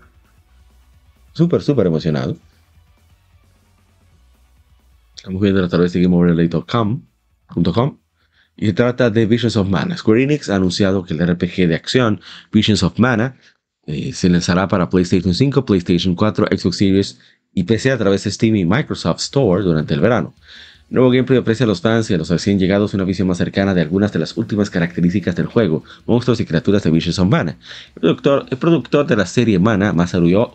[1.33, 2.35] Súper, súper emocionado.
[5.21, 7.03] Estamos viendo a través de GameOverlay.com
[8.57, 9.95] y se trata de Visions of Mana.
[9.95, 12.21] Square Enix ha anunciado que el RPG de acción
[12.51, 13.37] Visions of Mana
[13.85, 17.19] eh, se lanzará para PlayStation 5, PlayStation 4, Xbox Series
[17.53, 20.33] y PC a través de Steam y Microsoft Store durante el verano.
[20.89, 23.75] Nuevo gameplay ofrece a los fans y a los recién llegados una visión más cercana
[23.75, 27.57] de algunas de las últimas características del juego, monstruos y criaturas de Visions of Mana.
[28.01, 28.15] El
[28.57, 30.51] productor, de la serie Mana, Masaru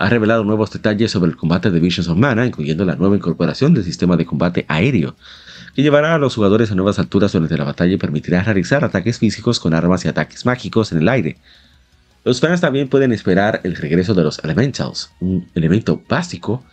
[0.00, 3.74] ha revelado nuevos detalles sobre el combate de Visions of Mana, incluyendo la nueva incorporación
[3.74, 5.14] del sistema de combate aéreo,
[5.74, 9.18] que llevará a los jugadores a nuevas alturas durante la batalla y permitirá realizar ataques
[9.18, 11.36] físicos con armas y ataques mágicos en el aire.
[12.24, 16.64] Los fans también pueden esperar el regreso de los Elementals, un elemento básico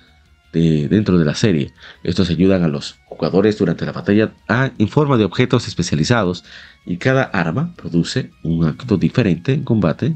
[0.53, 1.73] de, dentro de la serie.
[2.03, 6.45] Estos ayudan a los jugadores durante la batalla a, en forma de objetos especializados
[6.85, 10.15] y cada arma produce un acto diferente en combate.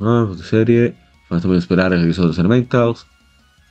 [0.00, 0.94] Ah, serie
[1.28, 3.06] también esperar el regreso de los Elementals.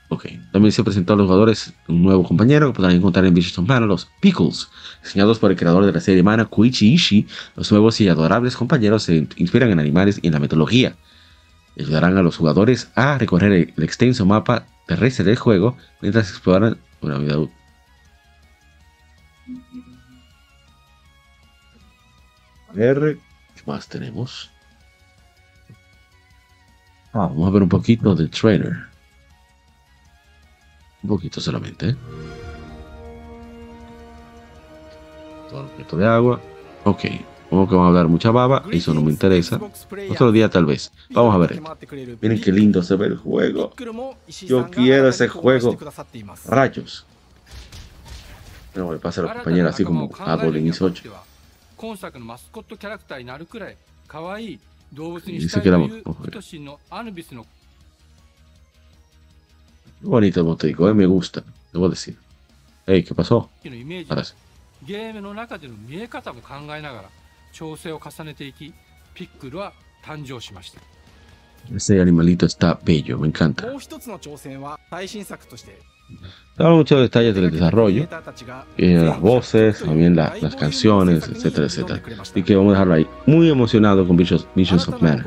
[0.10, 3.60] Ok, también se presentó a los jugadores un nuevo compañero que podrán encontrar en of
[3.68, 4.70] Mana, los Pickles.
[5.04, 9.04] Diseñados por el creador de la serie Mana, Kuichi Ishii, los nuevos y adorables compañeros
[9.04, 10.96] se inspiran en animales y en la mitología.
[11.78, 17.18] Ayudarán a los jugadores a recorrer el, extenso mapa terrestre del juego mientras exploran una
[17.18, 17.38] vida
[22.74, 23.18] ver,
[23.56, 24.52] ¿qué más tenemos?
[27.14, 28.74] Ah, vamos a ver un poquito del trailer.
[31.04, 31.90] Un poquito solamente.
[31.90, 31.96] ¿eh?
[35.50, 36.42] Todo un poquito de agua.
[36.84, 37.06] Ok.
[37.50, 38.64] Como que vamos a hablar mucha baba.
[38.72, 39.60] Eso no me interesa.
[40.10, 40.92] Otro día tal vez.
[41.12, 41.78] Vamos a ver esto.
[42.22, 43.74] Miren qué lindo se ve el juego.
[44.46, 45.78] Yo quiero ese juego.
[46.46, 47.06] Rayos.
[48.76, 51.04] No, le pasa a los compañeros así como a Golden 8.
[54.94, 55.40] 動物いい
[56.60, 57.46] のアヌの、
[64.16, 64.36] です。
[64.84, 67.10] ゲームの中での見え方も考えながら、
[67.52, 68.74] 調整を重ねていき、
[69.14, 69.74] ピックルは
[70.04, 70.82] 誕生しました。
[73.68, 75.80] もう一つの挑戦は、最新作として、
[76.58, 78.08] Daba muchos detalles del desarrollo,
[78.78, 82.02] y las voces, también la, las canciones, etcétera, etcétera.
[82.20, 83.08] Así que vamos a dejarlo ahí.
[83.28, 85.24] Muy emocionado con Visions, Visions of Mana.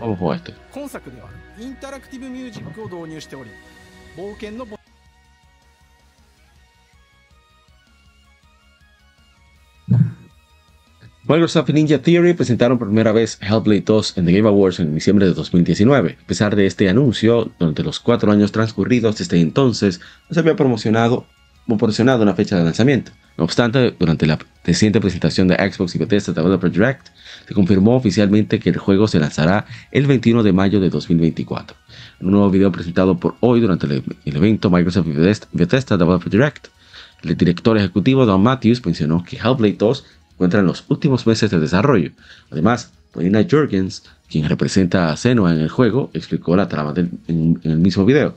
[0.00, 0.54] Vamos este.
[11.24, 14.92] Microsoft y Ninja Theory presentaron por primera vez Hellblade 2 en The Game Awards en
[14.92, 16.18] diciembre de 2019.
[16.20, 20.56] A pesar de este anuncio, durante los cuatro años transcurridos desde entonces, no se había
[20.56, 21.24] promocionado,
[21.68, 23.12] proporcionado una fecha de lanzamiento.
[23.38, 27.06] No obstante, durante la reciente presentación de Xbox y Bethesda Developer Direct,
[27.46, 31.76] se confirmó oficialmente que el juego se lanzará el 21 de mayo de 2024.
[32.18, 35.12] En un nuevo video presentado por hoy durante el, evento Microsoft y
[35.56, 36.66] Bethesda Developer Direct,
[37.22, 40.04] el director ejecutivo Don Matthews mencionó que Hellblade 2
[40.42, 42.10] encuentran los últimos meses de desarrollo.
[42.50, 47.76] Además, Paulina Jurgens, quien representa a Senua en el juego, explicó la trama en, el
[47.76, 48.34] mismo video.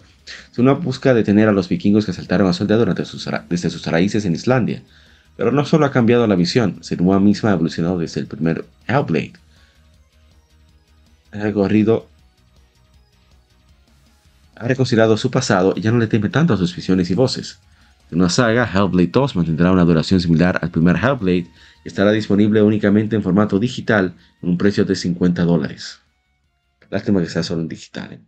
[0.59, 4.23] una busca detener a los vikingos que asaltaron a Soldado durante sus, desde sus raíces
[4.25, 4.83] en Islandia.
[5.35, 9.33] Pero no solo ha cambiado la visión, Senua misma ha evolucionado desde el primer Hellblade.
[11.31, 12.07] Ha recorrido
[14.57, 17.59] ha reconciliado su pasado y ya no le teme tanto a sus visiones y voces.
[18.11, 21.47] En una saga, Hellblade 2 mantendrá una duración similar al primer Hellblade
[21.85, 26.01] estará disponible únicamente en formato digital en un precio de 50 dólares.
[26.89, 28.13] Lástima que sea solo en digital.
[28.13, 28.21] ¿eh?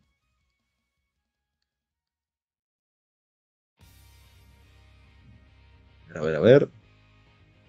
[6.15, 6.69] A ver, a ver.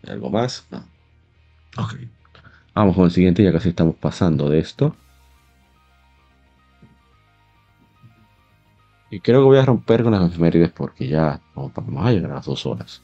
[0.06, 0.66] ¿Algo más?
[0.70, 0.84] No.
[1.76, 1.94] Ok.
[2.74, 4.94] Vamos con el siguiente, ya casi estamos pasando de esto.
[9.10, 11.72] Y creo que voy a romper con las efemérides porque ya vamos
[12.06, 13.02] a llegar a las dos horas.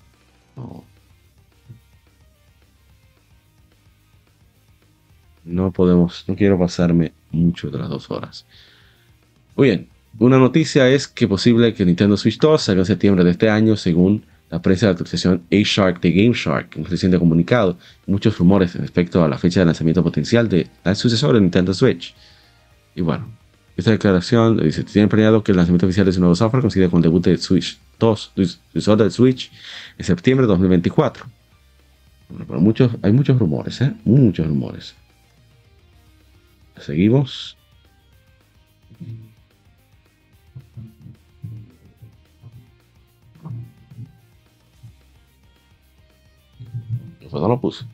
[0.55, 0.85] No.
[5.45, 8.47] No podemos, no quiero pasarme mucho de las dos horas.
[9.57, 9.89] Muy bien,
[10.19, 13.77] una noticia es que posible que Nintendo Switch 2 salga en septiembre de este año,
[13.77, 17.77] según la prensa de la asociación A-Shark de Game Shark, un reciente comunicado,
[18.07, 22.15] muchos rumores respecto a la fecha de lanzamiento potencial de la sucesor de Nintendo Switch.
[22.95, 23.29] Y bueno,
[23.77, 26.99] esta declaración dice, tiene planeado que el lanzamiento oficial de su nuevo software coincida con
[26.99, 28.33] el debut de Switch 2,
[28.73, 29.51] sucesor del Switch,
[29.99, 31.27] en septiembre de 2024.
[32.29, 33.93] Bueno, pero muchos, hay muchos rumores, ¿eh?
[34.05, 34.95] Muchos rumores.
[36.77, 37.57] Seguimos.
[47.21, 47.85] Pues no lo puse.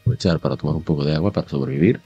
[0.00, 2.00] Aprovechar para tomar un poco de agua para sobrevivir.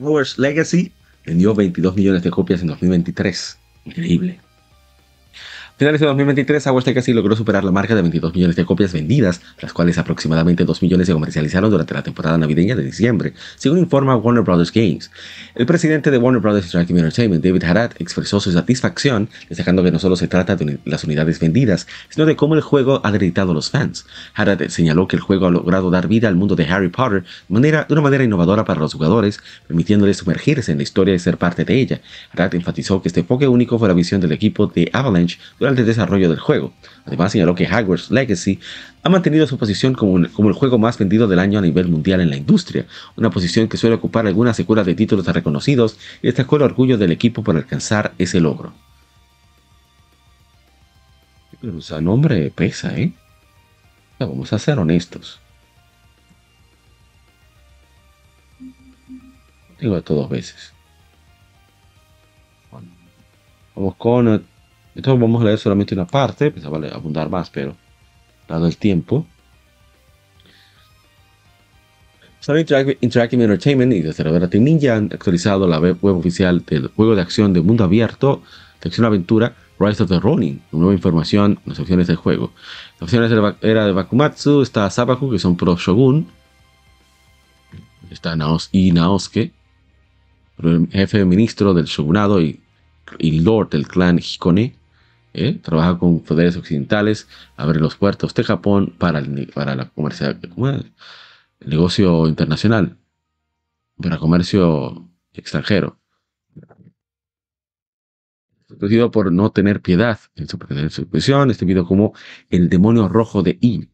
[0.00, 0.92] Hogwarts Legacy
[1.26, 3.58] vendió 22 millones de copias en 2023.
[3.84, 4.40] Increíble
[5.80, 9.40] finales de 2023, Hogwarts Legacy logró superar la marca de 22 millones de copias vendidas,
[9.62, 14.14] las cuales aproximadamente 2 millones se comercializaron durante la temporada navideña de diciembre, según informa
[14.14, 14.70] Warner Bros.
[14.70, 15.10] Games.
[15.54, 16.62] El presidente de Warner Bros.
[16.62, 21.02] Interactive Entertainment, David Haddad, expresó su satisfacción, destacando que no solo se trata de las
[21.04, 24.04] unidades vendidas, sino de cómo el juego ha deleitado a los fans.
[24.34, 27.54] Haddad señaló que el juego ha logrado dar vida al mundo de Harry Potter de,
[27.54, 31.38] manera, de una manera innovadora para los jugadores, permitiéndoles sumergirse en la historia y ser
[31.38, 32.02] parte de ella.
[32.34, 35.86] Haddad enfatizó que este enfoque único fue la visión del equipo de Avalanche durante el
[35.86, 36.72] desarrollo del juego.
[37.04, 38.58] Además señaló que Hogwarts Legacy
[39.02, 42.30] ha mantenido su posición como, el juego más vendido del año a nivel mundial en
[42.30, 42.86] la industria,
[43.16, 47.12] una posición que suele ocupar algunas secuelas de títulos reconocidos y destacó el orgullo del
[47.12, 48.72] equipo por alcanzar ese logro.
[51.60, 53.12] Pero nombre pesa, ¿eh?
[54.18, 55.40] vamos a ser honestos.
[59.78, 60.72] Digo esto dos veces.
[63.74, 64.44] Vamos con
[64.94, 67.76] entonces vamos a leer solamente una parte, pensaba abundar más, pero
[68.48, 69.26] dado el tiempo.
[72.40, 77.22] Sony Interactive Entertainment y Desarrolladora Team Ninja han actualizado la web, oficial del juego de
[77.22, 78.42] acción de mundo abierto
[78.80, 82.52] de acción aventura Rise of the Ronin, nueva información en las opciones del juego.
[82.94, 83.30] Las opciones
[83.62, 86.28] era de Bakumatsu, está Sabaku, que son pro Shogun,
[88.10, 89.52] está Naos y Naosuke,
[90.92, 92.60] jefe ministro del shogunado y,
[93.18, 94.76] y lord del clan Hikone,
[95.34, 95.58] ¿eh?
[95.62, 101.68] trabaja con poderes occidentales, abre los puertos de Japón para el, para la comercial, el
[101.68, 102.96] negocio internacional,
[104.00, 105.98] para comercio extranjero.
[108.68, 110.58] Conocido por no tener piedad en su,
[111.50, 112.14] este video como
[112.50, 113.88] el demonio rojo de I.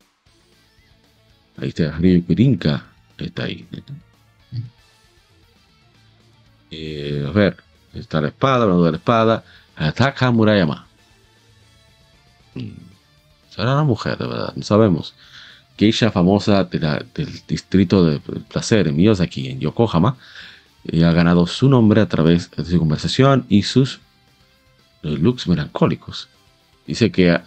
[1.57, 2.87] Ahí está Ryukurinka,
[3.17, 3.67] está ahí.
[6.71, 7.57] Eh, a ver,
[7.95, 9.45] está la espada, hablando de la espada.
[9.77, 10.87] Ataca Murayama.
[13.51, 15.15] Será una mujer, de verdad, no sabemos.
[15.79, 17.07] Geisha famosa del
[17.47, 20.17] distrito de placer en Miyazaki, en Yokohama,
[20.85, 24.01] y ha ganado su nombre a través de su conversación y sus
[25.03, 26.29] looks melancólicos.
[26.87, 27.39] Dice que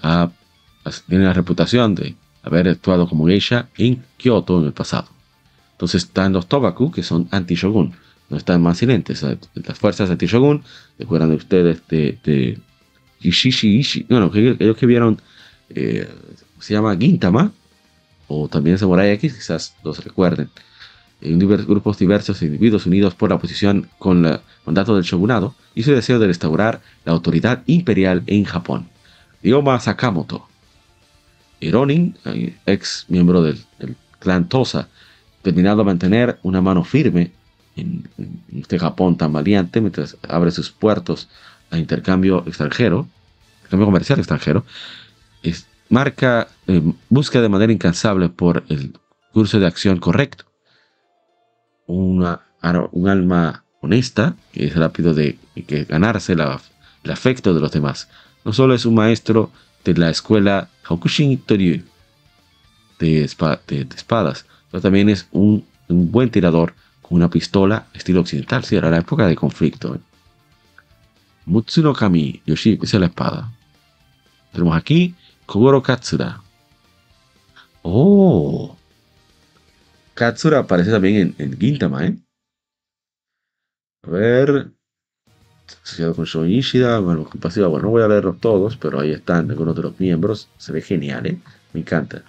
[1.07, 5.07] tiene la reputación de haber actuado como geisha en Kyoto en el pasado.
[5.72, 7.94] Entonces están los Tobaku, que son anti-shogun,
[8.30, 9.23] no están más silentes.
[9.53, 10.64] Las fuerzas anti-shogun,
[10.98, 12.60] recuerdan ustedes de
[13.22, 15.22] Ishishi Ishi, bueno, aquellos que vieron,
[15.70, 16.08] eh,
[16.60, 17.52] se llama Gintama,
[18.28, 20.50] o también Samurai X, quizás los recuerden.
[21.22, 25.84] En grupos diversos de individuos unidos por la oposición con el mandato del shogunado y
[25.84, 28.88] su deseo de restaurar la autoridad imperial en Japón.
[29.44, 30.48] Ryoma Sakamoto.
[31.62, 33.60] Ronin, eh, ex miembro del,
[34.20, 34.88] clan Tosa,
[35.41, 37.32] terminado a mantener una mano firme
[37.76, 41.28] en, en, este Japón tan valiente mientras abre sus puertos
[41.72, 43.08] a intercambio extranjero,
[43.58, 44.66] intercambio comercial extranjero,
[45.44, 48.94] es, marca, eh, busca de manera incansable por el
[49.34, 50.46] curso de acción correcto.
[51.88, 52.41] Una,
[52.91, 55.38] un alma honesta, que es rápido de,
[55.68, 58.10] que ganarse el afecto de los demás.
[58.46, 59.52] No solo es un maestro
[59.84, 61.84] de la escuela Hokushin Toryu
[63.00, 68.64] de, espadas, pero también es un, buen tirador con una pistola estilo occidental.
[68.64, 69.96] Si era la época de conflicto.
[69.96, 70.00] ¿eh?
[71.49, 73.51] Mutsuno Kami, Yoshi, esa es la espada.
[74.51, 75.15] Tenemos aquí
[75.47, 76.39] Kogoro Katsura.
[77.81, 78.77] Oh.
[80.13, 82.15] Katsura aparece también en, Gintama, ¿eh?
[84.03, 84.69] A ver.
[85.84, 89.49] Asociado con Shon Ishida, bueno, compasiva, bueno, no voy a leerlos todos, pero ahí están
[89.49, 90.49] algunos de los miembros.
[90.59, 91.39] Se ve genial, ¿eh?
[91.73, 92.21] Me encanta.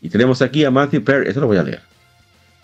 [0.00, 1.82] Y tenemos aquí a Matthew Perry, eso lo voy a leer.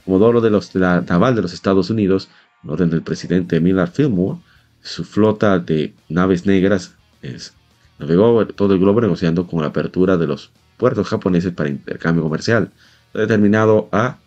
[0.06, 2.30] Comodoro de, los, de la naval de los Estados Unidos,
[2.64, 4.40] en orden del presidente Millard Fillmore,
[4.82, 7.54] su flota de naves negras es,
[7.98, 12.70] navegó todo el globo negociando con la apertura de los puertos japoneses para intercambio comercial,
[13.14, 14.18] determinado a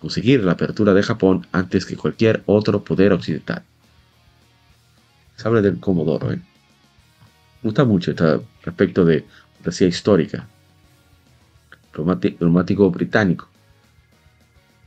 [0.00, 3.62] conseguir la apertura de Japón antes que cualquier otro poder occidental.
[5.36, 6.32] Se habla del Comodoro.
[6.32, 6.36] ¿eh?
[7.62, 9.24] Me gusta mucho este respecto de
[9.56, 10.48] fantasía histórica.
[12.20, 13.48] Diplomático británico.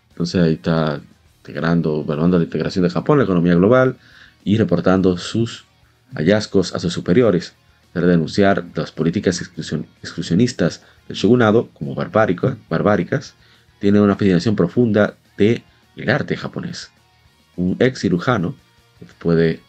[0.10, 1.02] Entonces ahí está
[1.38, 3.98] integrando, evaluando la integración de Japón la economía global,
[4.44, 5.66] y reportando sus
[6.14, 7.56] hallazgos a sus superiores,
[7.94, 13.36] para denunciar las políticas exclusionistas del shogunado como barbáricas,
[13.80, 15.64] tiene una fascinación profunda de
[15.96, 16.92] el arte japonés.
[17.56, 18.56] Un ex cirujano
[19.20, 19.62] puede,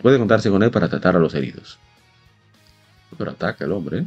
[0.00, 1.78] puede contarse con él para tratar a los heridos.
[3.16, 4.04] Pero ataca el hombre.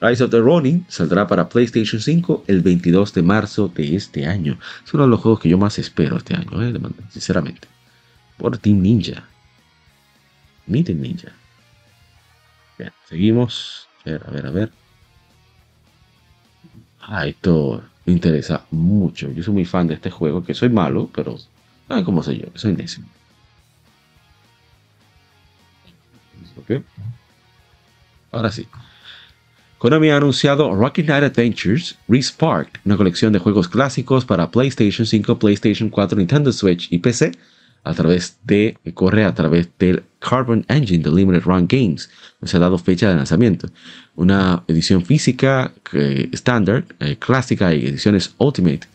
[0.00, 4.58] Rise of the Ronin saldrá para PlayStation 5 el 22 de marzo de este año.
[4.84, 6.74] Es uno de los juegos que yo más espero este año, eh,
[7.10, 7.68] sinceramente.
[8.36, 9.24] Por Team Ninja.
[10.66, 11.32] Team Ninja.
[12.78, 13.88] Bien, seguimos.
[14.04, 14.72] A ver, a ver, a ver.
[17.00, 19.30] Ah, esto me interesa mucho.
[19.30, 21.36] Yo soy muy fan de este juego, que soy malo, pero
[21.88, 22.46] ¿saben cómo soy yo?
[22.54, 23.04] Soy necio.
[26.58, 26.82] Ok.
[28.32, 28.66] Ahora sí.
[29.78, 35.38] Konami ha anunciado Rocket Knight Adventures Resparked, una colección de juegos clásicos para PlayStation 5,
[35.38, 37.32] PlayStation 4, Nintendo Switch y PC
[37.86, 42.10] a través de, corre a través del Carbon Engine de Limited Run Games.
[42.42, 43.68] Se ha dado fecha de lanzamiento.
[44.16, 45.72] Una edición física
[46.32, 48.88] estándar, eh, clásica y ediciones Ultimate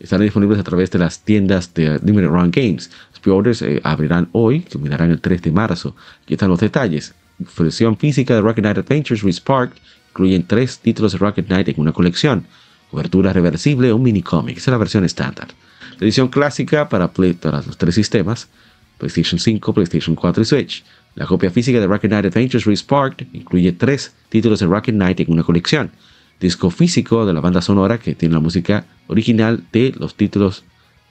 [0.00, 2.90] estarán disponibles a través de las tiendas de Limited Run Games.
[3.10, 5.94] Los pre-orders eh, abrirán hoy, terminarán el 3 de marzo.
[6.22, 7.14] Aquí están los detalles.
[7.58, 9.76] Versión física de Rocket Knight Adventures Resparked
[10.10, 12.46] incluyen tres títulos de Rocket Knight en una colección.
[12.90, 14.56] Cobertura reversible, un mini cómic.
[14.56, 15.48] Esa es la versión estándar.
[16.00, 17.10] Edición clásica para,
[17.66, 18.48] los tres sistemas,
[18.98, 20.84] PlayStation 5, PlayStation 4 y Switch.
[21.14, 25.32] La copia física de Rocket Knight Adventures Resparked incluye tres títulos de Rocket Knight en
[25.32, 25.90] una colección.
[26.40, 30.64] Disco físico de la banda sonora que tiene la música original de los títulos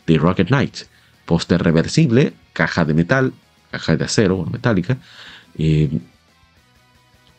[0.05, 0.79] de Rocket Knight.
[1.25, 3.33] Póster reversible, caja de metal,
[3.71, 4.97] caja de acero o metálica.
[5.57, 5.89] Eh,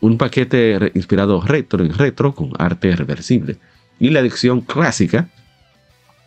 [0.00, 3.58] un paquete inspirado retro en retro con arte reversible.
[3.98, 5.28] Y la edición clásica,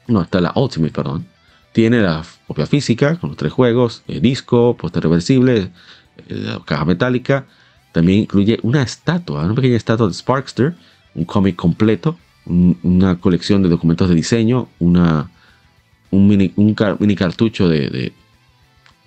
[0.07, 1.25] no, está la Ultimate, perdón,
[1.71, 5.71] tiene la copia física con los tres juegos, el disco, póster reversible,
[6.27, 7.45] la caja metálica.
[7.91, 10.75] También incluye una estatua, una pequeña estatua de Sparkster,
[11.15, 15.29] un cómic completo, una colección de documentos de diseño, una,
[16.11, 18.13] un, mini, un mini cartucho de,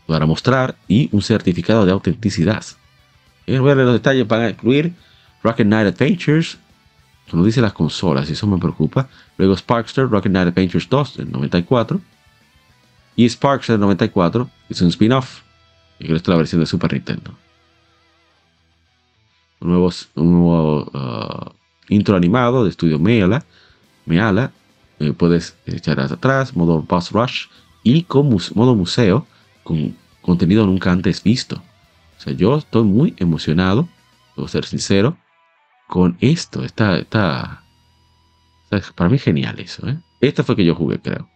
[0.06, 2.64] para mostrar y un certificado de autenticidad.
[3.46, 4.92] Y ver los detalles van a incluir
[5.42, 6.58] Rocket Knight Adventures,
[7.32, 9.08] no dice las consolas, eso me preocupa.
[9.36, 12.00] Luego Sparkster, Rocket Knight Adventures 2 del 94.
[13.16, 15.42] Y Sparkster del 94 es un spin-off.
[15.98, 17.34] Y creo que es la versión de Super Nintendo.
[19.60, 21.50] Un nuevo, uh,
[21.88, 23.44] intro animado de estudio Meala.
[24.06, 24.52] Meala.
[24.98, 27.46] Eh, puedes echar hacia atrás, modo Boss Rush
[27.82, 29.26] y con modo museo
[29.62, 31.62] con contenido nunca antes visto.
[32.18, 33.88] O sea, yo estoy muy emocionado,
[34.36, 35.16] debo ser sincero,
[35.90, 36.64] con esto.
[36.64, 37.64] Está, está,
[38.94, 39.86] para mí genial eso.
[39.88, 39.98] ¿eh?
[40.20, 41.28] Esta fue que yo jugué, creo.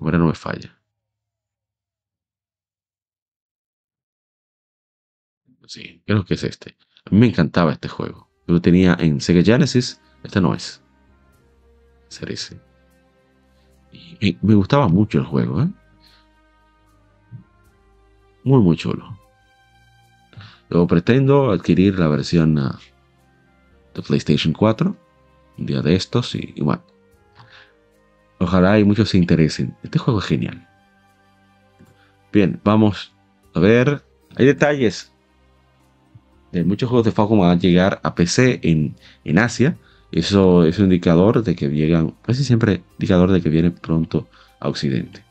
[0.00, 0.76] Ahora no me falla.
[5.66, 6.76] Sí, creo que es este.
[7.04, 8.30] A mí me encantaba este juego.
[8.48, 10.00] Yo lo tenía en Sega Genesis.
[10.22, 10.82] Este no es.
[12.08, 12.60] Ser ese.
[14.40, 15.62] Me gustaba mucho el juego.
[15.62, 15.68] ¿eh?
[18.42, 19.18] Muy, muy chulo.
[20.70, 22.72] Luego pretendo adquirir la versión uh,
[23.94, 24.96] de PlayStation 4
[25.58, 26.82] un día de estos y, bueno.
[28.38, 29.76] Ojalá y muchos se interesen.
[29.82, 30.68] Este juego es genial.
[32.32, 33.12] Bien, vamos
[33.54, 34.04] a ver.
[34.36, 35.12] Hay detalles.
[36.52, 39.76] De muchos juegos de Falcon van a llegar a PC en, en Asia.
[40.10, 44.28] Eso es un indicador de que llegan, casi siempre indicador de que viene pronto
[44.60, 45.24] a Occidente.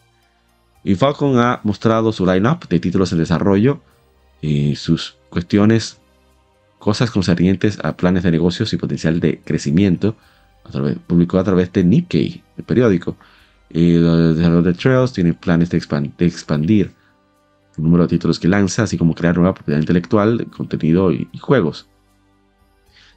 [0.83, 3.81] Y Falcon ha mostrado su lineup de títulos en desarrollo
[4.41, 5.99] y sus cuestiones,
[6.83, 10.17] cosas concernientes a planes de negocios y potencial de crecimiento,
[10.65, 13.15] a publicó a través de Nikkei, el periódico.
[13.69, 16.91] Y los de Trails tiene planes de, expandir
[17.77, 21.37] el número de títulos que lanza, así como crear nueva propiedad intelectual, contenido y, y
[21.37, 21.87] juegos.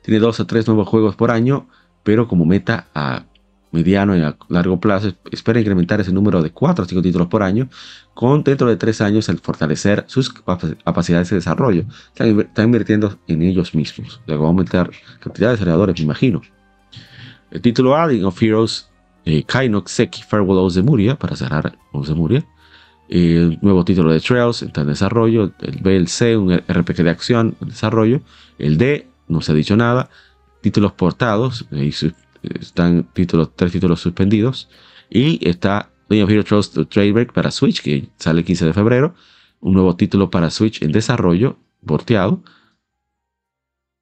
[0.03, 1.67] Tiene dos o tres nuevos juegos por año,
[2.05, 3.25] pero como meta a
[3.73, 7.43] mediano y a largo plazo, espera incrementar ese número de 4 o 5 títulos por
[7.43, 7.69] año,
[8.15, 11.85] con dentro de 3 años el fortalecer sus capacidades de desarrollo.
[12.15, 14.21] Están, invirtiendo en ellos mismos.
[14.27, 14.91] Luego va a aumentar
[15.21, 16.43] cantidad de desarrolladores, me imagino.
[17.51, 18.89] El título A, League of Heroes,
[19.25, 22.45] eh, Kainok Seki Farewell Ozemuria, para cerrar Ozemuria.
[23.09, 25.53] El nuevo título de Trails está en desarrollo.
[25.61, 28.21] El B, el C, un RPG de acción en desarrollo.
[28.59, 30.11] El D, no se ha dicho nada.
[30.61, 32.15] Títulos portados sus
[32.61, 34.69] están títulos, tres títulos suspendidos.
[35.11, 39.15] Y está Legend of Heroes Trade para Switch, que sale el 15 de febrero.
[39.61, 42.43] Un nuevo título para Switch en desarrollo, porteado.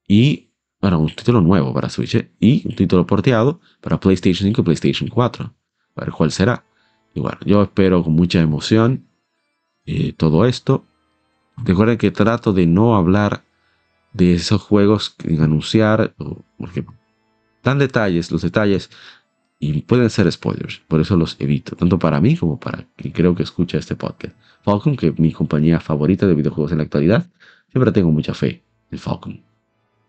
[0.07, 0.51] Y,
[0.81, 2.15] bueno, un título nuevo para Switch.
[2.17, 2.31] ¿eh?
[2.41, 5.55] Y un título porteado para PlayStation 5 y PlayStation 4.
[5.97, 6.65] A ver cuál será.
[7.15, 9.07] Y bueno, yo espero con mucha emoción
[9.87, 10.85] eh, todo esto.
[11.57, 13.45] Recuerden que trato de no hablar
[14.13, 16.15] de esos juegos en anunciar,
[16.59, 16.85] porque
[17.65, 18.91] dan detalles, los detalles,
[19.59, 23.35] y pueden ser spoilers, por eso los evito, tanto para mí como para quien creo
[23.35, 24.37] que escucha este podcast.
[24.63, 27.27] Falcon, que es mi compañía favorita de videojuegos en la actualidad,
[27.71, 29.43] siempre tengo mucha fe en Falcon.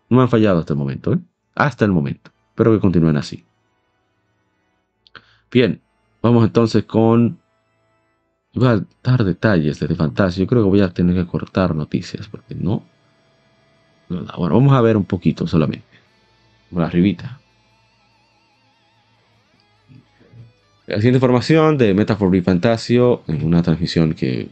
[0.08, 1.18] No me han fallado hasta el momento, ¿eh?
[1.54, 2.30] hasta el momento.
[2.50, 3.44] Espero que continúen así.
[5.50, 5.80] Bien,
[6.22, 7.38] vamos entonces con...
[8.54, 10.40] Voy a dar detalles de Fantasy.
[10.40, 12.82] Yo creo que voy a tener que cortar noticias porque no...
[14.08, 15.86] Bueno, vamos a ver un poquito solamente.
[16.70, 17.38] Por arribita.
[20.86, 24.48] La siguiente información de Metaphor y Fantasio en una transmisión que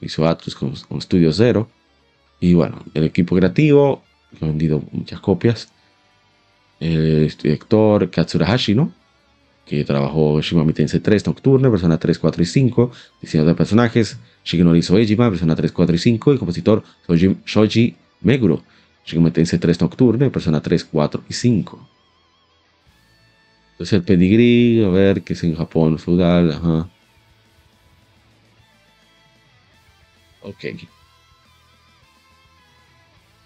[0.00, 1.68] hizo Atlus con, Studio Zero.
[2.40, 4.02] Y bueno, el equipo creativo,
[4.40, 5.68] ha vendido muchas copias.
[6.80, 8.92] El director Katsura Hashino,
[9.64, 12.90] que trabajó Shimami Tensei 3 Nocturne, persona 3, 4 y 5.
[13.22, 16.34] Diseñador de personajes, Shigenori Soejima, persona 3, 4 y 5.
[16.34, 16.82] Y compositor
[17.46, 18.64] Shoji, Meguro,
[19.06, 21.89] Shimami Tensei 3 Nocturne, persona 3, 4 y 5.
[23.80, 26.86] Entonces el pedigrí, a ver, que es en Japón, feudal, ajá.
[30.42, 30.64] Ok.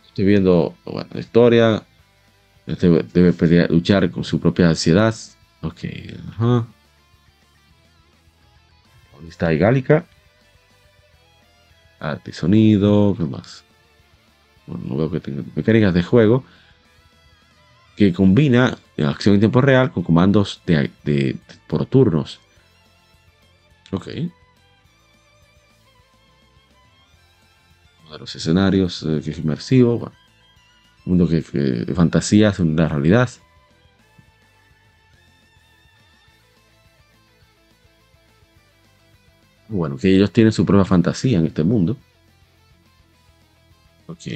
[0.08, 1.84] Estoy viendo bueno, la historia.
[2.66, 5.14] Debe, debe luchar con su propia ansiedad.
[5.62, 5.84] Ok,
[6.30, 6.66] ajá.
[9.28, 10.04] Está Gálica.
[12.00, 13.62] Arte y sonido, ¿qué más?
[14.66, 16.44] Bueno, no veo que tenga mecánicas de juego
[17.96, 22.40] que combina acción en tiempo real con comandos de, por turnos.
[23.90, 24.08] Ok.
[28.04, 29.98] Uno de los escenarios eh, que es inmersivo.
[29.98, 30.16] Bueno,
[31.04, 33.30] mundo que, de fantasía es una realidad.
[39.68, 41.96] Bueno, que ellos tienen su propia fantasía en este mundo.
[44.06, 44.26] Ok.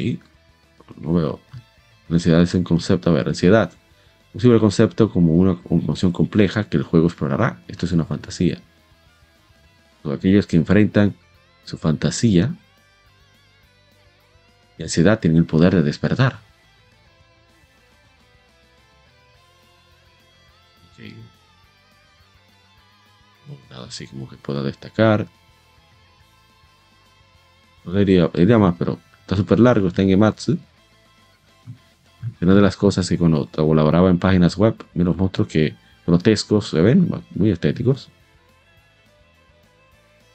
[1.01, 1.41] No veo
[2.17, 3.73] ansiedad es un concepto, a ver, ansiedad.
[4.35, 7.61] Un concepto como una emoción compleja que el juego explorará.
[7.67, 8.61] Esto es una fantasía.
[10.03, 11.15] Todos aquellos que enfrentan
[11.65, 12.55] su fantasía
[14.79, 16.39] y ansiedad tienen el poder de despertar.
[23.71, 25.27] Nada así como que pueda destacar.
[27.85, 30.59] No diría, diría más, pero está súper largo, está en Gematsu.
[32.41, 35.77] Una de las cosas que cuando colaboraba en páginas web, vi los monstruos que
[36.07, 38.11] grotescos se ven, muy estéticos.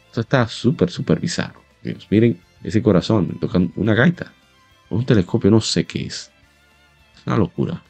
[0.08, 1.62] Esto está súper, súper bizarro.
[2.10, 4.32] miren ese corazón, tocan una gaita.
[4.90, 6.32] Un telescopio, no sé qué es.
[7.16, 7.82] Es una locura.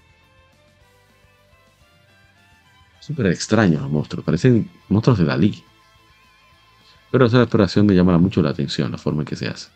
[2.99, 5.63] Súper extraño los monstruos, parecen monstruos de Dalí.
[7.11, 9.69] Pero esa exploración me llama mucho la atención, la forma en que se hace.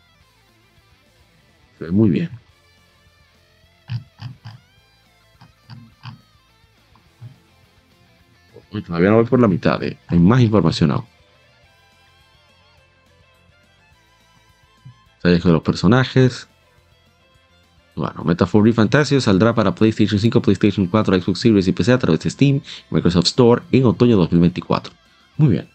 [1.78, 2.30] Se ve muy bien.
[8.86, 9.82] Todavía no voy por la mitad.
[9.82, 9.98] Eh.
[10.08, 11.04] Hay más información aún.
[15.22, 16.48] de los personajes.
[17.94, 22.20] Bueno, Metaphor Fantasio saldrá para PlayStation 5, PlayStation 4, Xbox Series y PC a través
[22.20, 22.56] de Steam
[22.90, 24.94] y Microsoft Store en otoño 2024.
[25.36, 25.68] Muy bien.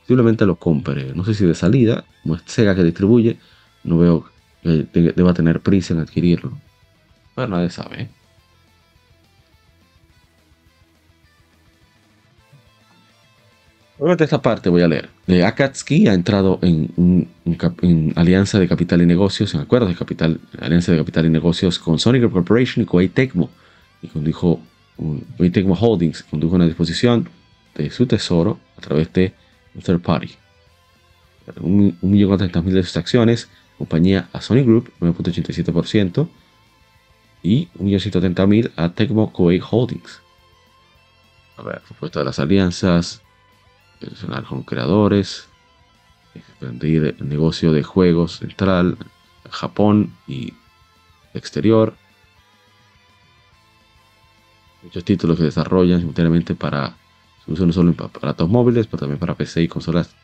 [0.00, 1.14] Posiblemente lo compre.
[1.14, 3.38] No sé si de salida, como es Sega que distribuye,
[3.84, 4.28] no veo
[4.62, 6.58] que deba tener prisa en adquirirlo.
[7.34, 8.02] Pero nadie sabe.
[8.02, 8.08] ¿eh?
[14.00, 15.10] Obviamente esta parte voy a leer.
[15.26, 17.28] Eh, Akatsuki ha entrado en,
[18.16, 21.98] alianza de capital y negocios, en acuerdos de capital, alianza de capital y negocios con
[21.98, 23.50] Sony Corporation y Koei Tecmo.
[24.00, 24.58] Y condujo,
[25.52, 27.28] Tecmo Holdings condujo una disposición
[27.74, 29.34] de su tesoro a través de
[29.74, 30.30] un third party.
[31.60, 36.26] Un, millón mil de sus acciones, compañía a Sony Group, 9.87%,
[37.42, 40.22] y un millón mil a Tecmo Koei Holdings.
[41.56, 43.22] A ver, propuesta de las alianzas,
[43.98, 45.48] personal con creadores,
[46.34, 48.96] expandir el negocio de juegos central,
[49.50, 50.54] Japón y
[51.34, 51.94] exterior.
[54.82, 56.96] Muchos títulos que desarrollan simultáneamente para
[57.44, 60.14] su uso no solo en aparatos móviles, pero también para PC y consolas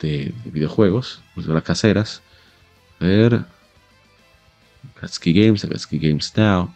[0.00, 2.22] de, videojuegos, consolas caseras.
[3.00, 3.53] A ver.
[4.94, 6.74] Katsuki Games, Katsuki Games Now.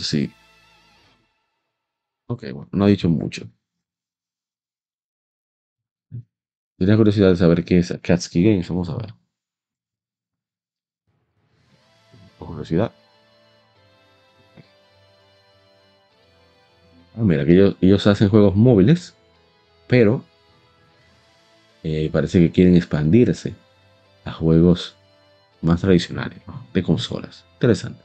[0.00, 0.32] Sí,
[2.26, 3.48] Ok, bueno, no ha dicho mucho.
[6.78, 8.68] Tenía curiosidad de saber qué es Katsuki Games.
[8.68, 9.14] Vamos a ver.
[12.38, 12.92] curiosidad.
[17.14, 19.14] Ah, mira, que ellos, hacen juegos móviles,
[19.88, 20.24] pero
[21.82, 23.54] eh, parece que quieren expandirse
[24.24, 24.96] a juegos
[25.60, 26.38] más tradicionales,
[26.72, 27.44] de consolas.
[27.54, 28.02] Interesante.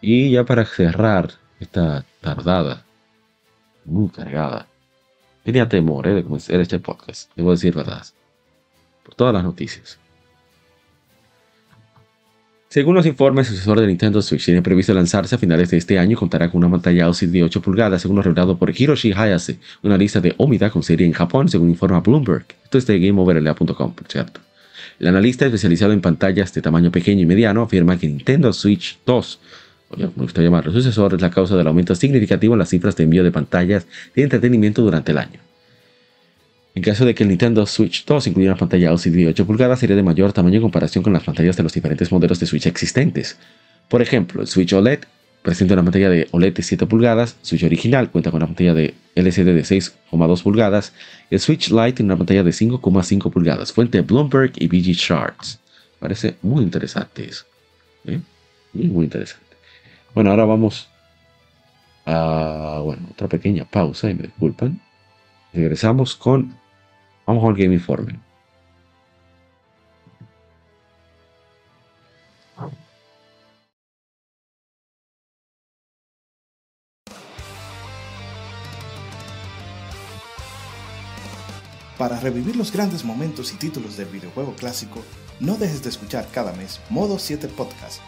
[0.00, 2.84] Y ya para cerrar esta tardada,
[3.84, 4.66] muy cargada,
[5.44, 6.14] tenía temor ¿eh?
[6.14, 8.06] de comenzar este podcast, debo decir verdad.
[9.04, 9.98] por todas las noticias.
[12.72, 15.98] Según los informes, el sucesor de Nintendo Switch tiene previsto lanzarse a finales de este
[15.98, 19.12] año y contará con una pantalla OLED de 8 pulgadas, según lo revelado por Hiroshi
[19.12, 22.44] Hayase, una lista de Omida con serie en Japón, según informa Bloomberg.
[22.62, 24.40] Esto es de GameOverLA.com, por cierto.
[25.00, 29.40] El analista especializado en pantallas de tamaño pequeño y mediano afirma que Nintendo Switch 2,
[29.88, 33.02] o como gusta llamarlo, sucesor, es la causa del aumento significativo en las cifras de
[33.02, 35.49] envío de pantallas de entretenimiento durante el año.
[36.74, 39.80] En caso de que el Nintendo Switch 2 incluyera una pantalla OLED de 8 pulgadas,
[39.80, 42.66] sería de mayor tamaño en comparación con las pantallas de los diferentes modelos de Switch
[42.66, 43.38] existentes.
[43.88, 45.00] Por ejemplo, el Switch OLED
[45.42, 48.94] presenta una pantalla de OLED de 7 pulgadas, Switch original cuenta con una pantalla de
[49.16, 50.92] LCD de 6,2 pulgadas,
[51.30, 55.58] el Switch Lite tiene una pantalla de 5,5 pulgadas, fuente Bloomberg y BG Charts.
[55.98, 57.44] Parece muy interesante eso.
[58.06, 58.20] ¿eh?
[58.72, 59.56] Muy, muy interesante.
[60.14, 60.88] Bueno, ahora vamos
[62.06, 64.80] a bueno, otra pequeña pausa y me disculpan.
[65.52, 66.59] Regresamos con
[67.26, 68.18] Vamos con el Game Informe.
[81.98, 85.02] Para revivir los grandes momentos y títulos del videojuego clásico,
[85.38, 88.00] no dejes de escuchar cada mes Modo 7 Podcast.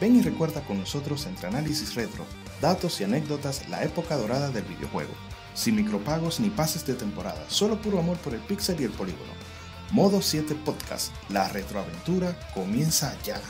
[0.00, 2.24] Ven y recuerda con nosotros entre análisis retro,
[2.62, 5.10] datos y anécdotas la época dorada del videojuego
[5.54, 9.32] sin micropagos ni pases de temporada, solo puro amor por el pixel y el polígono.
[9.92, 13.40] Modo 7 Podcast, la retroaventura comienza ya.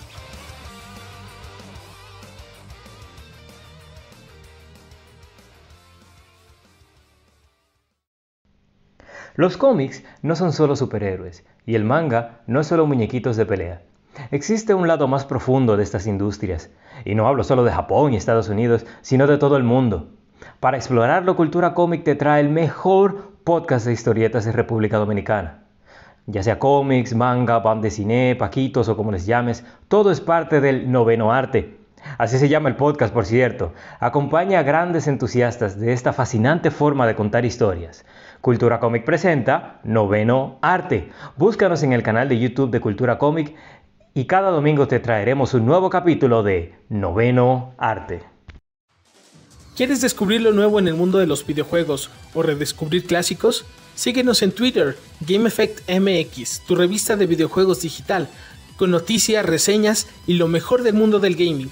[9.36, 13.82] Los cómics no son solo superhéroes y el manga no es solo muñequitos de pelea.
[14.30, 16.70] Existe un lado más profundo de estas industrias,
[17.04, 20.10] y no hablo solo de Japón y Estados Unidos, sino de todo el mundo.
[20.60, 25.64] Para explorarlo, Cultura Cómic te trae el mejor podcast de historietas de República Dominicana.
[26.26, 30.60] Ya sea cómics, manga, band de cine, paquitos o como les llames, todo es parte
[30.60, 31.78] del noveno arte.
[32.18, 33.72] Así se llama el podcast, por cierto.
[33.98, 38.04] Acompaña a grandes entusiastas de esta fascinante forma de contar historias.
[38.40, 41.10] Cultura Cómic presenta Noveno Arte.
[41.36, 43.54] Búscanos en el canal de YouTube de Cultura Cómic
[44.14, 48.22] y cada domingo te traeremos un nuevo capítulo de Noveno Arte.
[49.80, 53.64] ¿Quieres descubrir lo nuevo en el mundo de los videojuegos o redescubrir clásicos?
[53.94, 58.28] Síguenos en Twitter, GameEffectMX, tu revista de videojuegos digital,
[58.76, 61.70] con noticias, reseñas y lo mejor del mundo del gaming.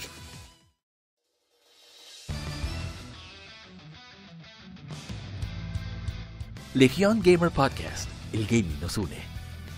[6.72, 9.27] Legión Gamer Podcast, el gaming nos une.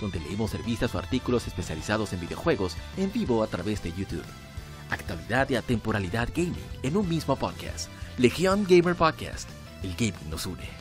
[0.00, 4.24] donde leemos revistas o artículos especializados en videojuegos en vivo a través de YouTube.
[4.90, 7.88] Actualidad y atemporalidad gaming en un mismo podcast.
[8.18, 9.48] Legion Gamer Podcast.
[9.82, 10.79] El gaming nos une.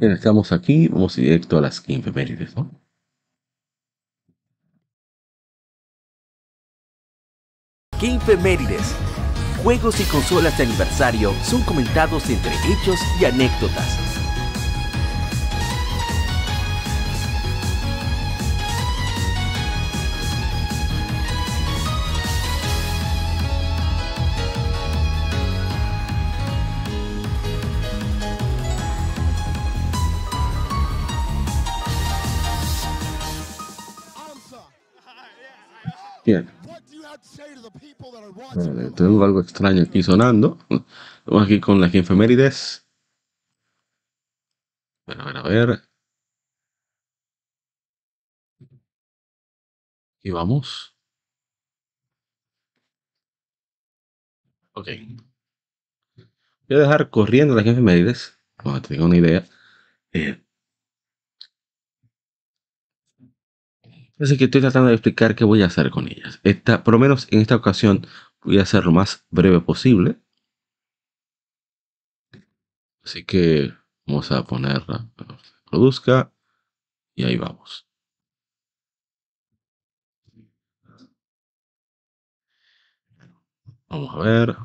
[0.00, 2.70] Bien, estamos aquí, vamos directo a las efemérides, ¿no?
[9.62, 14.09] Juegos y consolas de aniversario son comentados entre hechos y anécdotas.
[38.96, 40.58] Tengo algo extraño aquí sonando.
[41.26, 42.86] Vamos aquí con las efemérides.
[45.06, 45.82] Bueno, a ver, a ver.
[50.22, 50.94] Y vamos.
[54.74, 54.88] Ok.
[56.68, 58.38] Voy a dejar corriendo las efemérides.
[58.64, 59.44] No tengo una idea.
[60.12, 60.42] Eh,
[64.20, 66.40] Así que estoy tratando de explicar qué voy a hacer con ellas.
[66.44, 68.06] Esta, por lo menos en esta ocasión
[68.42, 70.20] voy a hacer lo más breve posible.
[73.02, 73.72] Así que
[74.10, 75.08] Vamos a ponerla,
[75.70, 76.32] produzca
[77.14, 77.86] y ahí vamos.
[83.88, 84.56] Vamos a ver.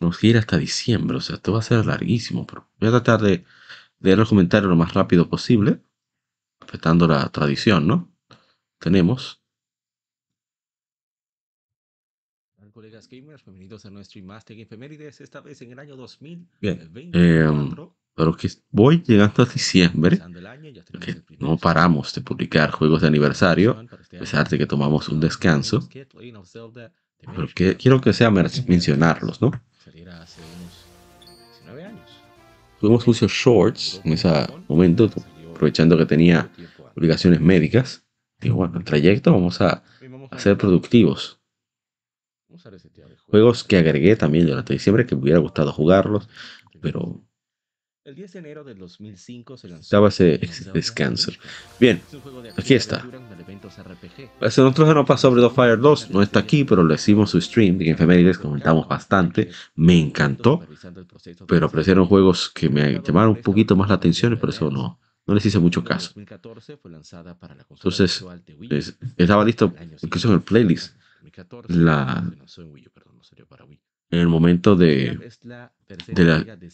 [0.00, 3.20] Nos quiere hasta diciembre, o sea, esto va a ser larguísimo, pero voy a tratar
[3.20, 3.44] de
[4.00, 5.82] leer los comentarios lo más rápido posible,
[6.60, 8.07] respetando la tradición, ¿no?
[8.78, 9.42] Tenemos.
[12.72, 16.46] colegas gamers, bienvenidos a nuestro Master Efemérides, esta vez en el año 2000.
[16.60, 17.48] Bien, eh,
[18.14, 20.20] pero que voy llegando a diciembre,
[21.00, 25.88] que no paramos de publicar juegos de aniversario, a pesar de que tomamos un descanso.
[25.90, 29.50] Pero que, quiero que sea mencionarlos, ¿no?
[32.78, 34.28] Tuvimos muchos shorts en ese
[34.68, 35.10] momento,
[35.50, 36.48] aprovechando que tenía
[36.94, 38.07] obligaciones médicas.
[38.40, 39.82] Digo, bueno, el trayecto vamos a,
[40.30, 41.40] a ser productivos.
[43.26, 46.28] Juegos que agregué también durante diciembre que me hubiera gustado jugarlos,
[46.80, 47.22] pero
[48.08, 50.40] el 10 de enero del 2005 se lanzó ese
[50.72, 51.30] descanso.
[51.78, 52.00] Bien,
[52.56, 53.06] aquí está.
[54.40, 57.90] Nosotros no pasó sobre Fire 2, no está aquí, pero le hicimos su stream de
[57.90, 60.66] Infemérides, comentamos bastante, me encantó,
[61.46, 64.98] pero apreciaron juegos que me llamaron un poquito más la atención y por eso no,
[65.28, 66.12] no les hice mucho caso.
[67.70, 68.24] Entonces,
[69.16, 69.72] estaba listo,
[70.02, 70.96] incluso en el playlist,
[71.68, 72.24] la,
[74.10, 75.18] en el momento de,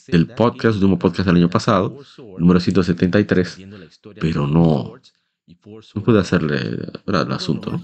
[0.06, 1.98] del podcast, último podcast del año pasado,
[2.38, 3.58] número 173,
[4.20, 4.94] pero no,
[5.94, 7.82] no pude hacerle el asunto, ¿no?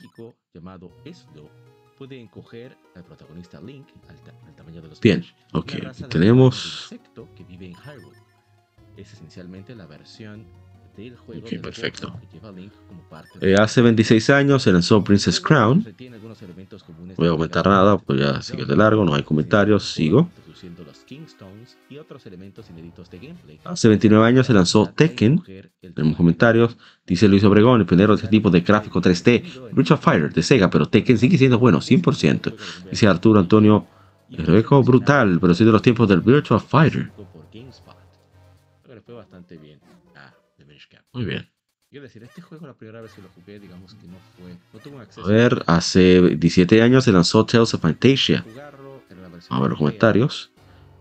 [5.02, 5.72] Bien, ok,
[6.08, 6.94] tenemos...
[8.96, 10.44] Es esencialmente la versión
[10.98, 12.12] Ok, perfecto.
[13.40, 15.84] Eh, hace 26 años se lanzó Princess Crown.
[15.98, 20.28] No voy a comentar nada, pues ya sigue de largo, no hay comentarios, sigo.
[23.64, 25.42] Hace 29 años se lanzó Tekken.
[25.94, 26.76] Tenemos comentarios.
[27.06, 29.72] Dice Luis Obregón, el pionero de este tipo de gráfico 3D.
[29.72, 32.54] Virtua Fighter de Sega, pero Tekken sigue siendo bueno, 100%.
[32.90, 33.86] Dice Arturo Antonio,
[34.28, 37.10] Rebeco brutal, pero sí de los tiempos del Virtua Fighter.
[39.14, 39.80] bastante bien.
[41.12, 41.48] Muy bien.
[41.90, 44.78] Quiero decir, este juego la primera vez que lo jugué, digamos que no fue, no
[44.78, 45.26] tuvo acceso.
[45.26, 48.44] A ver, hace 17 años se lanzó Tales of Fantasia.
[48.46, 50.52] Vamos a ver los comentarios.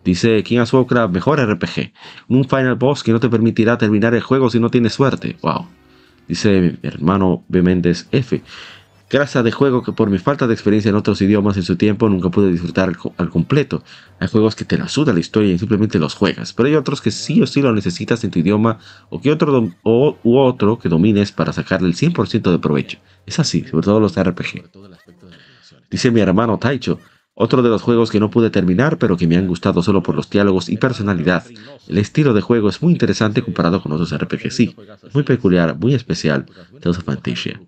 [0.03, 1.93] Dice King of Warcraft, mejor RPG.
[2.27, 5.37] Un final boss que no te permitirá terminar el juego si no tienes suerte.
[5.43, 5.67] Wow.
[6.27, 7.61] Dice mi hermano B.
[7.61, 8.41] Méndez F
[9.09, 12.07] grasa de juego que por mi falta de experiencia en otros idiomas en su tiempo
[12.09, 13.83] nunca pude disfrutar al, completo.
[14.19, 17.01] Hay juegos que te la suda la historia y simplemente los juegas, pero hay otros
[17.01, 18.77] que sí o sí lo necesitas en tu idioma
[19.09, 22.99] o que otro o, u otro que domines para sacarle el 100% de provecho.
[23.25, 24.69] Es así, sobre todo los RPG.
[25.89, 26.99] Dice mi hermano Taicho,
[27.33, 30.13] otro de los juegos que no pude terminar, pero que me han gustado solo por
[30.13, 31.45] los diálogos y personalidad.
[31.87, 34.75] El estilo de juego es muy interesante comparado con otros RPG, sí.
[35.13, 36.45] Muy peculiar, muy especial.
[36.79, 37.59] Tales of Fantasia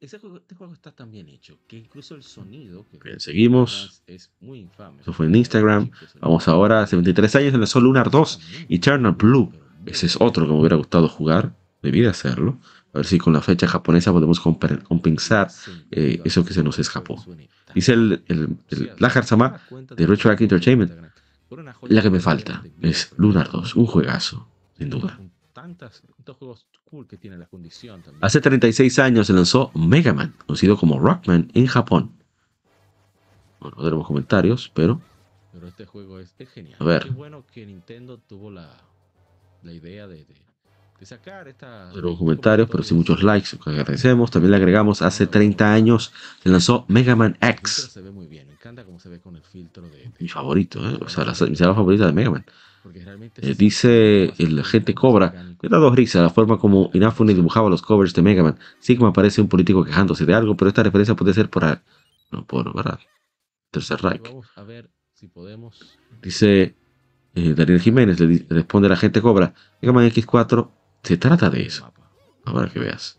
[0.00, 2.86] ese juego, este juego está tan bien hecho que incluso el sonido.
[3.02, 4.02] bien, seguimos.
[4.06, 5.02] Es muy infame.
[5.02, 5.90] Eso fue en Instagram.
[6.20, 9.52] Vamos ahora, hace 23 años en el Sol Lunar 2, Eternal Blue.
[9.86, 11.52] Ese es otro que me hubiera gustado jugar.
[11.82, 12.58] Debí de hacerlo.
[12.92, 15.50] A ver si con la fecha japonesa podemos compensar
[15.90, 17.24] eh, eso que se nos escapó.
[17.74, 20.92] Dice el, el, el Sama de Retroact Entertainment.
[21.88, 25.18] La que me falta es Lunar 2, un juegazo, sin duda
[26.38, 30.98] juegos cool que tiene la condición Hace 36 años se lanzó Mega Man, conocido como
[30.98, 32.12] Rockman en Japón.
[33.60, 35.00] Bueno, no tenemos comentarios, pero.
[35.52, 36.76] Pero este juego es, genial.
[36.78, 37.04] A ver.
[37.04, 38.70] Qué bueno que Nintendo tuvo la,
[39.62, 41.90] la idea de, de, sacar esta.
[41.92, 44.30] No comentarios, pero sí muchos likes, que agradecemos.
[44.30, 46.12] También le agregamos, hace 30 años
[46.42, 47.90] se lanzó Mega Man X.
[47.92, 50.10] Se ve muy bien, me encanta cómo se ve con el filtro de.
[50.20, 50.98] Mi favorito, ¿eh?
[51.00, 52.44] O sea, la, mi favorita de Mega Man.
[53.36, 55.32] Eh, dice el agente Cobra,
[55.62, 58.58] me da dos risas la forma como Inafune dibujaba los covers de Mega Man.
[58.78, 61.64] Sigma parece un político quejándose de algo, pero esta referencia puede ser por,
[62.30, 62.98] no, por ¿verdad?
[63.70, 64.22] Tercer Reich.
[66.22, 66.74] Dice
[67.34, 70.70] eh, Daniel Jiménez, le, responde la agente Cobra, Mega Man X4
[71.02, 71.92] se trata de eso.
[72.44, 73.17] Ahora que veas.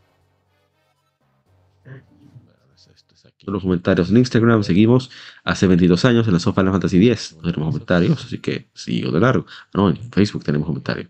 [3.52, 4.64] Los comentarios en Instagram.
[4.64, 5.10] Seguimos.
[5.44, 9.20] Hace 22 años en la Final Fantasy X no tenemos comentarios, así que sigo de
[9.20, 9.46] largo.
[9.74, 11.10] No, en Facebook tenemos comentarios.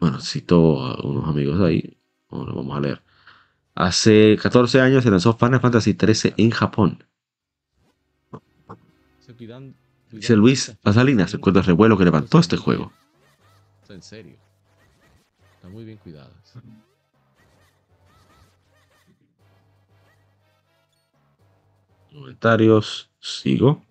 [0.00, 1.96] Bueno, cito a unos amigos ahí.
[2.30, 3.02] lo vamos a leer.
[3.74, 7.04] Hace 14 años se lanzó Final Fantasy XIII en Japón.
[10.10, 12.92] Dice Luis Pasalinas, recuerda el revuelo que levantó este juego.
[13.88, 14.36] En serio.
[15.56, 16.32] Está muy bien cuidado.
[22.12, 23.10] Comentarios.
[23.20, 23.82] Sigo.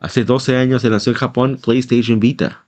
[0.00, 2.66] Hace 12 años se lanzó en Japón PlayStation Vita.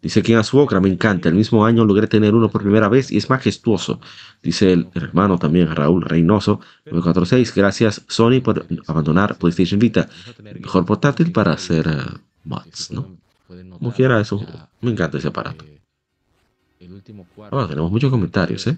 [0.00, 1.28] Dice King Asuokra, me encanta.
[1.28, 4.00] El mismo año logré tener uno por primera vez y es majestuoso.
[4.42, 7.54] Dice el hermano también, Raúl Reynoso, 946.
[7.54, 10.08] Gracias, Sony, por abandonar PlayStation Vita.
[10.58, 13.16] mejor portátil para hacer uh, mods, ¿no?
[13.78, 14.44] Como quiera, eso.
[14.80, 15.64] Me encanta ese aparato.
[17.50, 18.76] Ahora tenemos muchos comentarios, ¿eh?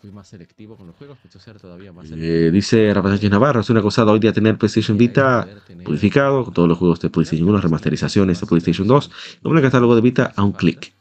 [0.00, 1.18] Fui más selectivo con los juegos,
[1.60, 5.48] todavía más eh, dice Rafael Navarro, es una cosa hoy día tener PlayStation Vita
[5.84, 9.10] purificado, con todos los juegos de PlayStation 1, remasterizaciones de PlayStation 2,
[9.42, 10.92] como el catálogo de Vita a un clic.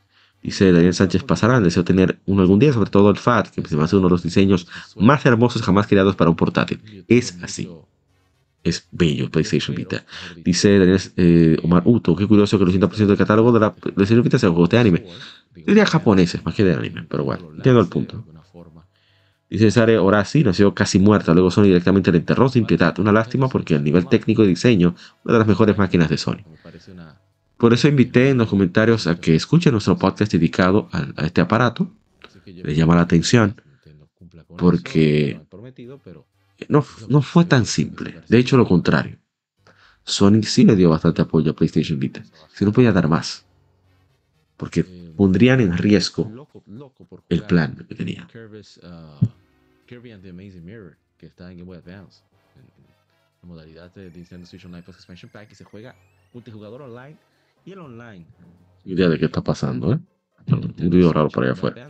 [0.46, 3.76] Dice Daniel Sánchez Pasarán, deseo tener uno algún día, sobre todo el FAT, que se
[3.76, 7.04] me hace uno de los diseños más hermosos jamás creados para un portátil.
[7.08, 7.68] Es así.
[8.64, 10.06] Es bello PlayStation Vita.
[10.38, 14.22] Dice Daniel eh, Omar Uto, qué curioso que el 80% del catálogo de la PlayStation
[14.22, 15.06] Vita sea juegos de anime.
[15.56, 18.24] Diría japoneses, más que de anime, pero bueno, entiendo el punto.
[19.56, 23.00] Dice Sare Orasi, nació casi muerta, luego Sony directamente la enterró sin piedad.
[23.00, 26.44] Una lástima porque a nivel técnico y diseño, una de las mejores máquinas de Sony.
[27.56, 31.90] Por eso invité en los comentarios a que escuchen nuestro podcast dedicado a, este aparato.
[32.46, 33.56] Les llama la atención
[34.58, 35.40] porque
[36.68, 38.24] no, no fue tan simple.
[38.28, 39.20] De hecho, lo contrario.
[40.04, 42.22] Sony sí le dio bastante apoyo a PlayStation Vita.
[42.54, 43.46] Si no podía dar más.
[44.58, 46.50] Porque pondrían en riesgo
[47.30, 48.28] el plan que tenía.
[49.88, 52.24] Kirby and the Amazing Mirror, que está en Game Boy Advance,
[52.56, 55.96] en, modalidad de Nintendo Switch Online Plus Expansion Pack, y se juega
[56.34, 57.18] multijugador online
[57.64, 58.26] y el online.
[58.84, 60.00] Idea de qué está pasando, ¿eh?
[60.48, 61.90] Un video raro por allá afuera.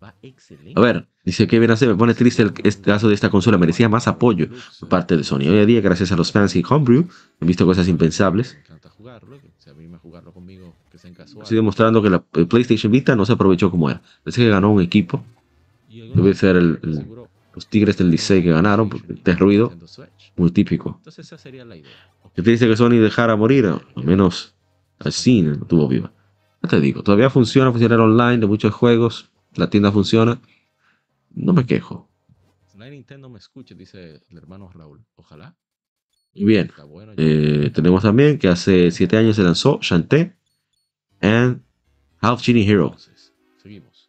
[0.00, 3.58] A ver, dice que bien hace, me pone triste el este caso de esta consola,
[3.58, 4.46] merecía más apoyo
[4.78, 5.48] por parte de Sony.
[5.48, 7.08] Hoy en día, gracias a los fans y Homebrew,
[7.40, 8.56] he visto cosas impensables.
[11.42, 14.00] Estoy demostrando que la PlayStation Vita no se aprovechó como era.
[14.22, 15.24] Parece que ganó un equipo.
[15.88, 16.78] Debe ser el,
[17.58, 19.72] los Tigres del Licey que ganaron, porque este ruido,
[20.36, 21.00] muy típico.
[22.34, 23.66] ¿Qué te dice que Sony dejara morir?
[23.66, 24.54] Al menos
[25.00, 26.12] así no tuvo viva.
[26.62, 30.40] Ya te digo, todavía funciona, funciona online de muchos juegos, la tienda funciona.
[31.34, 32.08] No me quejo.
[32.90, 35.04] Nintendo me escucha, dice el hermano Raúl.
[35.16, 35.56] Ojalá.
[36.32, 36.70] Y bien,
[37.16, 40.36] eh, tenemos también que hace 7 años se lanzó Shantae
[41.20, 41.62] and
[42.20, 42.94] Half Genie Hero.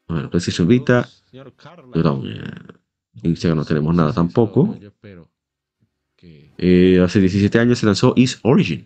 [0.08, 1.08] Bueno, PlayStation Vita.
[1.94, 2.79] Perdón, eh,
[3.24, 4.78] Instagram no tenemos nada tampoco.
[6.58, 8.84] Eh, hace 17 años se lanzó East Origin.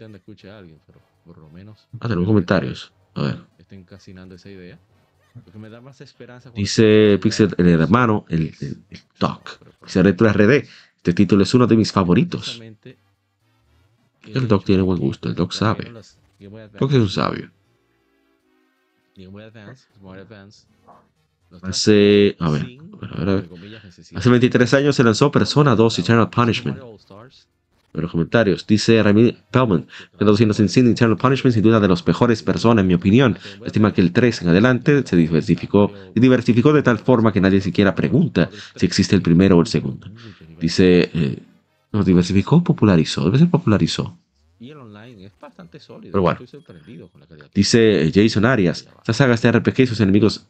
[2.00, 2.94] Ah, tenemos comentarios.
[3.16, 3.38] A ver.
[6.54, 8.84] Dice Pixel, el hermano, el, el,
[9.20, 9.60] Doc.
[9.84, 10.68] Dice Retro RD.
[10.98, 12.62] Este título es uno de mis favoritos.
[14.24, 15.92] El Doc tiene buen gusto, el Doc sabe.
[16.80, 17.52] Doc es un sabio.
[21.62, 23.50] Hace, a ver, a ver,
[24.16, 26.78] Hace 23 años se lanzó Persona 2 Eternal Punishment.
[27.94, 29.86] En los comentarios dice Remy Pellman,
[30.18, 33.38] traduciendo en cine Eternal Punishment, sin duda de los mejores Persona, en mi opinión.
[33.64, 37.62] Estima que el 3 en adelante se diversificó y diversificó de tal forma que nadie
[37.62, 40.08] siquiera pregunta si existe el primero o el segundo.
[40.60, 41.40] Dice, eh,
[41.92, 44.18] no, diversificó, popularizó, debe ser popularizó.
[46.02, 46.40] Pero bueno,
[47.54, 50.48] dice Jason Arias, esta saga de RPG y sus enemigos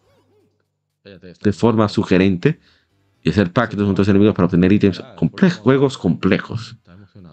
[1.04, 2.60] de forma sugerente
[3.22, 6.78] y hacer pactos con otros enemigos para obtener ítems complejos, juegos complejos.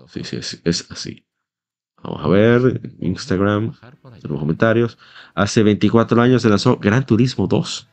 [0.09, 1.24] Sí, sí, es, así.
[2.02, 3.74] Vamos a ver, Instagram,
[4.20, 4.98] tenemos comentarios.
[5.34, 7.88] Hace 24 años se lanzó Gran Turismo 2.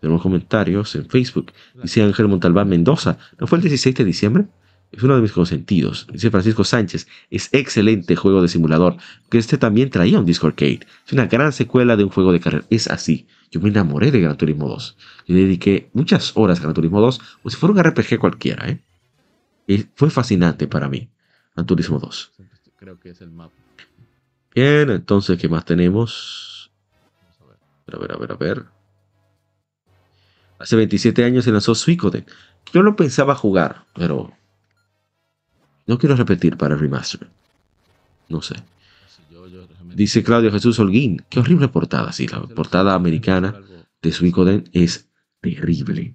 [0.00, 1.52] Tenemos comentarios en Facebook.
[1.82, 3.18] Dice Ángel Montalbán Mendoza.
[3.38, 4.46] ¿No fue el 16 de diciembre?
[4.92, 6.06] Es uno de mis consentidos.
[6.12, 7.06] Dice Francisco Sánchez.
[7.30, 8.96] Es excelente juego de simulador.
[9.30, 10.80] Que este también traía un disco arcade.
[11.06, 12.64] Es una gran secuela de un juego de carrera.
[12.70, 13.26] Es así.
[13.50, 14.96] Yo me enamoré de Gran Turismo 2.
[15.26, 18.68] Y dediqué muchas horas a Gran Turismo 2, como si fuera un RPG cualquiera.
[18.68, 18.80] ¿eh?
[19.66, 21.08] Y fue fascinante para mí.
[21.54, 22.32] Gran Turismo 2.
[22.76, 23.54] Creo que es el mapa.
[24.54, 26.72] Bien, entonces, ¿qué más tenemos?
[27.92, 28.64] A ver, a ver, a ver.
[30.58, 32.26] Hace 27 años se lanzó Suicoden.
[32.72, 34.32] Yo lo pensaba jugar, pero
[35.90, 37.28] no quiero repetir para el remaster.
[38.28, 38.54] No sé.
[39.92, 41.20] Dice Claudio Jesús Holguín.
[41.28, 42.12] Qué horrible portada.
[42.12, 43.60] Sí, la portada americana
[44.00, 45.08] de Suicoden es
[45.40, 46.14] terrible.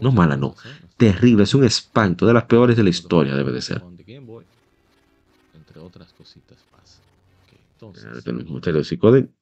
[0.00, 0.54] No mala, no.
[0.96, 1.42] Terrible.
[1.42, 2.24] Es un espanto.
[2.24, 3.82] De las peores de la historia, debe de ser.
[5.54, 7.00] Entre otras cositas más.
[8.84, 9.34] Suicoden.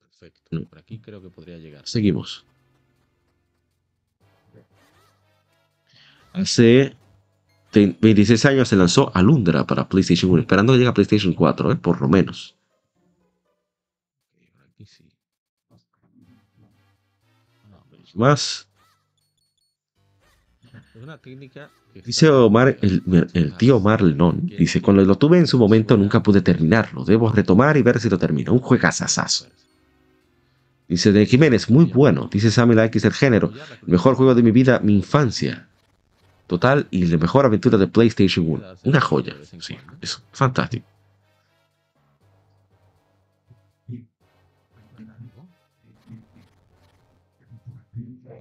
[0.00, 0.64] Perfecto.
[0.70, 1.86] Por aquí creo que podría llegar.
[1.86, 2.46] Seguimos.
[6.32, 6.96] Hace
[7.74, 11.76] 26 años se lanzó Alundra para PlayStation 1, esperando que llegue a PlayStation 4, ¿eh?
[11.76, 12.56] por lo menos.
[18.14, 18.68] Más.
[22.04, 23.02] Dice Omar, el,
[23.34, 27.04] el tío Marlon, dice, cuando lo tuve en su momento nunca pude terminarlo.
[27.04, 28.52] Debo retomar y ver si lo termino.
[28.52, 29.46] Un juegazazazo.
[30.88, 32.28] Dice de Jiménez, muy bueno.
[32.30, 33.52] Dice Samuel X el género.
[33.82, 35.68] El mejor juego de mi vida, mi infancia.
[36.46, 38.64] Total y la mejor aventura de PlayStation 1.
[38.84, 39.34] Una joya.
[39.60, 40.86] Sí, es fantástico.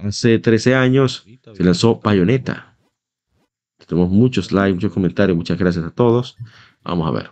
[0.02, 2.76] Hace 13 años se lanzó Bayonetta.
[3.88, 5.38] Tenemos muchos likes, muchos comentarios.
[5.38, 6.38] Muchas gracias a todos.
[6.84, 7.32] Vamos a ver.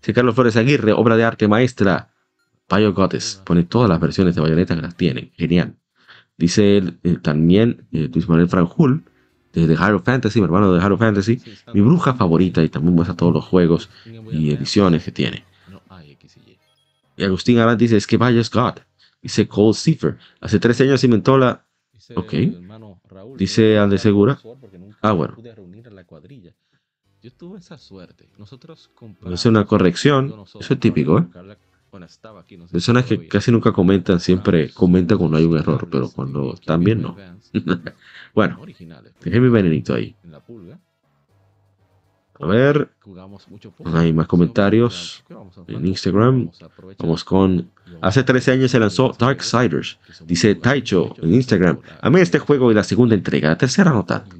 [0.00, 2.08] Si Carlos Flores Aguirre, obra de arte maestra.
[2.68, 3.42] Bayo Goddess.
[3.44, 5.30] Pone todas las versiones de Bayonetta que las tienen.
[5.36, 5.76] Genial.
[6.38, 9.04] Dice eh, también eh, Luis Manuel Franjul,
[9.52, 11.40] desde Hero Fantasy, mi hermano de Hero Fantasy,
[11.74, 13.90] mi bruja favorita y también muestra todos los juegos
[14.30, 15.44] y ediciones que tiene.
[17.16, 18.74] Y Agustín Arant dice, es que Bayos God.
[19.20, 20.18] Dice Cole Cipher.
[20.40, 21.64] Hace 13 años inventó la...
[22.16, 22.34] Ok.
[23.36, 24.40] Dice Ande Segura.
[25.00, 25.36] Ah, bueno.
[27.22, 28.28] Yo tuve esa suerte.
[28.38, 28.90] Nosotros
[29.30, 30.34] Es una corrección.
[30.58, 31.26] Eso es típico, ¿eh?
[32.70, 37.02] Personas que casi nunca comentan, siempre comentan cuando hay un error, pero cuando están bien,
[37.02, 37.16] no.
[38.34, 38.58] bueno,
[39.20, 40.16] dejé mi venenito ahí.
[42.40, 42.90] A ver,
[43.84, 45.22] hay más comentarios
[45.68, 46.50] en Instagram.
[46.98, 47.70] Vamos con.
[48.00, 49.98] Hace 13 años se lanzó Darksiders.
[50.24, 51.78] Dice Taicho en Instagram.
[52.00, 53.50] A mí este juego y la segunda entrega.
[53.50, 54.34] La tercera no tanto.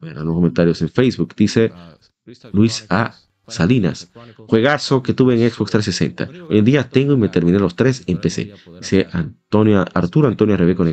[0.00, 1.34] Bueno, los comentarios en Facebook.
[1.36, 1.72] Dice
[2.52, 3.14] Luis A.
[3.46, 4.10] Salinas.
[4.48, 6.46] Juegazo que tuve en Xbox 360.
[6.48, 8.54] Hoy en día tengo y me terminé los tres en PC.
[8.80, 10.84] Dice Antonio, Arturo Antonio Rebeco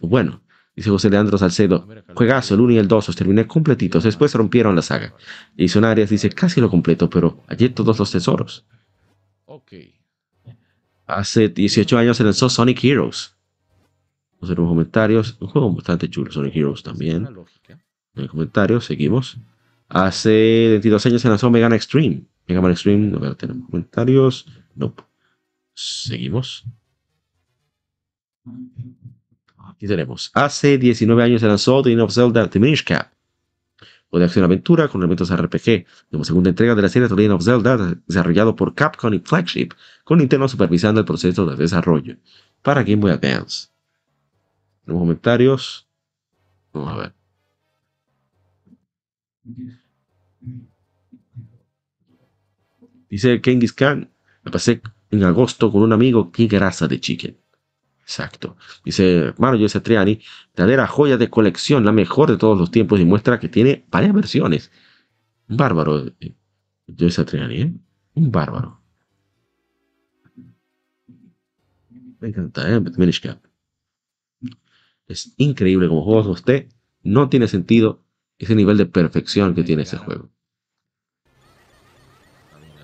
[0.00, 0.42] Bueno,
[0.74, 1.86] dice José Leandro Salcedo.
[2.14, 4.04] Juegazo, el 1 y el 2 los terminé completitos.
[4.04, 5.14] Después rompieron la saga.
[5.56, 8.66] Y Arias dice casi lo completo, pero hallé todos los tesoros.
[11.06, 13.36] Hace 18 años se lanzó Sonic Heroes.
[14.32, 15.36] Vamos a ver los comentarios.
[15.40, 17.28] Un juego bastante chulo, Sonic Heroes también.
[18.14, 19.38] En comentarios, seguimos.
[19.88, 22.22] Hace 22 años se lanzó Mega Man Extreme.
[22.48, 24.46] Mega Man Extreme, no tenemos comentarios.
[24.74, 24.94] No.
[25.74, 26.64] Seguimos.
[29.76, 30.30] Aquí tenemos.
[30.32, 33.12] Hace 19 años se lanzó The Legend of Zelda The Minish Cap.
[34.08, 35.84] O de acción-aventura con elementos RPG.
[36.10, 39.70] Como segunda entrega de la serie The Legend of Zelda, desarrollado por Capcom y Flagship,
[40.04, 42.16] con Nintendo supervisando el proceso de desarrollo
[42.62, 43.68] para Game Boy Advance.
[44.84, 45.86] Tenemos comentarios.
[46.72, 47.14] Vamos a ver.
[53.10, 54.10] Dice Kengis Khan,
[54.42, 54.80] me pasé
[55.10, 57.36] en agosto con un amigo, qué grasa de chicken.
[58.06, 58.56] Exacto.
[58.84, 60.20] Dice Mario Satriani,
[60.56, 64.14] verdadera joya de colección, la mejor de todos los tiempos y muestra que tiene varias
[64.14, 64.70] versiones.
[65.48, 66.12] Un bárbaro,
[66.86, 67.74] Joe Satriani, ¿eh?
[68.14, 68.80] Un bárbaro.
[72.20, 72.80] Me encanta, ¿eh?
[75.08, 76.68] Es increíble como juego usted.
[77.02, 78.04] No tiene sentido
[78.38, 80.30] ese nivel de perfección que tiene ese juego.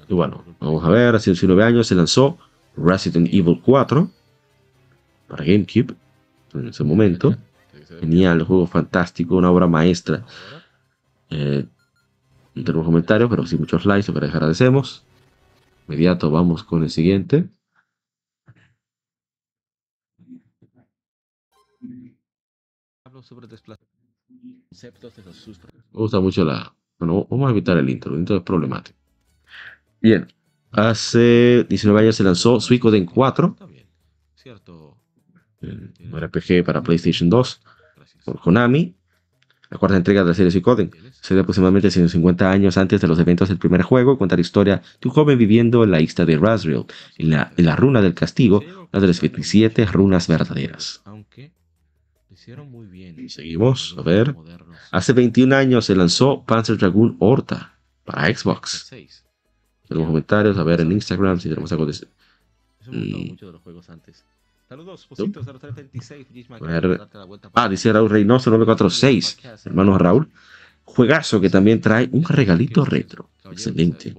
[0.09, 2.39] Y bueno, vamos a ver, hace 19 años se lanzó
[2.77, 4.11] Resident Evil 4
[5.33, 5.95] para GameCube
[6.53, 7.35] en ese momento.
[8.01, 10.27] Genial, juego fantástico, una obra maestra.
[11.31, 11.65] Eh,
[12.55, 15.07] no tenemos comentarios, pero sí muchos likes, pero agradecemos.
[15.89, 17.49] Inmediato vamos con el siguiente.
[23.05, 24.03] Hablo sobre desplazamiento.
[25.93, 26.75] Me gusta mucho la...
[26.99, 28.99] Bueno, vamos a evitar el intro, el intro es problemático.
[29.99, 30.31] Bien,
[30.73, 33.57] hace 19 años se lanzó Suicoden 4.
[35.63, 37.61] Un RPG para PlayStation 2
[38.25, 38.95] por Konami.
[39.71, 40.91] La cuarta entrega de la serie Suicoden.
[41.13, 44.19] Sucede aproximadamente 150 años antes de los eventos del primer juego.
[44.19, 46.85] Cuenta la historia de un joven viviendo en la isla de Razriel,
[47.17, 48.59] en la, en la runa del castigo,
[48.93, 51.03] una de las 27 runas verdaderas
[52.67, 53.29] muy bien.
[53.29, 54.35] Seguimos, a ver.
[54.91, 58.91] Hace 21 años se lanzó Panzer Dragoon Horta para Xbox.
[59.89, 61.95] Tenemos comentarios, a ver en Instagram si tenemos algo de...
[62.87, 63.37] Mm.
[64.73, 65.09] Saludos,
[67.55, 70.29] Ah, dice Raúl Reynoso 946, hermano Raúl.
[70.85, 73.31] Juegazo que también trae un regalito retro.
[73.51, 74.15] Excelente.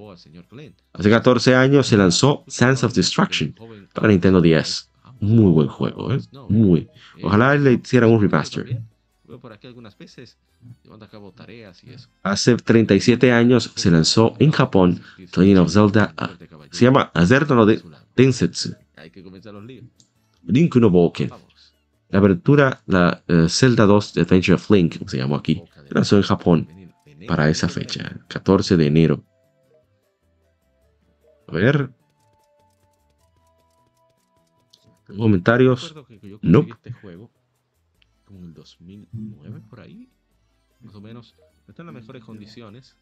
[0.93, 3.53] Hace 14 años se lanzó Sands of Destruction
[3.93, 4.90] para Nintendo 10
[5.23, 6.19] muy buen juego, ¿eh?
[6.49, 6.88] Muy.
[7.22, 8.82] Ojalá le hicieran un remaster.
[12.23, 16.14] Hace 37 años se lanzó en Japón Legend of Zelda.
[16.72, 17.82] Se llama Azerto no de
[18.15, 18.75] Densetsu.
[20.45, 21.30] Link no Boken.
[22.09, 26.67] La abertura, la uh, Zelda 2 Adventure of Link, se llamó aquí, lanzó en Japón
[27.27, 29.23] para esa fecha, 14 de enero.
[31.47, 31.89] A ver,
[35.17, 35.95] comentarios.
[36.41, 36.65] No.
[38.25, 40.09] como en el 2009 por ahí,
[40.81, 41.35] más o menos.
[41.65, 42.95] No está en las mejores condiciones,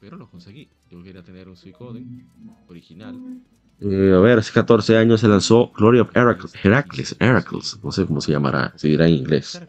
[0.00, 0.68] pero lo conseguí.
[0.90, 2.26] Yo quería tener un Suicoden
[2.68, 3.42] original.
[3.80, 8.06] Eh, a ver, hace 14 años se lanzó Glory of Heracles, Heracles, Heracles, no sé
[8.06, 9.60] cómo se llamará, se dirá en inglés.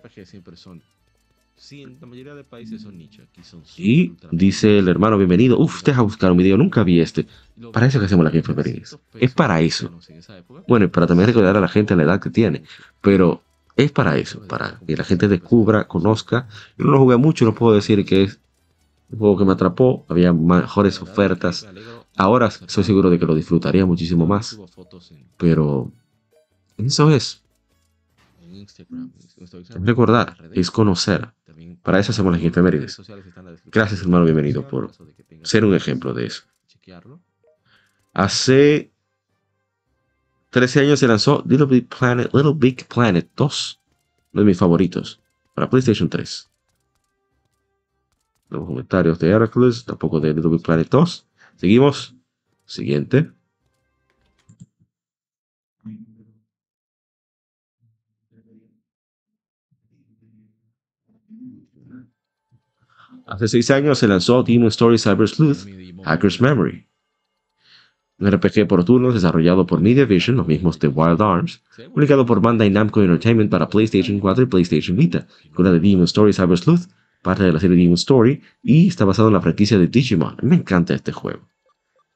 [1.58, 3.26] Sí, en la mayoría de países son nichos.
[3.32, 5.58] Aquí son y dice el hermano, bienvenido.
[5.58, 7.26] Uf, deja buscar un video, nunca vi este.
[7.72, 8.98] Para eso que hacemos la Game Ferides.
[9.16, 9.90] Es para eso.
[10.68, 12.64] Bueno, y para también recordar a la gente la edad que tiene.
[13.02, 13.42] Pero
[13.76, 16.48] es para eso, para que la gente descubra, conozca.
[16.78, 18.40] Yo no lo jugué mucho, no puedo decir que es
[19.10, 20.06] un juego que me atrapó.
[20.10, 21.68] Había mejores ofertas.
[22.18, 24.58] Ahora soy seguro de que lo disfrutaría muchísimo más.
[25.38, 25.92] Pero
[26.78, 27.44] eso es.
[29.82, 31.34] Recordar es conocer.
[31.84, 33.02] Para eso hacemos las efemérides.
[33.66, 34.92] Gracias, hermano, bienvenido por
[35.44, 36.44] ser un ejemplo de eso.
[38.14, 38.92] Hace
[40.52, 43.80] 13 años se lanzó Little Big Planet, Little Big Planet 2,
[44.34, 45.20] uno de mis favoritos,
[45.54, 46.50] para PlayStation 3.
[48.50, 51.28] Los comentarios de Heracles, tampoco de Little Big Planet 2.
[51.56, 52.16] Seguimos.
[52.66, 53.32] Siguiente.
[63.28, 65.66] Hace seis años se lanzó Demon Story Cyber Sleuth,
[66.04, 66.88] Hacker's Memory.
[68.18, 71.62] Un RPG por turnos desarrollado por Media Vision, los mismos de Wild Arms,
[71.94, 76.34] publicado por Bandai Namco Entertainment para PlayStation 4 y PlayStation Vita, con de Demon Story
[76.34, 76.88] Cyber Sleuth,
[77.26, 80.38] parte de la serie Demon Story, y está basado en la franquicia de Digimon.
[80.44, 81.50] Me encanta este juego.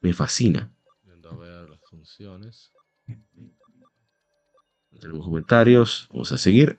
[0.02, 0.72] Me fascina.
[5.02, 6.78] Tenemos comentarios, vamos a seguir.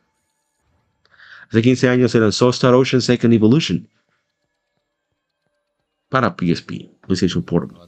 [1.48, 3.88] Hace 15 años se lanzó Star Ocean Second Evolution,
[6.08, 7.80] para PSP, PlayStation Portable.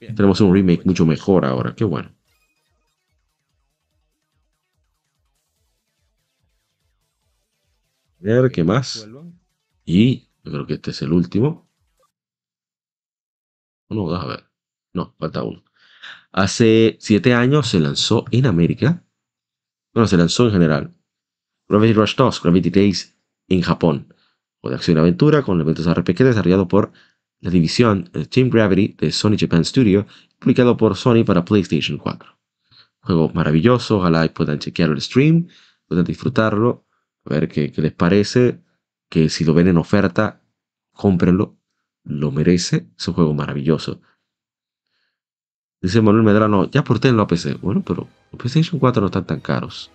[0.00, 2.10] Tenemos un remake mucho mejor ahora, qué bueno.
[8.20, 9.06] A ver, ¿qué más?
[9.84, 11.68] Y yo creo que este es el último.
[13.88, 14.44] No, a ver.
[14.94, 15.64] No, falta uno.
[16.32, 19.04] Hace siete años se lanzó en América.
[19.92, 20.94] Bueno, se lanzó en general.
[21.68, 24.14] Gravity Rush 2, Gravity Days en Japón.
[24.60, 26.92] O de acción y aventura con elementos RPG desarrollado por
[27.40, 30.06] la división Team Gravity de Sony Japan Studio,
[30.38, 32.38] publicado por Sony para PlayStation 4.
[33.00, 35.48] Juego maravilloso, ojalá puedan chequear el stream,
[35.86, 36.86] puedan disfrutarlo,
[37.24, 38.62] a ver qué, les parece,
[39.12, 40.40] que si lo ven en oferta,
[40.94, 41.58] cómprenlo,
[42.02, 44.00] lo merece, es un juego maravilloso.
[45.82, 47.58] Dice Manuel Medrano, ya portenlo a PC.
[47.60, 49.90] Bueno, pero los PlayStation 4 no están tan caros.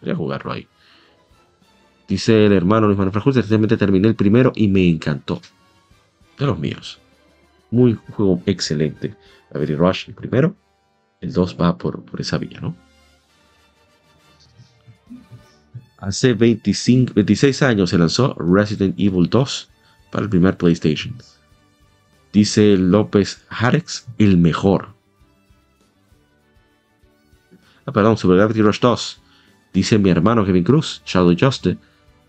[0.00, 0.66] Voy a jugarlo ahí.
[2.08, 5.40] Dice el hermano Luis Manuel Frajus, recientemente terminé el primero y me encantó
[6.36, 6.98] de los míos.
[7.70, 9.14] Muy juego excelente.
[9.50, 10.56] Gravity Rush el primero.
[11.20, 12.74] El 2 va por, por esa vía, ¿no?
[16.06, 19.70] Hace 25, 26 años se lanzó Resident Evil 2
[20.12, 21.14] para el primer PlayStation.
[22.30, 24.88] Dice López Harex, el mejor.
[27.86, 29.20] Ah, perdón, sobre Gravity Rush 2.
[29.72, 31.78] Dice mi hermano Kevin Cruz, Shadow Justice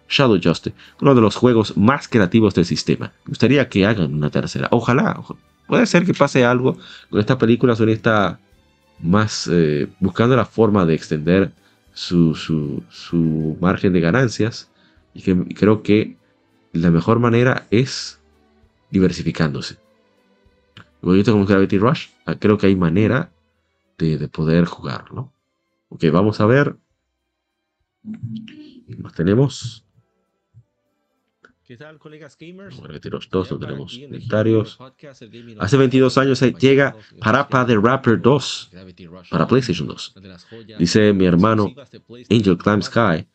[0.08, 3.12] Shadow Justice, uno de los juegos más creativos del sistema.
[3.26, 4.70] Me gustaría que hagan una tercera.
[4.72, 5.22] Ojalá,
[5.68, 6.78] puede ser que pase algo
[7.10, 7.76] con esta película.
[7.76, 8.40] Sony está
[9.00, 11.52] más eh, buscando la forma de extender
[11.95, 14.69] su, su, margen de ganancias
[15.14, 16.17] y que creo que
[16.74, 18.19] la mejor manera es
[18.91, 19.77] diversificándose.
[21.01, 23.32] Como Gravity Rush, ah, creo que hay manera
[23.98, 25.32] de, de poder jugarlo.
[25.90, 26.75] Ok, vamos a ver.
[28.03, 29.85] Más tenemos.
[31.66, 32.80] ¿Qué tal, colegas gamers?
[33.27, 34.77] todos no tenemos comentarios.
[35.58, 38.72] Hace 22 años llega Parapa the Rapper 2
[39.32, 40.16] para PlayStation 2.
[40.77, 41.74] Dice mi hermano
[42.30, 43.27] Angel Climb Sky.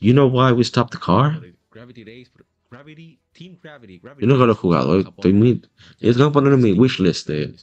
[0.00, 1.40] You know why we stopped the car?
[4.18, 5.00] Yo nunca lo he jugado.
[5.00, 5.62] Estoy muy.
[5.98, 7.56] Es que voy a poner en mi wishlist de,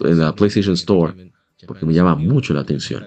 [0.00, 1.32] en la PlayStation Store
[1.66, 3.06] porque me llama mucho la atención.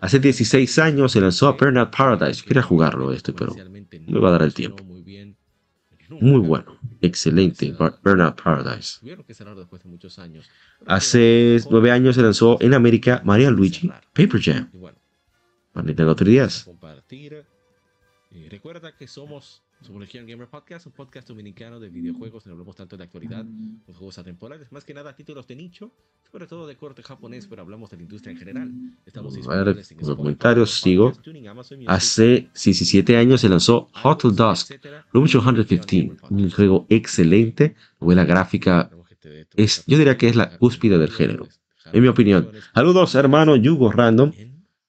[0.00, 2.42] Hace 16 años se lanzó a Burnout Paradise.
[2.44, 4.84] quería jugarlo este, pero no me va a dar el tiempo.
[6.08, 9.00] Muy bueno, excelente, Burnout Paradise.
[10.86, 14.70] Hace 9 años se lanzó en América Mario Luigi Paper Jam.
[15.72, 16.70] Para Nintendo 3DS.
[18.50, 23.04] Recuerda que somos Legion Gamer Podcast, un podcast dominicano de videojuegos, no hablamos tanto de
[23.04, 23.44] actualidad,
[23.86, 25.92] los juegos atemporales, más que nada títulos de nicho,
[26.30, 28.72] sobre todo de corte japonés, pero hablamos de la industria en general.
[29.04, 31.12] Estamos a ver, los comentarios sigo.
[31.86, 34.72] Hace 17 años se lanzó Hotel Dusk,
[35.12, 38.90] Room 215, un juego excelente, novela gráfica,
[39.54, 41.46] es, yo diría que es la cúspide del género,
[41.92, 42.50] en mi opinión.
[42.74, 44.32] Saludos, hermano Yugo Random.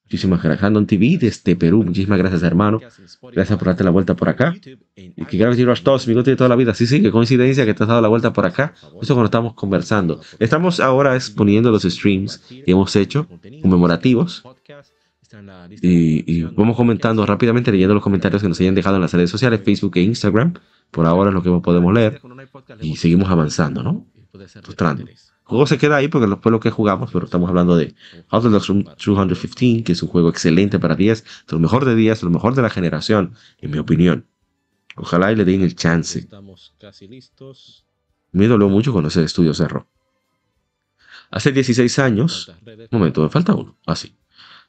[0.05, 0.61] Muchísimas gracias.
[0.61, 1.83] Random TV desde Perú.
[1.83, 2.79] Muchísimas gracias, hermano.
[2.79, 4.53] Gracias por darte la vuelta por acá.
[4.95, 6.75] Y que Gravity Rush 2, mi de toda la vida.
[6.75, 8.75] Sí, sí, qué coincidencia que te has dado la vuelta por acá.
[9.01, 10.21] Eso cuando estamos conversando.
[10.37, 13.27] Estamos ahora exponiendo los streams que hemos hecho,
[13.63, 14.43] conmemorativos.
[15.81, 19.31] Y, y, vamos comentando rápidamente, leyendo los comentarios que nos hayan dejado en las redes
[19.31, 20.53] sociales, Facebook e Instagram.
[20.91, 22.21] Por ahora es lo que podemos leer.
[22.79, 24.05] Y seguimos avanzando, ¿no?
[24.61, 25.05] Frustrando.
[25.45, 27.93] El juego se queda ahí porque fue lo que jugamos, pero estamos hablando de
[28.29, 28.73] House of the
[29.05, 32.63] 215, que es un juego excelente para 10, lo mejor de 10, lo mejor de
[32.63, 34.25] la generación, en mi opinión.
[34.95, 36.17] Ojalá y le den el chance.
[36.17, 37.85] Estamos casi listos.
[38.31, 39.87] Me dolió mucho cuando ese estudio cerró.
[41.29, 43.77] Hace 16 años, un momento, me falta uno.
[43.85, 44.15] Ah, sí.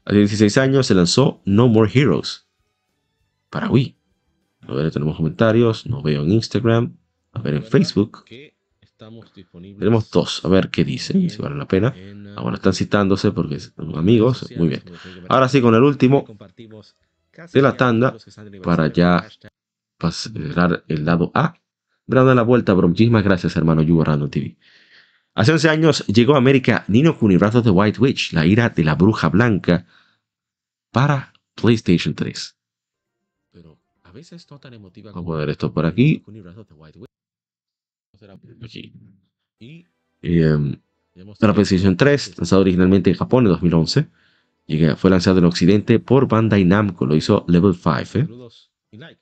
[0.04, 2.46] Hace 16 años se lanzó No More Heroes
[3.48, 3.96] para Wii.
[4.68, 6.98] A ver, tenemos comentarios, no veo en Instagram,
[7.32, 8.24] a ver en Facebook.
[9.78, 11.94] Tenemos dos, a ver qué dicen, si vale la pena.
[12.36, 14.82] Ah, bueno, están citándose porque son amigos, muy bien.
[15.28, 16.24] Ahora sí, con el último
[17.52, 18.16] de la tanda,
[18.62, 19.28] para ya
[19.98, 21.54] pasar el lado A.
[22.06, 22.88] Brando la vuelta, bro.
[22.88, 24.56] Muchísimas gracias, hermano Yugo Random TV.
[25.34, 28.70] Hace 11 años llegó a América Nino Kuni Wrath of the White Witch, la ira
[28.70, 29.86] de la bruja blanca,
[30.90, 32.56] para PlayStation 3.
[35.12, 36.22] Vamos a ver esto por aquí.
[38.62, 38.92] Aquí.
[40.22, 40.78] Eh,
[41.14, 44.08] la PlayStation 3, lanzado originalmente en Japón en 2011.
[44.96, 48.18] fue lanzado en Occidente por Bandai Namco, lo hizo Level 5.
[48.18, 48.28] ¿eh?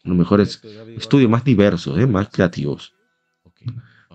[0.03, 0.63] Los mejores
[0.97, 2.07] estudios más diversos, ¿eh?
[2.07, 2.95] más creativos.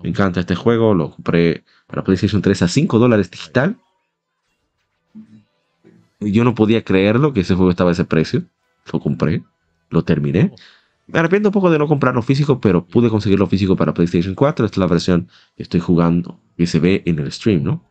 [0.02, 3.76] Me encanta este juego, lo compré para PlayStation 3 a 5 dólares digital.
[6.20, 8.44] Yo no podía creerlo que ese juego estaba a ese precio.
[8.92, 9.42] Lo compré,
[9.88, 10.52] lo terminé.
[11.12, 14.66] Me arrepiento un poco de no comprarlo físico, pero pude conseguirlo físico para PlayStation 4.
[14.66, 17.84] Esta es la versión que estoy jugando, que se ve en el stream, ¿no?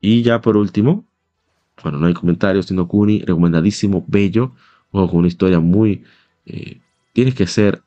[0.00, 1.04] Y ya por último,
[1.82, 4.52] bueno, no hay comentarios, sino Kuni, recomendadísimo, bello,
[4.90, 6.04] juego con una historia muy...
[6.46, 6.80] Eh,
[7.12, 7.82] tienes que ser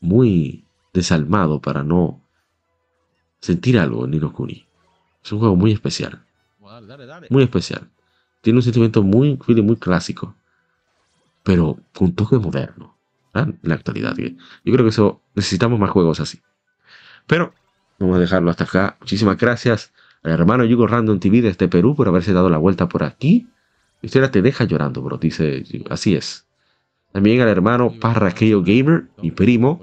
[0.00, 2.20] muy desalmado para no
[3.40, 4.66] sentir algo en Nino Kuni.
[5.24, 6.24] Es un juego muy especial.
[7.30, 7.88] Muy especial.
[8.40, 10.34] Tiene un sentimiento muy, muy clásico
[11.48, 12.98] pero con toque moderno
[13.32, 14.14] en la actualidad.
[14.18, 16.42] Yo creo que eso necesitamos más juegos así.
[17.26, 17.54] Pero
[17.98, 18.98] vamos a dejarlo hasta acá.
[19.00, 23.02] Muchísimas gracias al hermano Yugo Random TV desde Perú por haberse dado la vuelta por
[23.02, 23.48] aquí.
[24.02, 25.16] La historia te deja llorando, bro.
[25.16, 26.46] Dice, así es.
[27.12, 29.80] También al hermano Parraqueo Gamer, mi primo.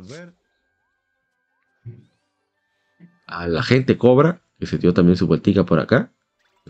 [3.25, 6.11] A la gente Cobra, que se dio también su vueltica por acá.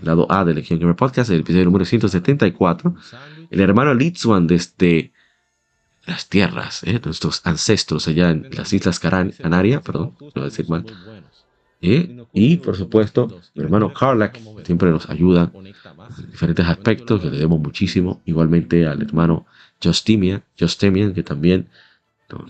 [0.02, 2.96] Lado A de Legion Gamer Podcast, el episodio número 174
[3.50, 5.12] el hermano Litzuan desde
[6.06, 7.00] las tierras, ¿eh?
[7.04, 10.86] nuestros ancestros allá en las Islas Canarias, perdón, no decir mal.
[11.82, 12.26] ¿Eh?
[12.34, 17.60] Y por supuesto, mi hermano Carlac, siempre nos ayuda en diferentes aspectos, que le debemos
[17.60, 18.22] muchísimo.
[18.26, 19.46] Igualmente al hermano
[19.82, 21.70] Justimian, Justimian que también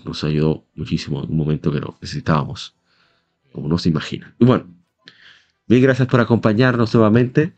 [0.03, 2.75] nos ayudó muchísimo en un momento que lo necesitábamos,
[3.51, 4.33] como no se imagina.
[4.39, 4.67] Y bueno,
[5.67, 7.53] mil gracias por acompañarnos nuevamente.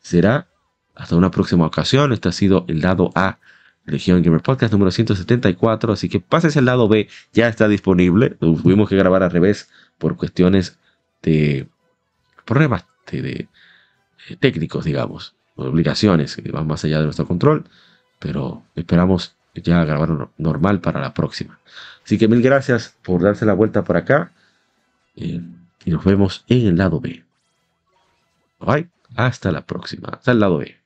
[0.00, 0.48] Será
[0.94, 2.12] hasta una próxima ocasión.
[2.12, 3.38] Este ha sido el lado A
[3.86, 5.92] Legion Gamer Podcast número 174.
[5.92, 8.30] Así que pases el lado B, ya está disponible.
[8.30, 10.78] Tuvimos que grabar al revés por cuestiones
[11.22, 11.68] de
[12.44, 13.48] problemas de,
[14.40, 17.64] técnicos, digamos, obligaciones que van más allá de nuestro control.
[18.18, 21.58] Pero esperamos ya grabar normal para la próxima.
[22.04, 24.32] Así que mil gracias por darse la vuelta por acá.
[25.16, 25.40] Eh,
[25.84, 27.24] y nos vemos en el lado B.
[28.58, 28.90] Bye.
[29.16, 30.08] Hasta la próxima.
[30.08, 30.84] Hasta el lado B.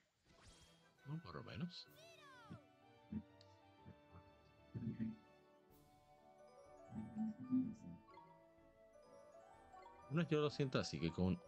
[10.31, 11.39] yo lo siento así que con...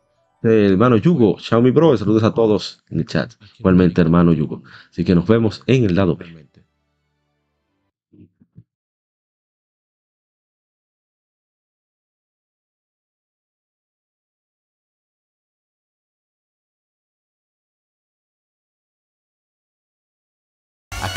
[0.42, 3.34] Hermano Yugo, Xiaomi Bro, saludos a todos en el chat.
[3.58, 4.62] Igualmente, hermano Yugo.
[4.88, 6.48] Así que nos vemos en el lado B.